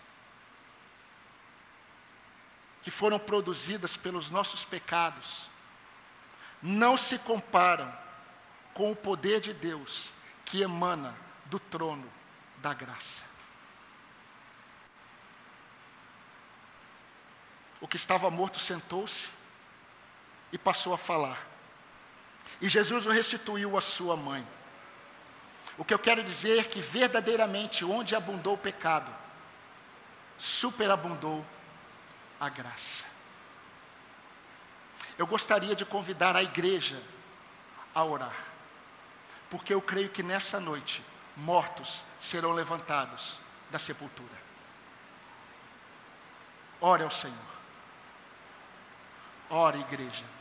que 2.81 2.89
foram 2.89 3.19
produzidas 3.19 3.97
pelos 3.97 4.29
nossos 4.29 4.63
pecados, 4.63 5.49
não 6.61 6.97
se 6.97 7.19
comparam 7.19 7.93
com 8.73 8.91
o 8.91 8.95
poder 8.95 9.41
de 9.41 9.53
Deus 9.53 10.11
que 10.45 10.61
emana 10.61 11.15
do 11.45 11.59
trono 11.59 12.09
da 12.57 12.73
graça. 12.73 13.23
O 17.79 17.87
que 17.87 17.97
estava 17.97 18.31
morto 18.31 18.59
sentou-se 18.59 19.29
e 20.51 20.57
passou 20.57 20.93
a 20.93 20.97
falar. 20.97 21.56
E 22.59 22.67
Jesus 22.67 23.05
o 23.05 23.11
restituiu 23.11 23.77
à 23.77 23.81
sua 23.81 24.15
mãe. 24.15 24.45
O 25.77 25.85
que 25.85 25.93
eu 25.93 25.99
quero 25.99 26.23
dizer 26.23 26.59
é 26.59 26.63
que 26.63 26.81
verdadeiramente 26.81 27.85
onde 27.85 28.15
abundou 28.15 28.55
o 28.55 28.57
pecado, 28.57 29.13
superabundou 30.37 31.45
a 32.39 32.49
graça. 32.49 33.05
Eu 35.17 35.27
gostaria 35.27 35.75
de 35.75 35.85
convidar 35.85 36.35
a 36.35 36.43
igreja 36.43 37.01
a 37.93 38.03
orar, 38.03 38.35
porque 39.49 39.73
eu 39.73 39.81
creio 39.81 40.09
que 40.09 40.23
nessa 40.23 40.59
noite 40.59 41.03
mortos 41.35 42.03
serão 42.19 42.53
levantados 42.53 43.39
da 43.69 43.77
sepultura. 43.77 44.47
Ore 46.79 47.03
ao 47.03 47.11
Senhor. 47.11 47.35
Ore, 49.49 49.79
igreja. 49.79 50.36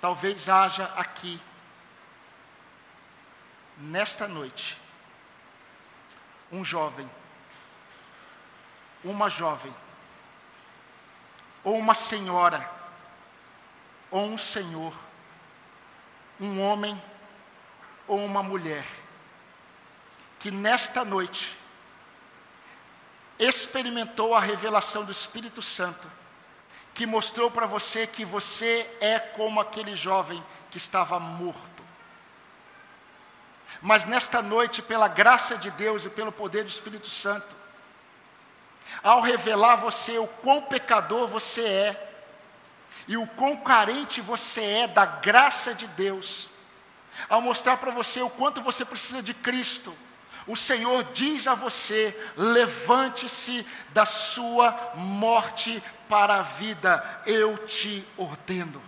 Talvez 0.00 0.48
haja 0.48 0.84
aqui 0.96 1.40
nesta 3.76 4.26
noite, 4.26 4.78
um 6.50 6.64
jovem, 6.64 7.10
uma 9.04 9.28
jovem, 9.28 9.74
ou 11.62 11.78
uma 11.78 11.94
senhora, 11.94 12.70
ou 14.10 14.26
um 14.26 14.38
senhor, 14.38 14.94
um 16.40 16.60
homem 16.60 17.00
ou 18.06 18.24
uma 18.24 18.42
mulher, 18.42 18.86
que 20.38 20.50
nesta 20.50 21.04
noite 21.04 21.56
experimentou 23.38 24.34
a 24.34 24.40
revelação 24.40 25.04
do 25.04 25.12
Espírito 25.12 25.60
Santo, 25.60 26.10
que 26.96 27.04
mostrou 27.04 27.50
para 27.50 27.66
você 27.66 28.06
que 28.06 28.24
você 28.24 28.90
é 29.02 29.18
como 29.18 29.60
aquele 29.60 29.94
jovem 29.94 30.42
que 30.70 30.78
estava 30.78 31.20
morto. 31.20 31.60
Mas 33.82 34.06
nesta 34.06 34.40
noite, 34.40 34.80
pela 34.80 35.06
graça 35.06 35.58
de 35.58 35.70
Deus 35.72 36.06
e 36.06 36.10
pelo 36.10 36.32
poder 36.32 36.64
do 36.64 36.70
Espírito 36.70 37.06
Santo, 37.06 37.54
ao 39.02 39.20
revelar 39.20 39.74
a 39.74 39.76
você 39.76 40.16
o 40.16 40.26
quão 40.26 40.62
pecador 40.62 41.28
você 41.28 41.68
é, 41.68 42.14
e 43.06 43.18
o 43.18 43.26
quão 43.26 43.58
carente 43.58 44.22
você 44.22 44.62
é 44.64 44.88
da 44.88 45.04
graça 45.04 45.74
de 45.74 45.86
Deus, 45.88 46.48
ao 47.28 47.42
mostrar 47.42 47.76
para 47.76 47.90
você 47.90 48.22
o 48.22 48.30
quanto 48.30 48.62
você 48.62 48.86
precisa 48.86 49.22
de 49.22 49.34
Cristo, 49.34 49.94
o 50.46 50.54
Senhor 50.54 51.04
diz 51.12 51.46
a 51.46 51.54
você: 51.54 52.16
levante-se 52.36 53.66
da 53.90 54.06
sua 54.06 54.94
morte 54.94 55.82
para 56.08 56.36
a 56.36 56.42
vida, 56.42 57.22
eu 57.26 57.58
te 57.66 58.06
ordeno. 58.16 58.82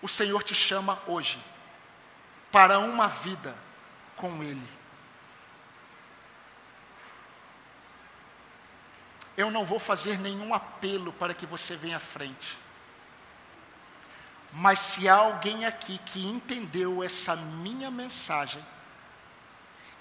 O 0.00 0.08
Senhor 0.08 0.42
te 0.42 0.54
chama 0.54 0.98
hoje 1.06 1.38
para 2.50 2.78
uma 2.78 3.08
vida 3.08 3.54
com 4.16 4.42
Ele. 4.42 4.68
Eu 9.36 9.50
não 9.50 9.64
vou 9.64 9.78
fazer 9.78 10.18
nenhum 10.18 10.54
apelo 10.54 11.12
para 11.14 11.34
que 11.34 11.46
você 11.46 11.76
venha 11.76 11.96
à 11.96 12.00
frente. 12.00 12.58
Mas 14.52 14.78
se 14.80 15.08
há 15.08 15.16
alguém 15.16 15.64
aqui 15.64 15.98
que 16.06 16.26
entendeu 16.26 17.02
essa 17.02 17.36
minha 17.36 17.90
mensagem, 17.90 18.64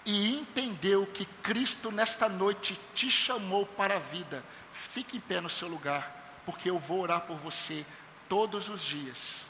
e 0.06 0.36
entendeu 0.36 1.06
que 1.06 1.26
Cristo 1.26 1.92
nesta 1.92 2.28
noite 2.28 2.80
te 2.96 3.12
chamou 3.12 3.66
para 3.66 3.98
a 3.98 4.00
vida, 4.00 4.44
fique 4.74 5.18
em 5.18 5.20
pé 5.20 5.40
no 5.40 5.50
seu 5.50 5.68
lugar, 5.68 6.42
porque 6.46 6.70
eu 6.70 6.80
vou 6.80 7.02
orar 7.02 7.22
por 7.22 7.38
você 7.38 7.86
todos 8.28 8.70
os 8.70 8.82
dias. 8.82 9.46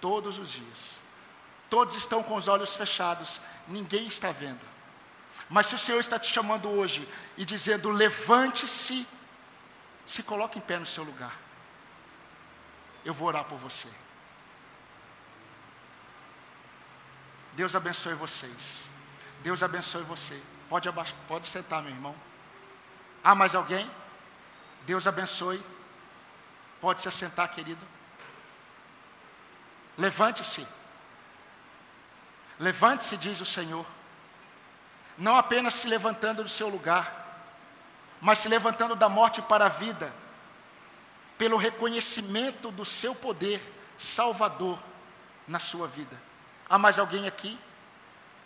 Todos 0.00 0.38
os 0.38 0.50
dias. 0.50 1.00
Todos 1.70 1.96
estão 1.96 2.22
com 2.22 2.34
os 2.34 2.48
olhos 2.48 2.74
fechados, 2.76 3.40
ninguém 3.66 4.06
está 4.06 4.30
vendo. 4.32 4.60
Mas 5.48 5.66
se 5.66 5.74
o 5.74 5.78
Senhor 5.78 6.00
está 6.00 6.18
te 6.18 6.30
chamando 6.30 6.68
hoje 6.68 7.08
e 7.36 7.44
dizendo: 7.44 7.88
levante-se, 7.88 9.06
se 10.04 10.22
coloque 10.22 10.58
em 10.58 10.62
pé 10.62 10.78
no 10.78 10.86
seu 10.86 11.04
lugar. 11.04 11.38
Eu 13.04 13.14
vou 13.14 13.28
orar 13.28 13.44
por 13.44 13.58
você. 13.58 13.88
Deus 17.54 17.74
abençoe 17.74 18.14
vocês. 18.14 18.88
Deus 19.42 19.62
abençoe 19.62 20.02
você. 20.02 20.40
Pode, 20.68 20.88
pode 21.28 21.48
sentar, 21.48 21.82
meu 21.82 21.92
irmão. 21.92 22.14
Há 23.22 23.34
mais 23.34 23.54
alguém? 23.54 23.90
Deus 24.86 25.06
abençoe. 25.06 25.62
Pode 26.80 27.02
se 27.02 27.08
assentar, 27.08 27.50
querido. 27.50 27.86
Levante-se. 29.96 30.66
Levante-se, 32.58 33.16
diz 33.16 33.40
o 33.40 33.44
Senhor. 33.44 33.86
Não 35.18 35.36
apenas 35.36 35.74
se 35.74 35.86
levantando 35.86 36.42
do 36.42 36.48
seu 36.48 36.68
lugar, 36.68 37.46
mas 38.20 38.38
se 38.38 38.48
levantando 38.48 38.96
da 38.96 39.08
morte 39.08 39.42
para 39.42 39.66
a 39.66 39.68
vida, 39.68 40.12
pelo 41.36 41.56
reconhecimento 41.56 42.70
do 42.70 42.84
seu 42.84 43.14
poder 43.14 43.60
salvador 43.98 44.78
na 45.46 45.58
sua 45.58 45.86
vida. 45.86 46.31
Há 46.68 46.78
mais 46.78 46.98
alguém 46.98 47.26
aqui 47.26 47.58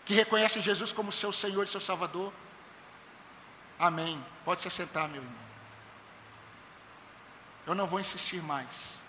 que 0.05 0.14
reconhece 0.14 0.61
Jesus 0.61 0.93
como 0.93 1.12
seu 1.12 1.33
Senhor 1.33 1.64
e 1.64 1.69
seu 1.69 1.81
Salvador? 1.81 2.33
Amém. 3.79 4.25
Pode 4.45 4.62
se 4.62 4.71
sentar, 4.71 5.09
meu 5.09 5.23
irmão. 5.23 5.47
Eu 7.67 7.75
não 7.75 7.87
vou 7.87 7.99
insistir 7.99 8.41
mais. 8.43 9.01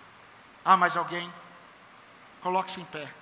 Há 0.65 0.75
mais 0.75 0.97
alguém? 0.97 1.31
Coloque-se 2.41 2.81
em 2.81 2.85
pé. 2.85 3.13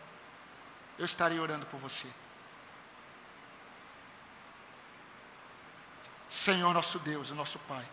Eu 0.98 1.06
estarei 1.06 1.40
orando 1.40 1.66
por 1.66 1.80
você. 1.80 2.08
Senhor 6.30 6.74
nosso 6.74 7.00
Deus 7.00 7.30
nosso 7.32 7.60
Pai. 7.60 7.88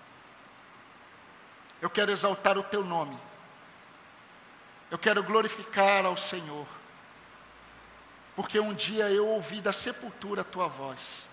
Eu 1.81 1.91
quero 1.91 2.13
exaltar 2.13 2.57
o 2.57 2.63
teu 2.63 2.85
nome. 2.85 3.19
Eu 4.91 4.99
quero 4.99 5.23
glorificar 5.23 6.05
ao 6.05 6.17
Senhor 6.17 6.67
porque 8.35 8.59
um 8.59 8.75
dia 8.75 9.11
eu 9.11 9.27
ouvi 9.27 9.61
da 9.61 9.73
sepultura 9.73 10.41
a 10.41 10.45
tua 10.45 10.69
voz. 10.69 11.29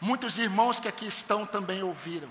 Muitos 0.00 0.38
irmãos 0.38 0.78
que 0.78 0.88
aqui 0.88 1.06
estão 1.06 1.44
também 1.44 1.82
ouviram. 1.82 2.30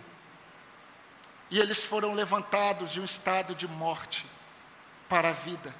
E 1.49 1.59
eles 1.59 1.85
foram 1.85 2.13
levantados 2.13 2.91
de 2.91 2.99
um 2.99 3.05
estado 3.05 3.55
de 3.55 3.67
morte 3.67 4.25
para 5.07 5.29
a 5.29 5.33
vida, 5.33 5.73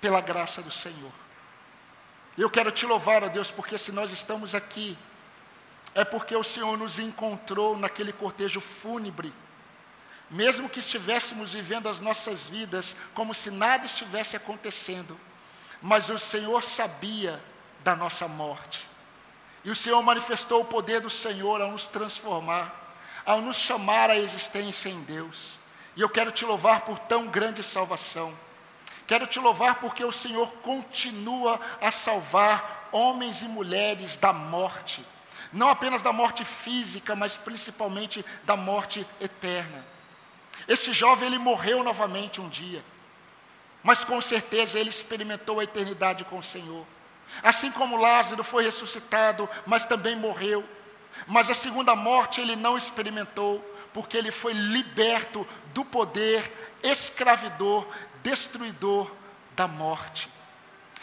pela 0.00 0.20
graça 0.20 0.62
do 0.62 0.70
Senhor. 0.70 1.12
Eu 2.36 2.48
quero 2.48 2.70
te 2.70 2.86
louvar, 2.86 3.24
ó 3.24 3.28
Deus, 3.28 3.50
porque 3.50 3.78
se 3.78 3.90
nós 3.90 4.12
estamos 4.12 4.54
aqui, 4.54 4.96
é 5.94 6.04
porque 6.04 6.36
o 6.36 6.44
Senhor 6.44 6.76
nos 6.76 6.98
encontrou 6.98 7.76
naquele 7.76 8.12
cortejo 8.12 8.60
fúnebre, 8.60 9.32
mesmo 10.30 10.68
que 10.68 10.80
estivéssemos 10.80 11.52
vivendo 11.52 11.88
as 11.88 12.00
nossas 12.00 12.46
vidas 12.46 12.94
como 13.14 13.34
se 13.34 13.50
nada 13.50 13.86
estivesse 13.86 14.36
acontecendo, 14.36 15.18
mas 15.80 16.08
o 16.08 16.18
Senhor 16.18 16.62
sabia 16.62 17.40
da 17.80 17.94
nossa 17.94 18.26
morte. 18.26 18.86
E 19.64 19.70
o 19.70 19.74
Senhor 19.74 20.02
manifestou 20.02 20.62
o 20.62 20.64
poder 20.64 21.00
do 21.00 21.10
Senhor 21.10 21.60
a 21.60 21.66
nos 21.66 21.86
transformar, 21.86 22.96
ao 23.24 23.40
nos 23.40 23.56
chamar 23.56 24.10
à 24.10 24.16
existência 24.16 24.88
em 24.88 25.00
Deus. 25.02 25.58
E 25.96 26.00
eu 26.00 26.08
quero 26.08 26.30
te 26.30 26.44
louvar 26.44 26.82
por 26.82 26.98
tão 27.00 27.26
grande 27.26 27.62
salvação. 27.62 28.36
Quero 29.06 29.26
te 29.26 29.38
louvar 29.38 29.76
porque 29.76 30.04
o 30.04 30.12
Senhor 30.12 30.50
continua 30.62 31.60
a 31.80 31.90
salvar 31.90 32.88
homens 32.92 33.42
e 33.42 33.46
mulheres 33.46 34.16
da 34.16 34.32
morte. 34.32 35.04
Não 35.52 35.68
apenas 35.68 36.02
da 36.02 36.12
morte 36.12 36.44
física, 36.44 37.16
mas 37.16 37.36
principalmente 37.36 38.24
da 38.44 38.54
morte 38.54 39.06
eterna. 39.20 39.84
Este 40.66 40.92
jovem 40.92 41.28
ele 41.28 41.38
morreu 41.38 41.82
novamente 41.82 42.40
um 42.40 42.48
dia 42.48 42.84
mas 43.82 44.04
com 44.04 44.20
certeza 44.20 44.78
ele 44.78 44.90
experimentou 44.90 45.60
a 45.60 45.64
eternidade 45.64 46.24
com 46.24 46.38
o 46.38 46.42
Senhor. 46.42 46.86
Assim 47.42 47.70
como 47.70 47.96
Lázaro 47.96 48.42
foi 48.42 48.64
ressuscitado, 48.64 49.48
mas 49.66 49.84
também 49.84 50.16
morreu. 50.16 50.64
Mas 51.26 51.50
a 51.50 51.54
segunda 51.54 51.94
morte 51.94 52.40
ele 52.40 52.56
não 52.56 52.76
experimentou, 52.76 53.60
porque 53.92 54.16
ele 54.16 54.30
foi 54.30 54.52
liberto 54.52 55.46
do 55.72 55.84
poder 55.84 56.76
escravidor, 56.82 57.86
destruidor 58.22 59.10
da 59.54 59.66
morte. 59.66 60.30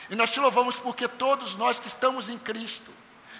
E 0.09 0.15
nós 0.15 0.32
te 0.32 0.39
louvamos 0.39 0.78
porque 0.78 1.07
todos 1.07 1.55
nós 1.55 1.80
que 1.80 1.88
estamos 1.88 2.30
em 2.30 2.38
Cristo, 2.38 2.91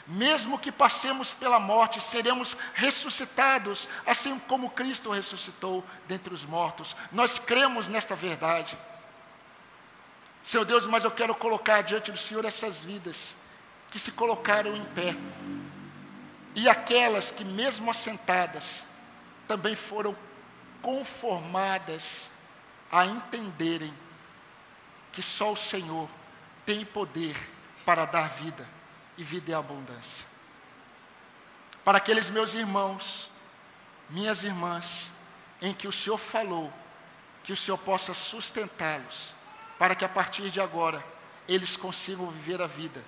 mesmo 0.07 0.59
que 0.59 0.71
passemos 0.71 1.31
pela 1.33 1.59
morte, 1.59 2.01
seremos 2.01 2.55
ressuscitados, 2.73 3.88
assim 4.05 4.38
como 4.39 4.69
Cristo 4.69 5.11
ressuscitou 5.11 5.83
dentre 6.07 6.33
os 6.33 6.45
mortos. 6.45 6.95
Nós 7.11 7.39
cremos 7.39 7.88
nesta 7.88 8.15
verdade. 8.15 8.77
Senhor 10.45 10.63
Deus, 10.63 10.85
mas 10.85 11.03
eu 11.03 11.09
quero 11.09 11.33
colocar 11.33 11.81
diante 11.81 12.11
do 12.11 12.17
Senhor 12.19 12.45
essas 12.45 12.83
vidas 12.83 13.35
que 13.89 13.97
se 13.97 14.11
colocaram 14.11 14.75
em 14.75 14.85
pé. 14.85 15.15
E 16.53 16.69
aquelas 16.69 17.31
que, 17.31 17.43
mesmo 17.43 17.89
assentadas, 17.89 18.87
também 19.47 19.73
foram 19.73 20.15
conformadas 20.83 22.29
a 22.91 23.07
entenderem 23.07 23.91
que 25.11 25.23
só 25.23 25.51
o 25.51 25.57
Senhor 25.57 26.07
tem 26.63 26.85
poder 26.85 27.35
para 27.83 28.05
dar 28.05 28.29
vida 28.29 28.69
e 29.17 29.23
vida 29.23 29.49
em 29.49 29.55
abundância. 29.55 30.27
Para 31.83 31.97
aqueles 31.97 32.29
meus 32.29 32.53
irmãos, 32.53 33.31
minhas 34.11 34.43
irmãs, 34.43 35.11
em 35.59 35.73
que 35.73 35.87
o 35.87 35.91
Senhor 35.91 36.19
falou, 36.19 36.71
que 37.43 37.51
o 37.51 37.57
Senhor 37.57 37.79
possa 37.79 38.13
sustentá-los 38.13 39.34
para 39.78 39.95
que 39.95 40.05
a 40.05 40.09
partir 40.09 40.49
de 40.49 40.61
agora 40.61 41.03
eles 41.47 41.78
consigam 41.78 42.30
viver 42.32 42.61
a 42.61 42.67
vida 42.67 43.03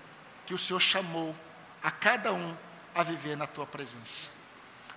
que 0.45 0.53
o 0.53 0.57
Senhor 0.57 0.79
chamou 0.79 1.35
a 1.83 1.91
cada 1.91 2.33
um 2.33 2.55
a 2.95 3.03
viver 3.03 3.35
na 3.35 3.45
tua 3.45 3.65
presença. 3.65 4.29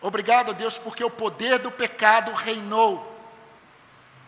Obrigado, 0.00 0.54
Deus, 0.54 0.78
porque 0.78 1.04
o 1.04 1.10
poder 1.10 1.58
do 1.58 1.70
pecado 1.70 2.32
reinou, 2.32 3.06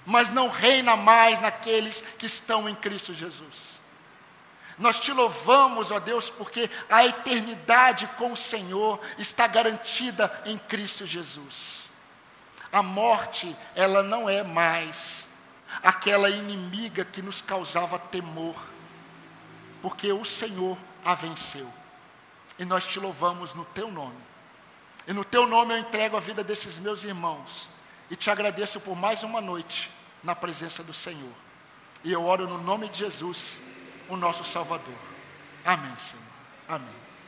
mas 0.04 0.28
não 0.28 0.48
reina 0.48 0.96
mais 0.96 1.40
naqueles 1.40 2.00
que 2.18 2.26
estão 2.26 2.68
em 2.68 2.74
Cristo 2.74 3.14
Jesus. 3.14 3.72
Nós 4.78 4.98
te 4.98 5.12
louvamos, 5.12 5.90
ó 5.90 6.00
Deus, 6.00 6.28
porque 6.28 6.68
a 6.90 7.06
eternidade 7.06 8.06
com 8.18 8.32
o 8.32 8.36
Senhor 8.36 9.00
está 9.16 9.46
garantida 9.46 10.42
em 10.44 10.58
Cristo 10.58 11.06
Jesus. 11.06 11.82
A 12.70 12.82
morte, 12.82 13.56
ela 13.74 14.02
não 14.02 14.28
é 14.28 14.42
mais 14.42 15.28
aquela 15.82 16.28
inimiga 16.30 17.04
que 17.04 17.22
nos 17.22 17.40
causava 17.40 17.98
temor. 17.98 18.56
porque 19.80 20.12
o 20.12 20.24
Senhor 20.24 20.78
a 21.04 21.12
venceu. 21.12 21.68
E 22.56 22.64
nós 22.64 22.86
te 22.86 23.00
louvamos 23.00 23.52
no 23.52 23.64
teu 23.64 23.90
nome. 23.90 24.16
E 25.06 25.12
no 25.12 25.24
teu 25.24 25.46
nome 25.46 25.74
eu 25.74 25.78
entrego 25.78 26.16
a 26.16 26.20
vida 26.20 26.44
desses 26.44 26.78
meus 26.78 27.02
irmãos. 27.02 27.68
E 28.08 28.14
te 28.14 28.30
agradeço 28.30 28.80
por 28.80 28.94
mais 28.94 29.24
uma 29.24 29.40
noite 29.40 29.90
na 30.22 30.36
presença 30.36 30.84
do 30.84 30.94
Senhor. 30.94 31.32
E 32.04 32.12
eu 32.12 32.24
oro 32.24 32.46
no 32.46 32.58
nome 32.58 32.88
de 32.88 32.98
Jesus, 32.98 33.58
o 34.08 34.16
nosso 34.16 34.44
Salvador. 34.44 34.94
Amém, 35.64 35.96
Senhor. 35.98 36.22
Amém. 36.68 37.01